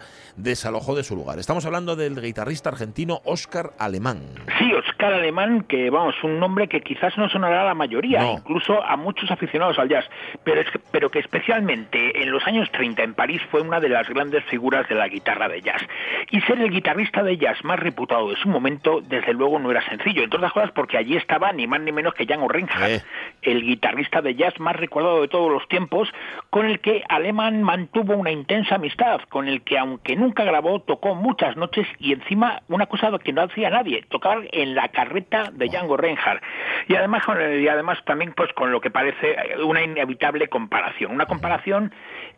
desalojó 0.73 0.95
de 0.95 1.05
su 1.05 1.15
lugar. 1.15 1.39
Estamos 1.39 1.67
hablando 1.67 1.97
del 1.97 2.19
guitarrista 2.21 2.71
argentino 2.71 3.21
Oscar 3.25 3.73
Alemán. 3.79 4.23
Sí, 4.59 4.73
Oscar 4.73 5.13
Alemán, 5.13 5.65
que 5.69 5.91
vamos, 5.91 6.15
un 6.23 6.39
nombre 6.41 6.67
que 6.67 6.81
quizás 6.81 7.17
no 7.19 7.29
sonará 7.29 7.61
a 7.63 7.65
la 7.67 7.75
mayoría, 7.75 8.21
No. 8.23 8.33
incluso 8.39 8.83
a 8.83 8.97
muchos 8.97 9.31
aficionados 9.31 9.79
al 9.79 9.91
jazz, 9.91 10.07
pero, 10.45 10.63
es 10.63 10.71
que, 10.71 10.79
pero 10.91 11.11
que 11.11 11.19
especialmente 11.19 12.23
en 12.23 12.31
los 12.31 12.47
años 12.47 12.71
30 12.73 13.03
en 13.03 13.13
París 13.15 13.43
fue 13.51 13.61
una 13.61 13.81
de 13.81 13.91
las 13.91 14.09
grandes 14.09 14.45
figuras 14.45 14.89
de 14.89 14.95
la 14.95 15.09
guitarra 15.09 15.49
de 15.49 15.61
jazz. 15.61 15.83
Y 16.31 16.41
ser 16.43 16.59
el 16.61 16.71
guitarrista 16.71 17.23
de 17.23 17.37
jazz 17.37 17.63
más 17.65 17.79
reputado 17.79 18.31
de 18.31 18.37
su 18.37 18.49
momento, 18.49 19.03
desde 19.03 19.35
luego 19.35 19.59
no 19.59 19.71
era 19.71 19.85
sencillo, 19.87 20.23
entre 20.23 20.39
otras 20.39 20.53
cosas 20.53 20.71
porque 20.73 20.97
allí 20.97 21.17
estaba 21.17 21.53
ni 21.53 21.67
más 21.67 21.81
ni 21.83 21.93
menos 21.93 22.15
que 22.15 22.25
Django 22.25 22.49
Reinhardt, 22.49 23.03
el 23.43 23.63
guitarrista 23.63 24.23
de 24.23 24.35
jazz 24.37 24.59
más 24.59 24.77
recordado 24.77 25.21
de 25.21 25.29
todos 25.29 25.51
los 25.53 25.69
tiempos, 25.69 26.09
con 26.49 26.65
el 26.65 26.81
que 26.81 27.03
Alemán 27.11 27.63
mantuvo 27.63 28.15
una 28.17 28.31
intensa 28.31 28.77
amistad, 28.77 29.21
con 29.29 29.49
el 29.49 29.63
que 29.63 29.79
aunque 29.79 30.17
nunca 30.17 30.45
grabó, 30.45 30.62
tocó 30.87 31.15
muchas 31.15 31.57
noches 31.57 31.87
y 31.99 32.13
encima 32.13 32.63
una 32.69 32.87
cosa 32.87 33.11
que 33.19 33.33
no 33.33 33.43
hacía 33.43 33.71
nadie, 33.71 34.03
tocar 34.09 34.39
en 34.53 34.75
la 34.75 34.89
carreta 34.89 35.51
de 35.53 35.67
Django 35.67 35.97
Reinhardt. 35.97 36.43
Y 36.89 36.95
además, 36.95 37.23
y 37.61 37.69
además 37.69 37.99
también 38.05 38.33
pues 38.35 38.53
con 38.53 38.73
lo 38.73 38.81
que 38.81 38.91
parece 38.91 39.37
una 39.65 39.83
inevitable 39.83 40.49
comparación, 40.49 41.13
una 41.13 41.27
comparación 41.27 41.93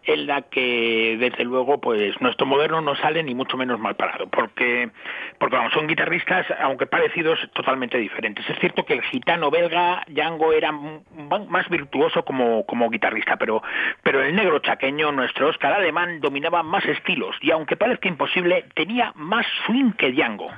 en 0.06 0.26
la 0.26 0.42
que 0.42 1.16
desde 1.18 1.44
luego 1.44 1.80
pues 1.80 2.20
nuestro 2.20 2.46
moderno 2.46 2.80
no 2.80 2.94
sale 2.96 3.22
ni 3.22 3.34
mucho 3.34 3.56
menos 3.56 3.80
mal 3.80 3.96
parado, 3.96 4.26
porque 4.28 4.90
porque 5.38 5.56
vamos, 5.56 5.72
son 5.72 5.86
guitarristas 5.86 6.46
aunque 6.60 6.86
parecidos 6.86 7.38
totalmente 7.54 7.98
diferentes. 7.98 8.48
Es 8.48 8.58
cierto 8.58 8.84
que 8.84 8.94
el 8.94 9.02
gitano 9.02 9.50
belga 9.50 10.04
Django 10.08 10.52
era 10.52 10.72
más 10.72 11.68
virtuoso 11.68 12.24
como 12.24 12.66
como 12.66 12.90
guitarrista, 12.90 13.36
pero 13.36 13.62
pero 14.02 14.22
el 14.22 14.34
negro 14.34 14.58
chaqueño, 14.58 15.12
nuestro 15.12 15.48
Oscar 15.48 15.72
alemán 15.72 16.20
dominaba 16.20 16.62
más 16.62 16.84
estilos 16.84 17.36
y 17.40 17.50
aunque 17.50 17.76
parezca 17.76 18.08
imposible, 18.14 18.64
tenía 18.74 19.12
más 19.14 19.46
swing 19.66 19.92
que 19.92 20.12
Django. 20.12 20.50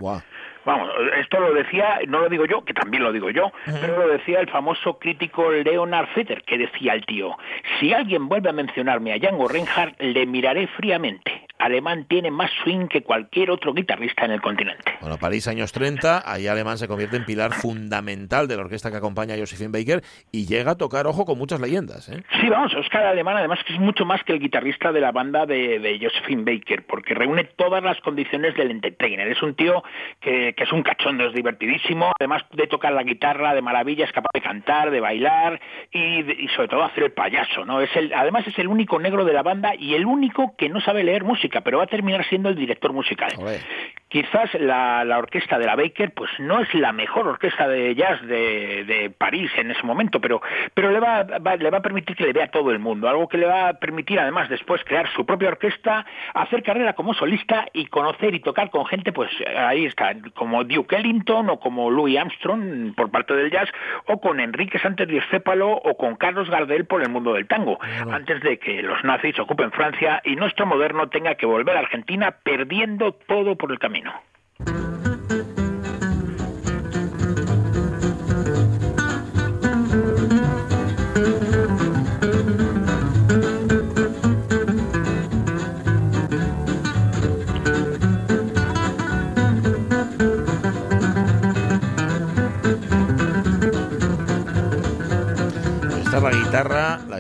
Vamos, 0.64 0.90
esto 1.16 1.38
lo 1.38 1.54
decía, 1.54 2.00
no 2.08 2.18
lo 2.18 2.28
digo 2.28 2.44
yo, 2.44 2.64
que 2.64 2.74
también 2.74 3.04
lo 3.04 3.12
digo 3.12 3.30
yo, 3.30 3.52
pero 3.80 3.96
lo 3.98 4.08
decía 4.08 4.40
el 4.40 4.50
famoso 4.50 4.98
crítico 4.98 5.52
Leonard 5.52 6.08
Fetter, 6.08 6.42
que 6.42 6.58
decía 6.58 6.94
el 6.94 7.06
tío, 7.06 7.36
si 7.78 7.94
alguien 7.94 8.28
vuelve 8.28 8.50
a 8.50 8.52
mencionarme 8.52 9.12
a 9.12 9.18
Django 9.18 9.46
Reinhardt, 9.46 9.94
le 10.00 10.26
miraré 10.26 10.66
fríamente. 10.66 11.45
Alemán 11.66 12.06
tiene 12.08 12.30
más 12.30 12.50
swing 12.62 12.86
que 12.88 13.02
cualquier 13.02 13.50
otro 13.50 13.72
guitarrista 13.74 14.24
en 14.24 14.30
el 14.32 14.40
continente. 14.40 14.92
Bueno, 15.00 15.16
París, 15.18 15.46
años 15.48 15.72
30, 15.72 16.22
ahí 16.24 16.46
Alemán 16.46 16.78
se 16.78 16.88
convierte 16.88 17.16
en 17.16 17.24
pilar 17.24 17.52
fundamental 17.52 18.48
de 18.48 18.56
la 18.56 18.62
orquesta 18.62 18.90
que 18.90 18.96
acompaña 18.96 19.34
a 19.34 19.38
Josephine 19.38 19.70
Baker 19.70 20.02
y 20.32 20.46
llega 20.46 20.72
a 20.72 20.74
tocar, 20.76 21.06
ojo, 21.06 21.24
con 21.24 21.38
muchas 21.38 21.60
leyendas. 21.60 22.08
¿eh? 22.08 22.22
Sí, 22.40 22.48
vamos, 22.48 22.74
Oscar 22.74 23.04
Alemán 23.06 23.36
además 23.36 23.58
que 23.66 23.74
es 23.74 23.78
mucho 23.80 24.04
más 24.04 24.22
que 24.24 24.32
el 24.32 24.40
guitarrista 24.40 24.92
de 24.92 25.00
la 25.00 25.12
banda 25.12 25.46
de, 25.46 25.78
de 25.78 25.98
Josephine 26.00 26.42
Baker, 26.44 26.86
porque 26.86 27.14
reúne 27.14 27.44
todas 27.44 27.82
las 27.82 28.00
condiciones 28.00 28.54
del 28.56 28.70
entertainer. 28.70 29.28
Es 29.28 29.42
un 29.42 29.54
tío 29.54 29.82
que, 30.20 30.54
que 30.56 30.64
es 30.64 30.72
un 30.72 30.82
cachondo, 30.82 31.26
es 31.26 31.34
divertidísimo, 31.34 32.12
además 32.18 32.42
de 32.52 32.66
tocar 32.66 32.92
la 32.92 33.02
guitarra 33.02 33.54
de 33.54 33.62
maravilla, 33.62 34.04
es 34.04 34.12
capaz 34.12 34.30
de 34.34 34.40
cantar, 34.40 34.90
de 34.90 35.00
bailar 35.00 35.60
y, 35.92 36.22
de- 36.22 36.34
y 36.40 36.48
sobre 36.48 36.68
todo 36.68 36.84
hacer 36.84 37.04
el 37.04 37.12
payaso, 37.12 37.64
¿no? 37.64 37.80
Es 37.80 37.94
el, 37.96 38.12
además 38.14 38.46
es 38.46 38.58
el 38.58 38.68
único 38.68 38.98
negro 38.98 39.24
de 39.24 39.32
la 39.32 39.42
banda 39.42 39.74
y 39.78 39.94
el 39.94 40.06
único 40.06 40.54
que 40.56 40.68
no 40.68 40.80
sabe 40.80 41.02
leer 41.04 41.24
música, 41.24 41.55
pero 41.62 41.78
va 41.78 41.84
a 41.84 41.88
terminar 41.88 42.26
siendo 42.28 42.48
el 42.48 42.56
director 42.56 42.92
musical. 42.92 43.32
Quizás 44.08 44.54
la, 44.54 45.04
la 45.04 45.18
orquesta 45.18 45.58
de 45.58 45.66
la 45.66 45.74
Baker 45.74 46.12
pues 46.14 46.30
no 46.38 46.60
es 46.60 46.72
la 46.74 46.92
mejor 46.92 47.26
orquesta 47.26 47.66
de 47.66 47.92
jazz 47.96 48.22
de, 48.22 48.84
de 48.84 49.10
París 49.10 49.50
en 49.56 49.72
ese 49.72 49.82
momento, 49.82 50.20
pero, 50.20 50.40
pero 50.74 50.92
le, 50.92 51.00
va, 51.00 51.24
va- 51.24 51.56
le 51.56 51.70
va 51.70 51.78
a 51.78 51.82
permitir 51.82 52.14
que 52.14 52.24
le 52.24 52.32
vea 52.32 52.46
todo 52.48 52.70
el 52.70 52.78
mundo, 52.78 53.08
algo 53.08 53.26
que 53.28 53.36
le 53.36 53.46
va 53.46 53.68
a 53.68 53.72
permitir 53.80 54.20
además 54.20 54.48
después 54.48 54.84
crear 54.84 55.08
su 55.10 55.26
propia 55.26 55.48
orquesta, 55.48 56.06
hacer 56.34 56.62
carrera 56.62 56.92
como 56.92 57.14
solista 57.14 57.66
y 57.72 57.86
conocer 57.86 58.32
y 58.34 58.40
tocar 58.40 58.70
con 58.70 58.86
gente, 58.86 59.12
pues 59.12 59.28
ahí 59.56 59.86
está, 59.86 60.14
como 60.34 60.62
Duke 60.62 60.94
Ellington 60.96 61.50
o 61.50 61.58
como 61.58 61.90
Louis 61.90 62.16
Armstrong 62.16 62.94
por 62.94 63.10
parte 63.10 63.34
del 63.34 63.50
jazz, 63.50 63.68
o 64.06 64.20
con 64.20 64.38
Enrique 64.38 64.78
Santos 64.78 65.08
Discépalo 65.08 65.68
o 65.72 65.96
con 65.96 66.14
Carlos 66.14 66.48
Gardel 66.48 66.86
por 66.86 67.02
el 67.02 67.08
mundo 67.08 67.34
del 67.34 67.48
tango, 67.48 67.76
antes 68.12 68.40
de 68.42 68.58
que 68.60 68.82
los 68.82 69.02
nazis 69.02 69.36
ocupen 69.40 69.72
Francia 69.72 70.22
y 70.24 70.36
nuestro 70.36 70.64
moderno 70.64 71.08
tenga 71.08 71.34
que 71.34 71.44
volver 71.46 71.76
a 71.76 71.80
Argentina 71.80 72.36
perdiendo 72.44 73.12
todo 73.12 73.56
por 73.56 73.72
el 73.72 73.80
camino. 73.80 73.95
Esta 73.96 74.95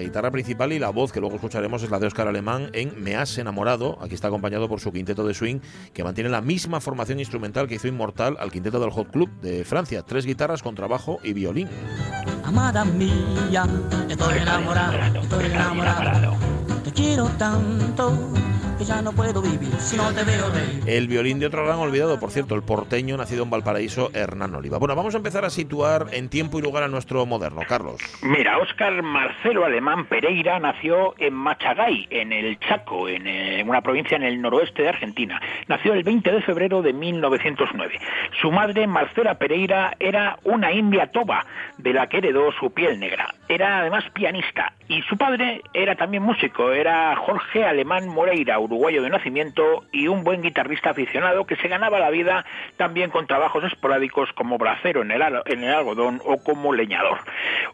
guitarra, 0.06 0.30
principal 0.30 0.72
y 0.72 0.78
la 0.78 0.90
voz 0.90 1.10
que 1.10 1.20
luego 1.20 1.34
escucharemos 1.34 1.82
es 1.82 1.90
la 1.90 1.98
de 1.98 2.06
Oscar 2.06 2.28
Alemán 2.28 2.70
en 2.72 3.02
Me 3.02 3.16
has 3.16 3.36
enamorado. 3.38 3.98
Aquí 4.00 4.14
está 4.14 4.28
acompañado 4.28 4.68
por 4.68 4.80
su 4.80 4.92
quinteto 4.92 5.26
de 5.26 5.34
swing 5.34 5.58
que 5.92 6.04
mantiene 6.04 6.30
la 6.30 6.40
misma 6.40 6.80
formación 6.80 7.18
instrumental 7.18 7.66
que 7.66 7.74
hizo 7.74 7.88
inmortal 7.88 8.36
al 8.38 8.52
quinteto 8.52 8.78
del 8.78 8.90
Hot 8.90 9.10
Club 9.10 9.28
de 9.40 9.64
Francia. 9.64 10.02
Tres 10.02 10.24
guitarras, 10.24 10.62
contrabajo 10.62 11.18
y 11.24 11.32
violín. 11.32 11.68
Amada 12.44 12.84
mía, 12.84 13.66
estoy 14.08 14.38
enamorado, 14.38 15.20
estoy 15.20 15.46
enamorado. 15.46 16.36
Te 16.84 16.92
quiero 16.92 17.26
tanto 17.30 18.16
que 18.76 18.84
ya 18.84 19.00
no 19.00 19.12
puedo 19.12 19.40
vivir 19.40 19.72
si 19.78 19.96
no 19.96 20.12
te 20.12 20.22
veo 20.24 20.50
reír. 20.50 20.82
El 20.86 21.08
violín 21.08 21.38
de 21.38 21.46
otro 21.46 21.64
gran 21.64 21.78
olvidado, 21.78 22.20
por 22.20 22.30
cierto, 22.30 22.54
el 22.54 22.62
porteño 22.62 23.16
nacido 23.16 23.44
en 23.44 23.50
Valparaíso, 23.50 24.10
Hernán 24.12 24.54
Oliva. 24.54 24.78
Bueno, 24.78 24.94
vamos 24.94 25.14
a 25.14 25.18
empezar 25.18 25.44
a 25.44 25.50
situar 25.50 26.06
en 26.12 26.28
tiempo 26.28 26.58
y 26.58 26.62
lugar 26.62 26.82
a 26.82 26.88
nuestro 26.88 27.24
moderno, 27.26 27.62
Carlos. 27.66 27.96
Mira, 28.22 28.58
Óscar 28.58 29.02
Marcelo 29.02 29.64
Alemán 29.64 30.06
Pereira 30.06 30.58
nació 30.58 31.14
en 31.18 31.34
Machagay, 31.34 32.06
en 32.10 32.32
el 32.32 32.58
Chaco, 32.60 33.08
en 33.08 33.26
eh, 33.26 33.64
una 33.66 33.80
provincia 33.80 34.16
en 34.16 34.22
el 34.22 34.40
noroeste 34.40 34.82
de 34.82 34.88
Argentina. 34.90 35.40
Nació 35.68 35.94
el 35.94 36.02
20 36.02 36.30
de 36.32 36.42
febrero 36.42 36.82
de 36.82 36.92
1909. 36.92 37.98
Su 38.40 38.50
madre, 38.50 38.86
Marcela 38.86 39.36
Pereira, 39.36 39.94
era 39.98 40.38
una 40.44 40.72
india 40.72 41.06
toba, 41.10 41.46
de 41.78 41.92
la 41.92 42.08
que 42.08 42.18
heredó 42.18 42.52
su 42.52 42.70
piel 42.70 43.00
negra. 43.00 43.34
Era 43.48 43.80
además 43.80 44.04
pianista. 44.12 44.72
Y 44.88 45.02
su 45.02 45.16
padre 45.16 45.62
era 45.72 45.96
también 45.96 46.22
músico, 46.22 46.72
era 46.72 47.16
Jorge 47.16 47.64
Alemán 47.64 48.08
Moreira, 48.08 48.58
uruguayo 48.66 49.02
de 49.02 49.10
nacimiento 49.10 49.84
y 49.92 50.08
un 50.08 50.22
buen 50.22 50.42
guitarrista 50.42 50.90
aficionado 50.90 51.46
que 51.46 51.56
se 51.56 51.68
ganaba 51.68 51.98
la 51.98 52.10
vida 52.10 52.44
también 52.76 53.10
con 53.10 53.26
trabajos 53.26 53.64
esporádicos 53.64 54.32
como 54.34 54.58
bracero 54.58 55.02
en 55.02 55.10
el, 55.10 55.22
en 55.46 55.64
el 55.64 55.74
algodón 55.74 56.20
o 56.24 56.38
como 56.38 56.72
leñador. 56.72 57.18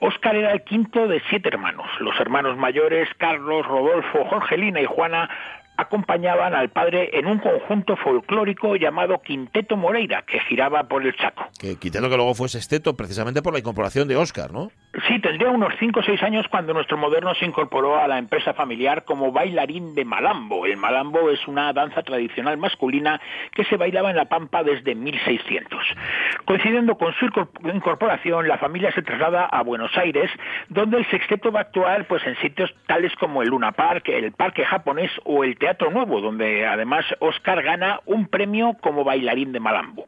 Óscar 0.01 0.37
era 0.37 0.53
el 0.53 0.63
quinto 0.63 1.09
de 1.09 1.21
siete 1.29 1.49
hermanos. 1.49 1.87
Los 2.01 2.19
hermanos 2.21 2.57
mayores, 2.57 3.09
Carlos, 3.19 3.67
Rodolfo, 3.67 4.25
Jorgelina 4.25 4.81
y 4.81 4.87
Juana, 4.87 5.29
acompañaban 5.77 6.55
al 6.55 6.69
padre 6.71 7.11
en 7.15 7.27
un 7.27 7.39
conjunto 7.39 7.97
folclórico 7.97 8.77
llamado 8.77 9.21
Quinteto 9.23 9.77
Moreira, 9.77 10.23
que 10.23 10.39
giraba 10.41 10.85
por 10.85 11.05
el 11.05 11.15
Chaco. 11.17 11.47
Que 11.59 11.77
quitando 11.77 12.09
que 12.11 12.17
luego 12.17 12.35
fue 12.35 12.49
sexteto 12.49 12.97
precisamente 12.97 13.43
por 13.43 13.53
la 13.53 13.59
incorporación 13.59 14.09
de 14.09 14.17
Oscar, 14.17 14.53
¿no? 14.53 14.71
Sí, 15.09 15.19
tendría 15.21 15.49
unos 15.51 15.73
5 15.79 16.01
o 16.01 16.03
6 16.03 16.23
años 16.23 16.47
cuando 16.51 16.75
nuestro 16.75 16.99
moderno 16.99 17.35
se 17.35 17.47
incorporó 17.47 17.99
a 17.99 18.07
la 18.07 18.19
empresa 18.19 18.53
familiar 18.53 19.05
como 19.05 19.33
bailarín 19.33 19.95
de 19.95 20.05
malambo. 20.05 20.67
El 20.67 20.77
malambo 20.77 21.31
es 21.31 21.47
una 21.49 21.73
danza 21.73 22.03
tradicional 22.03 22.59
masculina 22.59 23.21
que 23.55 23.65
se 23.65 23.77
bailaba 23.79 24.11
en 24.11 24.17
la 24.17 24.27
Pampa 24.27 24.63
desde 24.63 24.95
1600. 24.95 25.79
Coincidiendo 26.45 26.97
con 26.97 27.15
su 27.15 27.27
incorpor- 27.27 27.75
incorporación, 27.75 28.47
la 28.49 28.59
familia 28.59 28.93
se 28.93 29.03
traslada 29.03 29.47
a 29.47 29.63
Buenos 29.63 29.97
Aires, 29.97 30.31
donde 30.69 30.99
el 30.99 31.07
sexteto 31.11 31.51
va 31.51 31.61
a 31.61 31.63
actuar 31.63 32.07
pues, 32.07 32.25
en 32.27 32.37
sitios 32.37 32.73
tales 32.87 33.13
como 33.17 33.43
el 33.43 33.49
Luna 33.49 33.73
Park, 33.73 34.09
el 34.09 34.33
Parque 34.33 34.65
Japonés 34.65 35.11
o 35.25 35.45
el 35.45 35.57
Teatro 35.63 35.93
Nuevo, 35.93 36.21
donde 36.21 36.67
además 36.67 37.05
Oscar 37.21 37.63
gana 37.63 38.01
un 38.05 38.27
premio 38.27 38.77
como 38.81 39.05
bailarín 39.05 39.53
de 39.53 39.61
malambo. 39.61 40.07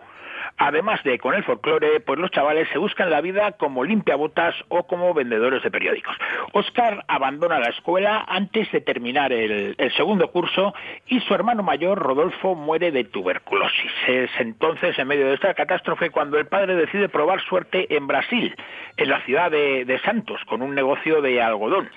Además 0.57 1.00
de 1.05 1.20
con 1.20 1.32
el 1.32 1.44
folclore, 1.44 2.00
pues 2.00 2.18
los 2.18 2.32
chavales 2.32 2.68
se 2.72 2.78
buscan 2.78 3.09
la 3.09 3.20
vida 3.20 3.52
como 3.52 3.84
limpiabotas 3.84 4.52
o 4.68 4.88
como 4.88 5.14
vendedores 5.14 5.62
de 5.62 5.70
periódicos. 5.70 6.16
Oscar 6.52 7.05
abandona 7.07 7.61
la 7.61 7.68
escuela 7.68 8.24
antes 8.26 8.70
de 8.72 8.80
terminar 8.80 9.32
el, 9.32 9.76
segundo 9.96 10.28
curso 10.32 10.74
y 11.07 11.20
su 11.20 11.34
hermano 11.34 11.62
mayor, 11.62 12.00
Rodolfo, 12.00 12.57
muere 12.57 12.90
de 12.90 13.05
tuberculosis. 13.05 13.92
Es 14.09 14.30
entonces, 14.40 14.98
en 14.98 15.07
medio 15.07 15.26
de 15.26 15.34
esta 15.34 15.55
catástrofe, 15.55 16.11
cuando 16.11 16.36
el 16.36 16.46
padre 16.46 16.74
decide 16.74 17.09
probar 17.09 17.40
suerte 17.42 17.94
en 17.94 18.09
Brasil, 18.09 18.57
en 18.96 19.09
la 19.09 19.20
ciudad 19.20 19.52
de 19.52 20.00
Santos, 20.05 20.40
con 20.46 20.62
un 20.62 20.74
negocio 20.74 21.22
de 21.22 21.40
algodón. 21.40 21.88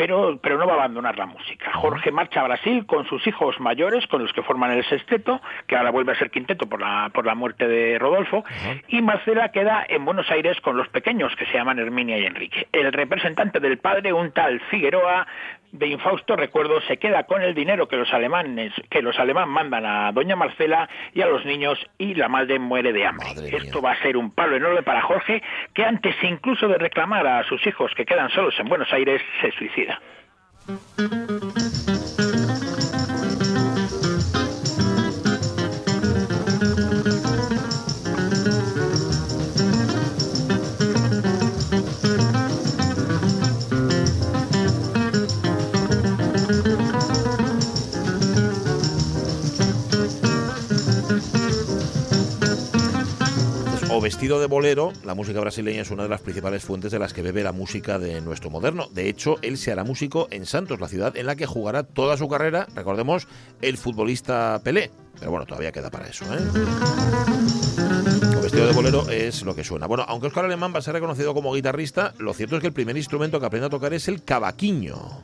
Pero, 0.00 0.38
pero 0.42 0.56
no 0.56 0.66
va 0.66 0.72
a 0.72 0.76
abandonar 0.76 1.18
la 1.18 1.26
música. 1.26 1.74
Jorge 1.74 2.10
marcha 2.10 2.40
a 2.40 2.44
Brasil 2.44 2.86
con 2.86 3.04
sus 3.04 3.26
hijos 3.26 3.60
mayores, 3.60 4.06
con 4.06 4.22
los 4.22 4.32
que 4.32 4.42
forman 4.42 4.70
el 4.70 4.82
sexteto, 4.88 5.42
que 5.66 5.76
ahora 5.76 5.90
vuelve 5.90 6.12
a 6.12 6.18
ser 6.18 6.30
quinteto 6.30 6.66
por 6.70 6.80
la, 6.80 7.10
por 7.12 7.26
la 7.26 7.34
muerte 7.34 7.68
de 7.68 7.98
Rodolfo, 7.98 8.42
y 8.88 9.02
Marcela 9.02 9.52
queda 9.52 9.84
en 9.86 10.06
Buenos 10.06 10.30
Aires 10.30 10.58
con 10.62 10.78
los 10.78 10.88
pequeños, 10.88 11.36
que 11.36 11.44
se 11.44 11.52
llaman 11.52 11.78
Herminia 11.78 12.16
y 12.16 12.24
Enrique. 12.24 12.66
El 12.72 12.90
representante 12.94 13.60
del 13.60 13.76
padre, 13.76 14.14
un 14.14 14.32
tal 14.32 14.58
Figueroa, 14.70 15.26
de 15.72 15.86
infausto 15.86 16.36
recuerdo 16.36 16.80
se 16.82 16.96
queda 16.96 17.24
con 17.24 17.42
el 17.42 17.54
dinero 17.54 17.88
que 17.88 17.96
los 17.96 18.12
alemanes 18.12 18.72
que 18.90 19.02
los 19.02 19.18
alemanes 19.18 19.50
mandan 19.50 19.86
a 19.86 20.12
doña 20.12 20.36
Marcela 20.36 20.88
y 21.14 21.22
a 21.22 21.26
los 21.26 21.44
niños 21.44 21.78
y 21.98 22.14
la 22.14 22.28
madre 22.28 22.58
muere 22.58 22.92
de 22.92 23.06
hambre. 23.06 23.28
Esto 23.52 23.80
va 23.80 23.92
a 23.92 24.02
ser 24.02 24.16
un 24.16 24.32
palo 24.32 24.56
enorme 24.56 24.82
para 24.82 25.02
Jorge 25.02 25.42
que 25.74 25.84
antes 25.84 26.14
incluso 26.22 26.68
de 26.68 26.78
reclamar 26.78 27.26
a 27.26 27.44
sus 27.44 27.64
hijos 27.66 27.92
que 27.94 28.04
quedan 28.04 28.30
solos 28.30 28.54
en 28.58 28.68
Buenos 28.68 28.92
Aires 28.92 29.22
se 29.40 29.52
suicida. 29.52 30.00
Vestido 54.10 54.40
de 54.40 54.46
bolero, 54.46 54.92
la 55.04 55.14
música 55.14 55.38
brasileña 55.38 55.82
es 55.82 55.92
una 55.92 56.02
de 56.02 56.08
las 56.08 56.20
principales 56.20 56.64
fuentes 56.64 56.90
de 56.90 56.98
las 56.98 57.12
que 57.12 57.22
bebe 57.22 57.44
la 57.44 57.52
música 57.52 58.00
de 58.00 58.20
nuestro 58.20 58.50
moderno. 58.50 58.88
De 58.92 59.08
hecho, 59.08 59.36
él 59.40 59.56
se 59.56 59.70
hará 59.70 59.84
músico 59.84 60.26
en 60.32 60.46
Santos, 60.46 60.80
la 60.80 60.88
ciudad 60.88 61.16
en 61.16 61.26
la 61.26 61.36
que 61.36 61.46
jugará 61.46 61.84
toda 61.84 62.16
su 62.16 62.28
carrera, 62.28 62.66
recordemos, 62.74 63.28
el 63.62 63.76
futbolista 63.76 64.60
Pelé. 64.64 64.90
Pero 65.16 65.30
bueno, 65.30 65.46
todavía 65.46 65.70
queda 65.70 65.90
para 65.90 66.08
eso, 66.08 66.24
¿eh? 66.34 66.38
O 68.36 68.42
vestido 68.42 68.66
de 68.66 68.72
bolero 68.72 69.08
es 69.08 69.44
lo 69.44 69.54
que 69.54 69.62
suena. 69.62 69.86
Bueno, 69.86 70.04
aunque 70.08 70.26
Oscar 70.26 70.44
Alemán 70.44 70.74
va 70.74 70.80
a 70.80 70.82
ser 70.82 70.94
reconocido 70.94 71.32
como 71.32 71.54
guitarrista, 71.54 72.12
lo 72.18 72.34
cierto 72.34 72.56
es 72.56 72.62
que 72.62 72.66
el 72.66 72.72
primer 72.72 72.96
instrumento 72.96 73.38
que 73.38 73.46
aprende 73.46 73.68
a 73.68 73.70
tocar 73.70 73.94
es 73.94 74.08
el 74.08 74.24
cavaquinho 74.24 75.22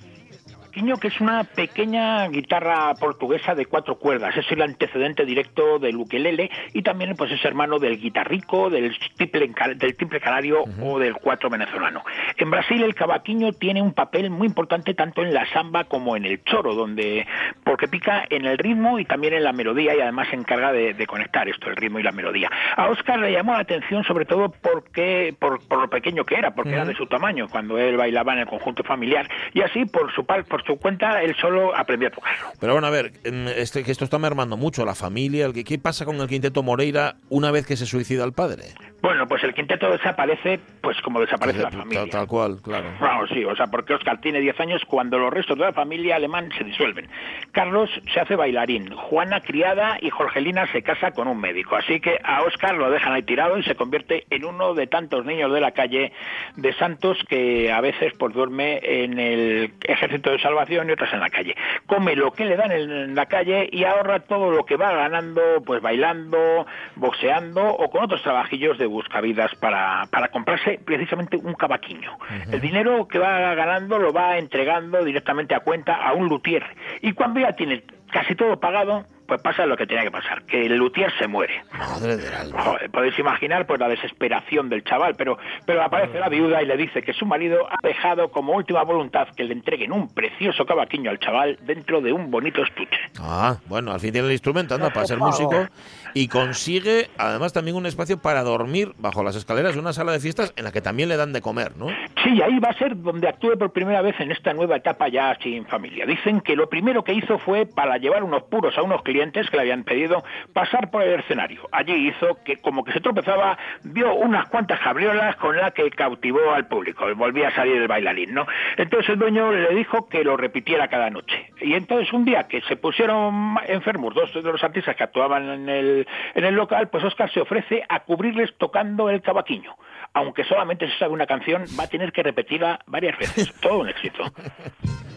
que 0.76 1.08
es 1.08 1.20
una 1.22 1.42
pequeña 1.44 2.28
guitarra 2.28 2.92
portuguesa 3.00 3.54
de 3.54 3.64
cuatro 3.64 3.98
cuerdas. 3.98 4.36
Es 4.36 4.44
el 4.52 4.60
antecedente 4.60 5.24
directo 5.24 5.78
del 5.78 5.96
ukelele 5.96 6.50
y 6.74 6.82
también 6.82 7.16
pues 7.16 7.32
es 7.32 7.42
hermano 7.46 7.78
del 7.78 7.98
guitarrico, 7.98 8.68
del 8.68 8.94
triple, 9.16 9.50
del 9.76 9.96
triple 9.96 10.20
canario 10.20 10.64
o 10.82 10.98
del 10.98 11.14
cuatro 11.14 11.48
venezolano. 11.48 12.04
En 12.36 12.50
Brasil 12.50 12.82
el 12.82 12.94
cavaquinho 12.94 13.52
tiene 13.52 13.80
un 13.80 13.94
papel 13.94 14.28
muy 14.28 14.48
importante 14.48 14.92
tanto 14.92 15.22
en 15.22 15.32
la 15.32 15.50
samba 15.50 15.84
como 15.84 16.14
en 16.14 16.26
el 16.26 16.44
choro, 16.44 16.74
donde 16.74 17.26
porque 17.64 17.88
pica 17.88 18.24
en 18.28 18.44
el 18.44 18.58
ritmo 18.58 18.98
y 18.98 19.06
también 19.06 19.32
en 19.32 19.44
la 19.44 19.52
melodía 19.52 19.96
y 19.96 20.00
además 20.00 20.28
se 20.28 20.36
encarga 20.36 20.72
de, 20.72 21.06
conectar 21.06 21.48
esto, 21.48 21.70
el 21.70 21.76
ritmo 21.76 22.00
y 22.00 22.02
la 22.02 22.12
melodía. 22.12 22.50
A 22.76 22.88
Oscar 22.88 23.18
le 23.18 23.32
llamó 23.32 23.54
la 23.54 23.60
atención 23.60 24.04
sobre 24.04 24.26
todo 24.26 24.50
porque 24.50 25.34
por, 25.38 25.60
lo 25.70 25.88
pequeño 25.88 26.24
que 26.24 26.34
era, 26.34 26.54
porque 26.54 26.72
era 26.72 26.84
de 26.84 26.94
su 26.94 27.06
tamaño 27.06 27.48
cuando 27.48 27.78
él 27.78 27.96
bailaba 27.96 28.34
en 28.34 28.40
el 28.40 28.46
conjunto 28.46 28.84
familiar 28.84 29.26
y 29.54 29.62
así 29.62 29.86
por 29.86 30.12
su 30.12 30.26
por 30.26 30.65
su 30.66 30.76
cuenta, 30.78 31.22
él 31.22 31.34
solo 31.40 31.74
aprendió 31.76 32.08
a 32.08 32.10
tocarlo. 32.10 32.48
Pero 32.60 32.72
bueno, 32.72 32.86
a 32.86 32.90
ver, 32.90 33.12
este, 33.56 33.84
que 33.84 33.92
esto 33.92 34.04
está 34.04 34.18
mermando 34.18 34.56
mucho 34.56 34.84
la 34.84 34.94
familia. 34.94 35.46
El 35.46 35.52
que, 35.52 35.64
¿Qué 35.64 35.78
pasa 35.78 36.04
con 36.04 36.16
el 36.16 36.28
quinteto 36.28 36.62
Moreira 36.62 37.16
una 37.28 37.50
vez 37.50 37.66
que 37.66 37.76
se 37.76 37.86
suicida 37.86 38.24
el 38.24 38.32
padre? 38.32 38.64
Bueno, 39.02 39.26
pues 39.28 39.44
el 39.44 39.54
quinteto 39.54 39.90
desaparece, 39.90 40.58
pues 40.80 41.00
como 41.02 41.20
desaparece 41.20 41.62
la 41.62 41.70
familia. 41.70 42.06
Tal, 42.10 42.26
cual, 42.26 42.60
claro. 42.62 42.86
Claro, 42.98 43.26
sí, 43.28 43.44
o 43.44 43.54
sea, 43.54 43.66
porque 43.66 43.94
Oscar 43.94 44.20
tiene 44.20 44.40
10 44.40 44.58
años 44.60 44.82
cuando 44.86 45.18
los 45.18 45.32
restos 45.32 45.58
de 45.58 45.64
la 45.64 45.72
familia 45.72 46.16
alemán 46.16 46.50
se 46.56 46.64
disuelven. 46.64 47.08
Carlos 47.52 47.90
se 48.12 48.20
hace 48.20 48.34
bailarín, 48.36 48.90
Juana 48.90 49.40
criada 49.42 49.98
y 50.00 50.10
Jorgelina 50.10 50.66
se 50.72 50.82
casa 50.82 51.12
con 51.12 51.28
un 51.28 51.38
médico. 51.38 51.76
Así 51.76 52.00
que 52.00 52.18
a 52.24 52.42
Oscar 52.42 52.74
lo 52.74 52.90
dejan 52.90 53.12
ahí 53.12 53.22
tirado 53.22 53.58
y 53.58 53.62
se 53.62 53.76
convierte 53.76 54.26
en 54.30 54.44
uno 54.44 54.74
de 54.74 54.86
tantos 54.86 55.24
niños 55.24 55.52
de 55.52 55.60
la 55.60 55.72
calle 55.72 56.12
de 56.56 56.72
Santos 56.74 57.18
que 57.28 57.70
a 57.70 57.80
veces 57.80 58.12
pues 58.18 58.34
duerme 58.34 58.80
en 58.82 59.18
el 59.18 59.72
ejército 59.84 60.30
de 60.30 60.38
salvación 60.56 60.88
y 60.88 60.92
otras 60.92 61.12
en 61.12 61.20
la 61.20 61.28
calle. 61.28 61.54
Come 61.86 62.16
lo 62.16 62.32
que 62.32 62.44
le 62.44 62.56
dan 62.56 62.72
en 62.72 63.14
la 63.14 63.26
calle 63.26 63.68
y 63.70 63.84
ahorra 63.84 64.20
todo 64.20 64.50
lo 64.50 64.64
que 64.64 64.76
va 64.76 64.92
ganando, 64.92 65.40
pues 65.64 65.82
bailando, 65.82 66.66
boxeando 66.96 67.66
o 67.66 67.90
con 67.90 68.04
otros 68.04 68.22
trabajillos 68.22 68.78
de 68.78 68.86
buscavidas 68.86 69.54
para, 69.56 70.06
para 70.10 70.28
comprarse 70.28 70.80
precisamente 70.84 71.36
un 71.36 71.54
cavaquiño. 71.54 72.16
El 72.50 72.60
dinero 72.60 73.06
que 73.06 73.18
va 73.18 73.54
ganando 73.54 73.98
lo 73.98 74.12
va 74.12 74.38
entregando 74.38 75.04
directamente 75.04 75.54
a 75.54 75.60
cuenta 75.60 75.94
a 75.94 76.14
un 76.14 76.28
luthier 76.28 76.64
y 77.02 77.12
cuando 77.12 77.40
ya 77.40 77.52
tiene 77.52 77.82
casi 78.10 78.34
todo 78.34 78.58
pagado, 78.58 79.04
pues 79.26 79.40
pasa 79.40 79.66
lo 79.66 79.76
que 79.76 79.86
tenía 79.86 80.04
que 80.04 80.10
pasar, 80.10 80.42
que 80.44 80.66
el 80.66 80.76
luthier 80.76 81.12
se 81.18 81.26
muere. 81.26 81.62
Madre 81.72 82.16
del 82.16 82.32
alma. 82.32 82.78
podéis 82.92 83.18
imaginar 83.18 83.66
pues 83.66 83.80
la 83.80 83.88
desesperación 83.88 84.68
del 84.68 84.84
chaval, 84.84 85.14
pero, 85.16 85.38
pero 85.64 85.82
aparece 85.82 86.18
la 86.18 86.28
viuda 86.28 86.62
y 86.62 86.66
le 86.66 86.76
dice 86.76 87.02
que 87.02 87.12
su 87.12 87.26
marido 87.26 87.66
ha 87.68 87.86
dejado 87.86 88.30
como 88.30 88.54
última 88.54 88.82
voluntad 88.82 89.28
que 89.36 89.44
le 89.44 89.52
entreguen 89.52 89.92
un 89.92 90.12
precioso 90.12 90.64
cavaquiño 90.64 91.10
al 91.10 91.18
chaval 91.18 91.58
dentro 91.62 92.00
de 92.00 92.12
un 92.12 92.30
bonito 92.30 92.62
estuche. 92.62 92.98
Ah, 93.20 93.56
bueno, 93.66 93.92
al 93.92 94.00
fin 94.00 94.12
tiene 94.12 94.28
el 94.28 94.32
instrumento, 94.32 94.74
anda, 94.74 94.90
para 94.90 95.06
ser 95.06 95.18
músico 95.18 95.66
y 96.14 96.28
consigue 96.28 97.10
además 97.18 97.52
también 97.52 97.76
un 97.76 97.86
espacio 97.86 98.18
para 98.18 98.42
dormir 98.42 98.92
bajo 98.98 99.22
las 99.22 99.36
escaleras 99.36 99.74
de 99.74 99.80
una 99.80 99.92
sala 99.92 100.12
de 100.12 100.20
fiestas 100.20 100.52
en 100.56 100.64
la 100.64 100.72
que 100.72 100.80
también 100.80 101.08
le 101.08 101.16
dan 101.16 101.32
de 101.32 101.40
comer, 101.40 101.76
¿no? 101.76 101.88
Sí, 102.24 102.40
ahí 102.42 102.58
va 102.58 102.70
a 102.70 102.78
ser 102.78 102.96
donde 102.96 103.28
actúe 103.28 103.56
por 103.58 103.72
primera 103.72 104.02
vez 104.02 104.18
en 104.20 104.32
esta 104.32 104.52
nueva 104.52 104.76
etapa 104.76 105.08
ya 105.08 105.36
sin 105.42 105.66
familia. 105.66 106.06
Dicen 106.06 106.40
que 106.40 106.56
lo 106.56 106.68
primero 106.68 107.04
que 107.04 107.12
hizo 107.12 107.38
fue 107.38 107.66
para 107.66 107.95
llevar 107.98 108.24
unos 108.24 108.44
puros 108.44 108.76
a 108.76 108.82
unos 108.82 109.02
clientes 109.02 109.48
que 109.50 109.56
le 109.56 109.62
habían 109.62 109.84
pedido 109.84 110.24
pasar 110.52 110.90
por 110.90 111.02
el 111.02 111.20
escenario. 111.20 111.68
Allí 111.72 112.08
hizo 112.08 112.42
que, 112.44 112.56
como 112.56 112.84
que 112.84 112.92
se 112.92 113.00
tropezaba, 113.00 113.58
vio 113.82 114.14
unas 114.14 114.48
cuantas 114.48 114.80
cabriolas 114.80 115.36
con 115.36 115.56
las 115.56 115.72
que 115.72 115.88
cautivó 115.90 116.52
al 116.52 116.66
público. 116.66 117.06
Volvía 117.14 117.48
a 117.48 117.54
salir 117.54 117.76
el 117.76 117.88
bailarín, 117.88 118.34
¿no? 118.34 118.46
Entonces 118.76 119.10
el 119.10 119.18
dueño 119.18 119.52
le 119.52 119.74
dijo 119.74 120.08
que 120.08 120.24
lo 120.24 120.36
repitiera 120.36 120.88
cada 120.88 121.10
noche. 121.10 121.50
Y 121.60 121.74
entonces 121.74 122.12
un 122.12 122.24
día 122.24 122.44
que 122.44 122.60
se 122.62 122.76
pusieron 122.76 123.56
enfermos 123.66 124.14
dos 124.14 124.32
de 124.32 124.42
los 124.42 124.62
artistas 124.62 124.96
que 124.96 125.04
actuaban 125.04 125.48
en 125.48 125.68
el, 125.68 126.06
en 126.34 126.44
el 126.44 126.54
local, 126.54 126.88
pues 126.88 127.04
Oscar 127.04 127.30
se 127.32 127.40
ofrece 127.40 127.84
a 127.88 128.00
cubrirles 128.00 128.56
tocando 128.58 129.10
el 129.10 129.22
cavaquiño. 129.22 129.76
Aunque 130.12 130.44
solamente 130.44 130.88
se 130.90 130.98
sabe 130.98 131.12
una 131.12 131.26
canción, 131.26 131.64
va 131.78 131.84
a 131.84 131.88
tener 131.88 132.12
que 132.12 132.22
repetirla 132.22 132.80
varias 132.86 133.18
veces. 133.18 133.52
Todo 133.60 133.80
un 133.80 133.88
éxito. 133.88 134.24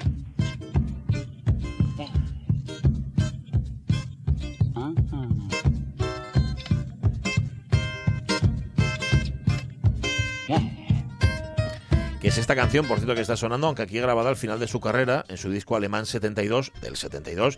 que 12.21 12.27
es 12.27 12.37
esta 12.37 12.55
canción, 12.55 12.85
por 12.85 12.97
cierto, 12.97 13.15
que 13.15 13.21
está 13.21 13.37
sonando, 13.37 13.67
aunque 13.67 13.83
aquí 13.83 13.99
grabada 13.99 14.29
al 14.29 14.35
final 14.35 14.59
de 14.59 14.67
su 14.67 14.79
carrera, 14.79 15.25
en 15.29 15.37
su 15.37 15.49
disco 15.49 15.75
alemán 15.75 16.05
72, 16.05 16.71
del 16.81 16.97
72. 16.97 17.57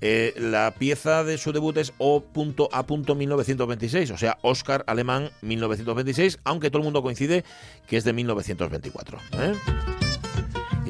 Eh, 0.00 0.34
la 0.36 0.74
pieza 0.78 1.24
de 1.24 1.38
su 1.38 1.52
debut 1.52 1.76
es 1.78 1.92
O.A.1926, 1.98 4.12
o 4.12 4.18
sea, 4.18 4.38
Oscar 4.42 4.84
Alemán 4.86 5.30
1926, 5.40 6.38
aunque 6.44 6.70
todo 6.70 6.78
el 6.78 6.84
mundo 6.84 7.02
coincide 7.02 7.44
que 7.86 7.96
es 7.96 8.04
de 8.04 8.12
1924. 8.12 9.18
¿eh? 9.38 9.54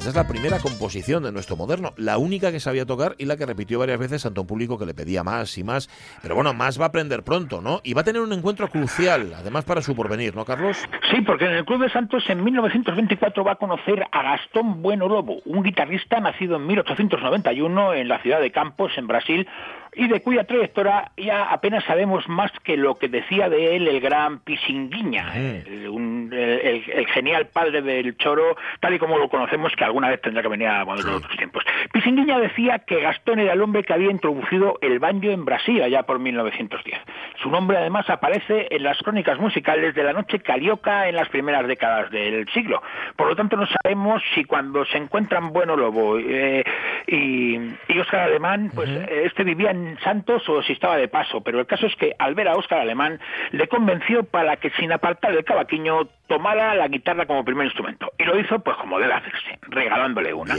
Esa 0.02 0.10
es 0.10 0.16
la 0.16 0.26
primera 0.26 0.58
composición 0.58 1.22
de 1.22 1.30
nuestro 1.30 1.54
moderno, 1.54 1.92
la 1.96 2.18
única 2.18 2.50
que 2.50 2.58
sabía 2.58 2.84
tocar 2.84 3.14
y 3.18 3.24
la 3.24 3.36
que 3.36 3.46
repitió 3.46 3.78
varias 3.78 4.00
veces 4.00 4.26
ante 4.26 4.40
un 4.40 4.48
público 4.48 4.76
que 4.76 4.84
le 4.84 4.94
pedía 4.94 5.22
más 5.22 5.56
y 5.58 5.62
más. 5.62 5.88
Pero 6.20 6.34
bueno, 6.34 6.52
más 6.52 6.80
va 6.80 6.86
a 6.86 6.88
aprender 6.88 7.22
pronto, 7.22 7.60
¿no? 7.60 7.80
Y 7.84 7.94
va 7.94 8.00
a 8.00 8.04
tener 8.04 8.20
un 8.20 8.32
encuentro 8.32 8.66
crucial, 8.66 9.32
además 9.32 9.64
para 9.64 9.80
su 9.80 9.94
porvenir, 9.94 10.34
¿no, 10.34 10.44
Carlos? 10.44 10.76
Sí, 11.12 11.20
porque 11.20 11.44
en 11.44 11.52
el 11.52 11.64
Club 11.64 11.82
de 11.82 11.90
Santos 11.90 12.24
en 12.28 12.42
1924 12.42 13.44
va 13.44 13.52
a 13.52 13.54
conocer 13.54 14.04
a 14.10 14.22
Gastón 14.24 14.82
Bueno 14.82 15.06
Lobo, 15.06 15.36
un 15.44 15.62
guitarrista 15.62 16.18
nacido 16.18 16.56
en 16.56 16.66
1891 16.66 17.94
en 17.94 18.08
la 18.08 18.20
ciudad 18.22 18.40
de 18.40 18.50
Campos, 18.50 18.90
en 18.96 19.06
Brasil, 19.06 19.46
y 19.94 20.08
de 20.08 20.22
cuya 20.22 20.44
trayectoria 20.44 21.12
ya 21.16 21.44
apenas 21.50 21.84
sabemos 21.84 22.26
más 22.28 22.50
que 22.64 22.76
lo 22.76 22.94
que 22.96 23.08
decía 23.08 23.48
de 23.48 23.76
él 23.76 23.88
el 23.88 24.00
gran 24.00 24.38
Pisinguiña, 24.40 25.34
el, 25.34 27.06
genial 27.12 27.48
padre 27.48 27.82
del 27.82 28.16
choro, 28.16 28.56
tal 28.80 28.94
y 28.94 28.98
como 28.98 29.18
lo 29.18 29.28
conocemos, 29.28 29.74
que 29.76 29.84
alguna 29.84 30.08
vez 30.08 30.20
tendrá 30.22 30.42
que 30.42 30.48
venir 30.48 30.68
a 30.68 30.84
los 30.84 31.04
otros 31.04 31.36
tiempos. 31.36 31.64
Pisinguiña 31.92 32.38
decía 32.38 32.78
que 32.80 33.00
Gastón 33.00 33.40
era 33.40 33.52
el 33.52 33.60
hombre 33.60 33.84
que 33.84 33.92
había 33.92 34.10
introducido 34.10 34.78
el 34.80 34.98
banjo 34.98 35.30
en 35.30 35.44
Brasil 35.44 35.82
allá 35.82 36.04
por 36.04 36.18
1910. 36.18 36.98
Su 37.42 37.50
nombre 37.50 37.76
además 37.76 38.08
aparece 38.08 38.68
en 38.70 38.82
las 38.82 38.98
crónicas 38.98 39.38
musicales 39.38 39.94
de 39.94 40.04
la 40.04 40.14
noche 40.14 40.40
carioca 40.40 41.06
en 41.08 41.16
las 41.16 41.28
primeras 41.28 41.66
décadas 41.66 42.10
del 42.10 42.48
siglo. 42.50 42.82
Por 43.16 43.28
lo 43.28 43.36
tanto, 43.36 43.56
no 43.56 43.66
sabemos 43.66 44.22
si 44.34 44.44
cuando 44.44 44.86
se 44.86 44.96
encuentran 44.96 45.52
Bueno 45.52 45.76
Lobo 45.76 46.18
eh, 46.18 46.64
y, 47.06 47.56
y 47.88 47.98
Oscar 48.00 48.20
Alemán, 48.20 48.70
pues 48.74 48.88
este 48.88 49.44
vivía 49.44 49.70
en 49.70 49.81
Santos 50.02 50.48
o 50.48 50.62
si 50.62 50.72
estaba 50.72 50.96
de 50.96 51.08
paso, 51.08 51.40
pero 51.42 51.60
el 51.60 51.66
caso 51.66 51.86
es 51.86 51.96
que 51.96 52.14
al 52.18 52.34
ver 52.34 52.48
a 52.48 52.56
Óscar 52.56 52.80
Alemán 52.80 53.20
le 53.50 53.68
convenció 53.68 54.24
para 54.24 54.56
que 54.56 54.70
sin 54.70 54.92
apartar 54.92 55.32
el 55.32 55.44
cavaquiño 55.44 56.08
tomara 56.26 56.74
la 56.74 56.88
guitarra 56.88 57.26
como 57.26 57.44
primer 57.44 57.66
instrumento. 57.66 58.12
Y 58.18 58.24
lo 58.24 58.38
hizo 58.38 58.58
pues 58.60 58.76
como 58.76 58.98
debe 58.98 59.12
hacerse, 59.12 59.58
regalándole 59.62 60.32
una. 60.32 60.54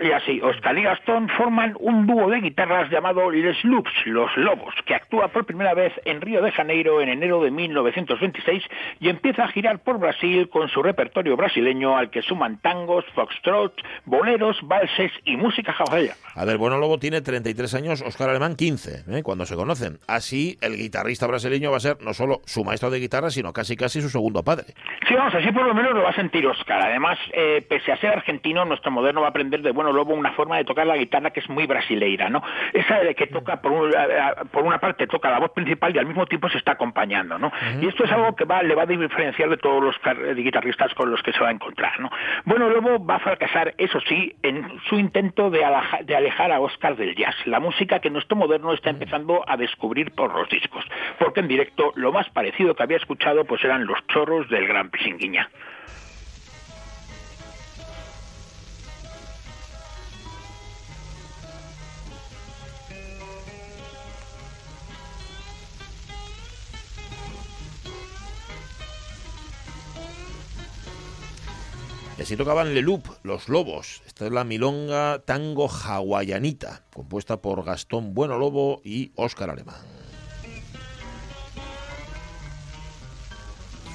Y 0.00 0.12
así, 0.12 0.40
Oscar 0.40 0.78
y 0.78 0.82
Gastón 0.82 1.28
forman 1.36 1.76
un 1.78 2.06
dúo 2.06 2.30
de 2.30 2.40
guitarras 2.40 2.90
llamado 2.90 3.30
Les 3.30 3.62
Loops, 3.64 3.92
Los 4.06 4.34
Lobos, 4.38 4.74
que 4.86 4.94
actúa 4.94 5.28
por 5.28 5.44
primera 5.44 5.74
vez 5.74 5.92
en 6.06 6.22
Río 6.22 6.40
de 6.40 6.50
Janeiro 6.52 7.02
en 7.02 7.10
enero 7.10 7.42
de 7.42 7.50
1926 7.50 8.62
y 8.98 9.10
empieza 9.10 9.44
a 9.44 9.48
girar 9.48 9.80
por 9.80 9.98
Brasil 9.98 10.48
con 10.48 10.70
su 10.70 10.82
repertorio 10.82 11.36
brasileño 11.36 11.98
al 11.98 12.08
que 12.08 12.22
suman 12.22 12.62
tangos, 12.62 13.04
foxtrot, 13.14 13.74
boleros, 14.06 14.56
valses 14.62 15.12
y 15.26 15.36
música 15.36 15.76
hawaiana. 15.78 16.14
A 16.34 16.46
ver, 16.46 16.56
Bueno 16.56 16.78
Lobo 16.78 16.98
tiene 16.98 17.20
33 17.20 17.74
años, 17.74 18.00
Oscar 18.00 18.30
Alemán 18.30 18.56
15, 18.56 19.18
¿eh? 19.18 19.22
cuando 19.22 19.44
se 19.44 19.54
conocen. 19.54 19.98
Así, 20.08 20.56
el 20.62 20.78
guitarrista 20.78 21.26
brasileño 21.26 21.70
va 21.70 21.76
a 21.76 21.80
ser 21.80 22.00
no 22.00 22.14
solo 22.14 22.40
su 22.46 22.64
maestro 22.64 22.88
de 22.88 23.00
guitarra, 23.00 23.28
sino 23.28 23.52
casi 23.52 23.76
casi 23.76 24.00
su 24.00 24.08
segundo 24.08 24.42
padre. 24.42 24.72
Sí, 25.06 25.14
vamos, 25.14 25.34
así 25.34 25.52
por 25.52 25.66
lo 25.66 25.74
menos 25.74 25.92
lo 25.92 26.02
va 26.02 26.10
a 26.10 26.14
sentir 26.14 26.46
Oscar. 26.46 26.80
Además, 26.80 27.18
eh, 27.34 27.62
pese 27.68 27.92
a 27.92 27.98
ser 27.98 28.10
argentino, 28.10 28.64
nuestro 28.64 28.90
moderno 28.90 29.20
va 29.20 29.26
a 29.26 29.30
aprender 29.30 29.60
de 29.60 29.72
Bueno 29.72 29.89
Lobo 29.92 30.14
una 30.14 30.32
forma 30.32 30.56
de 30.56 30.64
tocar 30.64 30.86
la 30.86 30.96
guitarra 30.96 31.30
que 31.30 31.40
es 31.40 31.48
muy 31.48 31.66
brasileira, 31.66 32.28
¿no? 32.28 32.42
Esa 32.72 33.00
de 33.00 33.14
que 33.14 33.26
toca, 33.26 33.60
por, 33.60 33.72
un- 33.72 33.92
por 34.50 34.62
una 34.64 34.78
parte, 34.78 35.06
toca 35.06 35.30
la 35.30 35.38
voz 35.38 35.50
principal 35.52 35.94
y 35.94 35.98
al 35.98 36.06
mismo 36.06 36.26
tiempo 36.26 36.48
se 36.48 36.58
está 36.58 36.72
acompañando, 36.72 37.38
¿no? 37.38 37.50
Y 37.80 37.88
esto 37.88 38.04
es 38.04 38.12
algo 38.12 38.34
que 38.36 38.44
va, 38.44 38.62
le 38.62 38.74
va 38.74 38.82
a 38.82 38.86
diferenciar 38.86 39.48
de 39.48 39.56
todos 39.56 39.82
los 39.82 39.96
eh, 40.04 40.34
guitarristas 40.34 40.92
con 40.94 41.10
los 41.10 41.22
que 41.22 41.32
se 41.32 41.40
va 41.40 41.48
a 41.48 41.52
encontrar, 41.52 41.98
¿no? 42.00 42.10
Bueno 42.44 42.68
Lobo 42.68 43.04
va 43.04 43.16
a 43.16 43.18
fracasar, 43.20 43.74
eso 43.78 44.00
sí, 44.08 44.34
en 44.42 44.66
su 44.88 44.98
intento 44.98 45.50
de, 45.50 45.64
alaja- 45.64 46.02
de 46.04 46.16
alejar 46.16 46.52
a 46.52 46.60
Oscar 46.60 46.96
del 46.96 47.14
jazz, 47.14 47.34
la 47.46 47.60
música 47.60 47.98
que 48.00 48.10
nuestro 48.10 48.36
moderno 48.36 48.72
está 48.72 48.90
empezando 48.90 49.44
a 49.48 49.56
descubrir 49.56 50.12
por 50.12 50.34
los 50.34 50.48
discos, 50.48 50.84
porque 51.18 51.40
en 51.40 51.48
directo 51.48 51.92
lo 51.96 52.12
más 52.12 52.28
parecido 52.30 52.74
que 52.74 52.82
había 52.82 52.96
escuchado 52.96 53.44
pues 53.44 53.64
eran 53.64 53.86
los 53.86 53.98
chorros 54.08 54.48
del 54.48 54.66
Gran 54.66 54.90
Pisinguiña. 54.90 55.48
Así 72.30 72.36
tocaban 72.36 72.74
Le 72.74 72.80
Loop, 72.80 73.08
Los 73.24 73.48
Lobos. 73.48 74.02
Esta 74.06 74.26
es 74.26 74.30
la 74.30 74.44
milonga 74.44 75.20
tango 75.24 75.68
hawaianita, 75.68 76.84
compuesta 76.94 77.42
por 77.42 77.64
Gastón 77.64 78.14
Bueno 78.14 78.38
Lobo 78.38 78.82
y 78.84 79.10
Óscar 79.16 79.50
Alemán. 79.50 79.80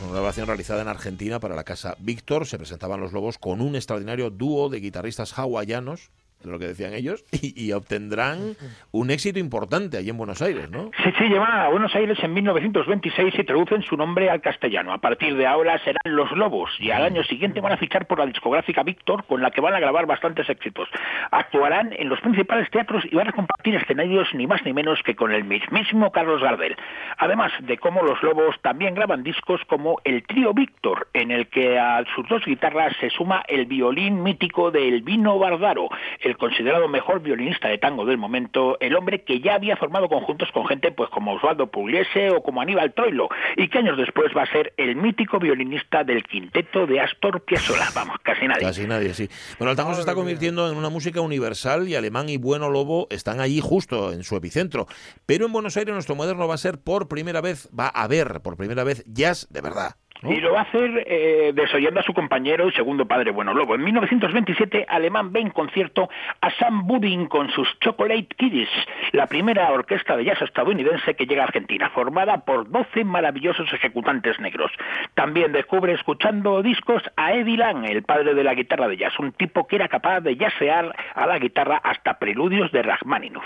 Una 0.02 0.12
grabación 0.12 0.48
realizada 0.48 0.82
en 0.82 0.90
Argentina 0.90 1.40
para 1.40 1.56
la 1.56 1.64
casa 1.64 1.96
Víctor. 2.00 2.46
Se 2.46 2.58
presentaban 2.58 3.00
los 3.00 3.14
lobos 3.14 3.38
con 3.38 3.62
un 3.62 3.78
extraordinario 3.78 4.30
dúo 4.32 4.68
de 4.68 4.82
guitarristas 4.82 5.40
hawaianos, 5.40 6.12
lo 6.52 6.60
que 6.60 6.68
decían 6.68 6.94
ellos, 6.94 7.26
y, 7.32 7.54
y 7.66 7.72
obtendrán 7.74 8.56
un 8.92 9.12
éxito 9.12 9.40
importante 9.40 9.98
allí 9.98 10.10
en 10.10 10.18
Buenos 10.18 10.42
Aires, 10.42 10.70
¿no? 10.70 10.92
Sí, 11.04 11.12
sí, 11.18 11.26
llevan 11.26 11.52
a 11.52 11.70
Buenos 11.70 11.94
Aires 11.96 12.18
en 12.22 12.34
1926 12.34 13.34
y 13.38 13.44
traducen 13.44 13.84
su 13.84 13.98
nombre 13.98 14.30
al 14.30 14.42
castellano. 14.42 14.94
A 14.94 15.00
partir 15.00 15.36
de 15.36 15.48
ahora 15.48 15.78
serán 15.80 16.16
Los 16.16 16.32
Lobos 16.32 16.72
y 16.80 16.92
al 16.92 17.04
año 17.04 17.24
siguiente 17.24 17.62
van 17.62 17.74
a 17.74 17.78
fichar 17.78 18.08
por 18.08 18.20
la 18.20 18.26
discográfica 18.26 18.84
Víctor 18.84 19.26
con 19.26 19.42
la 19.42 19.52
que 19.52 19.62
van 19.62 19.74
a 19.74 19.80
grabar 19.80 20.06
bastantes 20.06 20.50
éxitos. 20.50 20.90
Actuarán 21.32 21.94
en 21.94 22.10
los 22.10 22.20
principales 22.22 22.70
teatros 22.70 23.04
y 23.10 23.16
van 23.16 23.28
a 23.28 23.32
compartir 23.32 23.76
escenarios 23.76 24.28
ni 24.34 24.48
más 24.48 24.64
ni 24.66 24.74
menos 24.74 25.02
que 25.04 25.16
con 25.16 25.32
el 25.32 25.44
mismísimo 25.44 26.12
Carlos 26.12 26.42
Gardel. 26.42 26.76
Además 27.18 27.52
de 27.60 27.78
cómo 27.78 28.04
Los 28.04 28.22
Lobos 28.24 28.56
también 28.62 28.96
graban 28.96 29.24
discos 29.24 29.62
como 29.68 30.00
el 30.04 30.24
trío 30.24 30.54
Víctor, 30.54 31.08
en 31.14 31.32
el 31.32 31.48
que 31.48 31.80
a 31.80 32.04
sus 32.16 32.28
dos 32.28 32.46
guitarras 32.46 32.96
se 33.00 33.10
suma 33.10 33.44
el 33.48 33.66
violín 33.66 34.24
mítico 34.24 34.72
de 34.72 34.88
Elvino 34.88 35.40
Bardaro, 35.40 35.90
el 36.20 36.35
considerado 36.38 36.88
mejor 36.88 37.22
violinista 37.22 37.68
de 37.68 37.78
tango 37.78 38.06
del 38.06 38.18
momento, 38.18 38.78
el 38.80 38.96
hombre 38.96 39.24
que 39.24 39.40
ya 39.40 39.56
había 39.56 39.76
formado 39.76 40.08
conjuntos 40.08 40.50
con 40.52 40.68
gente 40.68 40.92
pues 40.92 41.10
como 41.10 41.34
Osvaldo 41.34 41.68
Pugliese 41.68 42.30
o 42.30 42.42
como 42.42 42.62
Aníbal 42.62 42.94
Troilo, 42.94 43.30
y 43.58 43.68
que 43.68 43.80
años 43.80 43.98
después 43.98 44.32
va 44.36 44.44
a 44.44 44.52
ser 44.52 44.74
el 44.78 44.96
mítico 44.96 45.40
violinista 45.40 46.04
del 46.04 46.24
quinteto 46.24 46.86
de 46.88 47.00
Astor 47.00 47.42
Piazzolla. 47.42 47.90
Vamos, 47.94 48.18
casi 48.24 48.48
nadie. 48.48 48.62
Casi 48.62 48.88
nadie, 48.88 49.14
sí. 49.14 49.30
Bueno, 49.58 49.72
el 49.72 49.78
tango 49.78 49.94
se 49.94 50.02
está 50.02 50.16
convirtiendo 50.16 50.70
en 50.70 50.78
una 50.78 50.90
música 50.90 51.22
universal 51.22 51.88
y 51.88 51.96
Alemán 51.96 52.30
y 52.30 52.38
Bueno 52.38 52.70
Lobo 52.70 53.08
están 53.10 53.40
allí 53.40 53.60
justo 53.62 54.12
en 54.12 54.24
su 54.24 54.36
epicentro. 54.36 54.88
Pero 55.26 55.46
en 55.46 55.54
Buenos 55.54 55.78
Aires 55.78 55.94
nuestro 55.94 56.16
moderno 56.16 56.48
va 56.48 56.56
a 56.56 56.58
ser 56.58 56.80
por 56.80 57.08
primera 57.08 57.42
vez, 57.42 57.70
va 57.78 57.88
a 57.88 58.08
ver 58.08 58.42
por 58.42 58.58
primera 58.58 58.84
vez 58.84 59.04
jazz 59.08 59.48
de 59.50 59.62
verdad. 59.62 59.96
Y 60.24 60.40
lo 60.40 60.54
va 60.54 60.60
a 60.60 60.64
hacer 60.64 61.04
eh, 61.06 61.52
desoyendo 61.54 62.00
a 62.00 62.04
su 62.04 62.14
compañero 62.14 62.68
y 62.68 62.72
segundo 62.72 63.06
padre 63.06 63.32
Bueno 63.32 63.54
Lobo. 63.54 63.76
En 63.76 63.84
1927, 63.84 64.86
Alemán 64.88 65.32
ve 65.32 65.42
en 65.42 65.50
concierto 65.50 66.10
a 66.42 66.50
Sam 66.52 66.88
Budin 66.88 67.28
con 67.28 67.50
sus 67.52 67.68
Chocolate 67.80 68.28
Kiddies, 68.38 68.70
la 69.12 69.28
primera 69.28 69.72
orquesta 69.72 70.16
de 70.18 70.26
jazz 70.26 70.42
estadounidense 70.42 71.16
que 71.16 71.26
llega 71.26 71.44
a 71.44 71.46
Argentina, 71.46 71.90
formada 71.90 72.46
por 72.46 72.70
12 72.70 73.04
maravillosos 73.04 73.72
ejecutantes 73.74 74.40
negros. 74.40 74.72
También 75.14 75.52
descubre 75.52 75.94
escuchando 75.94 76.64
discos 76.64 77.04
a 77.18 77.34
Eddie 77.34 77.58
Lang, 77.58 77.86
el 77.86 78.04
padre 78.04 78.34
de 78.34 78.44
la 78.44 78.54
guitarra 78.54 78.88
de 78.88 78.98
jazz, 78.98 79.18
un 79.20 79.32
tipo 79.34 79.68
que 79.68 79.76
era 79.76 79.88
capaz 79.88 80.22
de 80.22 80.36
jazzear 80.38 80.96
a 81.14 81.28
la 81.28 81.40
guitarra 81.40 81.78
hasta 81.84 82.18
preludios 82.18 82.72
de 82.72 82.82
Rachmaninoff. 82.82 83.46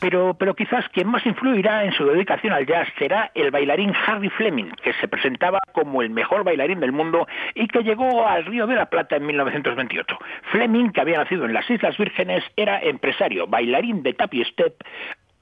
Pero, 0.00 0.34
pero 0.34 0.54
quizás 0.54 0.88
quien 0.88 1.08
más 1.08 1.24
influirá 1.26 1.84
en 1.84 1.92
su 1.92 2.04
dedicación 2.04 2.52
al 2.52 2.66
jazz 2.66 2.88
será 2.98 3.30
el 3.34 3.50
bailarín 3.50 3.92
Harry 4.06 4.30
Fleming, 4.30 4.70
que 4.82 4.92
se 4.94 5.08
presentaba 5.08 5.58
como 5.72 6.02
el 6.02 6.05
mejor 6.10 6.44
bailarín 6.44 6.80
del 6.80 6.92
mundo 6.92 7.26
y 7.54 7.68
que 7.68 7.82
llegó 7.82 8.26
al 8.26 8.44
Río 8.44 8.66
de 8.66 8.74
la 8.74 8.86
Plata 8.86 9.16
en 9.16 9.26
1928. 9.26 10.18
Fleming, 10.52 10.90
que 10.90 11.00
había 11.00 11.18
nacido 11.18 11.44
en 11.44 11.54
las 11.54 11.68
Islas 11.70 11.96
Vírgenes, 11.96 12.44
era 12.56 12.80
empresario, 12.80 13.46
bailarín 13.46 14.02
de 14.02 14.14
tap 14.14 14.32
y 14.34 14.44
step, 14.44 14.74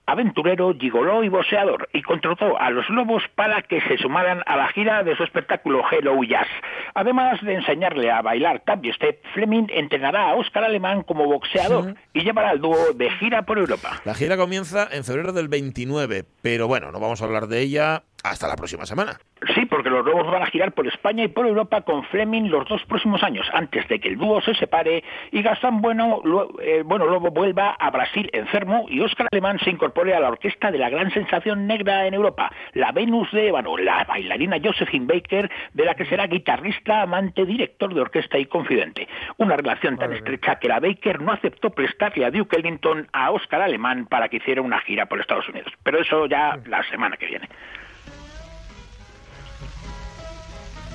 aventurero, 0.07 0.75
gigoló 0.79 1.25
y 1.25 1.29
boxeador, 1.29 1.89
y 1.93 2.03
contrató 2.03 2.59
a 2.59 2.71
los 2.71 2.89
lobos 2.91 3.23
para 3.35 3.63
que 3.63 3.81
se 3.83 3.97
sumaran 3.99 4.43
a 4.47 4.57
la 4.57 4.69
gira 4.69 5.03
de 5.03 5.17
su 5.17 5.23
espectáculo 5.25 5.83
Hello 5.91 6.23
Jazz. 6.23 6.49
Además 6.95 7.41
de 7.43 7.55
enseñarle 7.55 8.11
a 8.11 8.23
bailar 8.23 8.63
tap 8.67 8.85
y 8.85 8.93
step, 8.93 9.23
Fleming 9.33 9.67
entrenará 9.71 10.31
a 10.31 10.35
Oscar 10.35 10.65
Alemán 10.65 11.03
como 11.03 11.25
boxeador 11.27 11.95
y 12.13 12.23
llevará 12.23 12.51
al 12.51 12.61
dúo 12.61 12.93
de 12.95 13.11
gira 13.13 13.43
por 13.43 13.59
Europa. 13.59 14.01
La 14.05 14.15
gira 14.15 14.37
comienza 14.37 14.89
en 14.93 15.05
febrero 15.05 15.33
del 15.33 15.49
29, 15.49 16.25
pero 16.43 16.69
bueno, 16.69 16.93
no 16.93 17.01
vamos 17.01 17.23
a 17.23 17.25
hablar 17.25 17.47
de 17.47 17.61
ella 17.61 18.03
hasta 18.25 18.49
la 18.49 18.57
próxima 18.57 18.85
semana. 18.87 19.13
Sí, 19.55 19.67
porque 19.67 19.91
los 19.91 20.05
lobos 20.05 20.27
van 20.33 20.43
a 20.43 20.47
girar 20.47 20.73
por 20.73 20.87
España 20.87 21.25
y 21.25 21.29
por 21.29 21.47
Europa 21.47 21.83
con 21.83 22.03
Fleming 22.05 22.49
los 22.51 22.67
dos 22.69 22.83
próximos 22.87 23.23
años, 23.23 23.47
antes 23.53 23.87
de 23.89 24.01
que 24.01 24.09
el 24.09 24.17
dúo 24.17 24.41
se 24.41 24.55
separe 24.55 25.05
y 25.31 25.43
Gastón 25.43 25.81
Bueno, 25.83 26.21
lo- 26.25 26.59
eh, 26.61 26.83
bueno 26.85 27.07
Lobo 27.07 27.31
vuelva 27.31 27.73
a 27.79 27.91
Brasil 27.91 28.31
enfermo 28.33 28.87
y 28.89 29.01
Óscar 29.01 29.29
Alemán 29.31 29.59
se 29.63 29.71
incorpore 29.71 30.15
a 30.15 30.21
la 30.21 30.29
orquesta 30.29 30.71
de 30.71 30.79
la 30.79 30.89
gran 30.89 31.11
sensación 31.13 31.67
negra 31.67 32.07
en 32.07 32.15
Europa, 32.15 32.51
la 32.73 32.93
Venus 32.93 33.31
de 33.33 33.49
Ébano, 33.49 33.77
la 33.77 34.05
bailarina 34.05 34.57
Josephine 34.63 35.07
Baker, 35.07 35.51
de 35.75 35.85
la 35.85 35.95
que 35.95 36.07
será 36.07 36.27
guitarrista, 36.27 37.03
amante, 37.03 37.45
director 37.45 37.93
de 37.93 38.01
orquesta 38.01 38.39
y 38.39 38.47
confidente. 38.47 39.07
Una 39.37 39.57
relación 39.57 39.99
tan 39.99 40.13
estrecha 40.15 40.57
que 40.59 40.69
la 40.69 40.81
Baker 40.81 41.21
no 41.21 41.33
aceptó 41.33 41.71
prestarle 41.71 42.25
a 42.25 42.31
Duke 42.31 42.57
Ellington 42.57 43.07
a 43.13 43.31
Óscar 43.31 43.61
Alemán 43.61 44.07
para 44.07 44.29
que 44.31 44.39
hiciera 44.39 44.63
una 44.63 44.81
gira 44.81 45.07
por 45.07 45.21
Estados 45.21 45.49
Unidos. 45.51 45.73
Pero 45.83 46.01
eso 46.01 46.27
ya 46.27 46.59
la 46.67 46.83
semana 46.85 47.17
que 47.19 47.27
viene. 47.27 47.49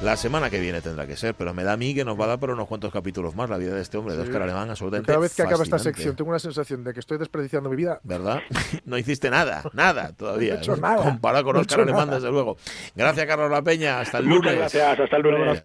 La 0.02 0.16
semana 0.16 0.50
que 0.50 0.62
viene 0.62 0.80
tendrá 0.82 1.06
que 1.06 1.18
ser, 1.18 1.36
pero 1.36 1.54
me 1.54 1.62
da 1.66 1.74
a 1.74 1.78
mí 1.78 1.94
que 1.94 2.06
nos 2.06 2.18
va 2.18 2.24
a 2.24 2.28
dar 2.30 2.40
por 2.40 2.50
unos 2.52 2.70
cuantos 2.70 2.90
capítulos 2.94 3.36
más 3.36 3.50
la 3.50 3.58
vida 3.58 3.76
de 3.76 3.82
este 3.82 3.98
hombre, 3.98 4.16
de. 4.16 4.22
Oscar 4.24 4.42
Alemán, 4.44 4.70
absolutamente 4.70 5.08
Cada 5.08 5.20
vez 5.20 5.36
que 5.36 5.42
acaba 5.42 5.62
esta 5.62 5.78
sección 5.78 6.16
tengo 6.16 6.30
una 6.30 6.40
sensación 6.40 6.86
de 6.86 6.94
que 6.94 7.02
estoy 7.02 7.18
desperdiciando 7.18 7.70
mi 7.70 7.76
vida. 7.76 8.00
¿Verdad? 8.04 8.40
No 8.86 8.98
hiciste 8.98 9.30
nada, 9.30 9.62
nada 9.74 10.14
todavía. 10.16 10.54
No 10.54 10.60
he 10.60 10.62
hecho 10.64 10.78
nada. 10.78 11.04
Comparado 11.04 11.44
con 11.44 11.54
No 11.54 11.60
he 11.60 11.62
Oscar 11.64 11.80
hecho 11.80 11.84
Alemán, 11.84 12.08
nada. 12.08 12.20
desde 12.20 12.32
luego. 12.32 12.56
Gracias, 12.96 13.26
Carlos 13.26 13.52
La 13.52 13.62
Peña. 13.62 14.00
Hasta 14.00 14.20
el 14.20 14.26
Muchas 14.26 14.44
lunes. 14.46 14.58
gracias, 14.60 15.00
hasta 15.02 15.16
el 15.18 15.22
lunes. 15.22 15.40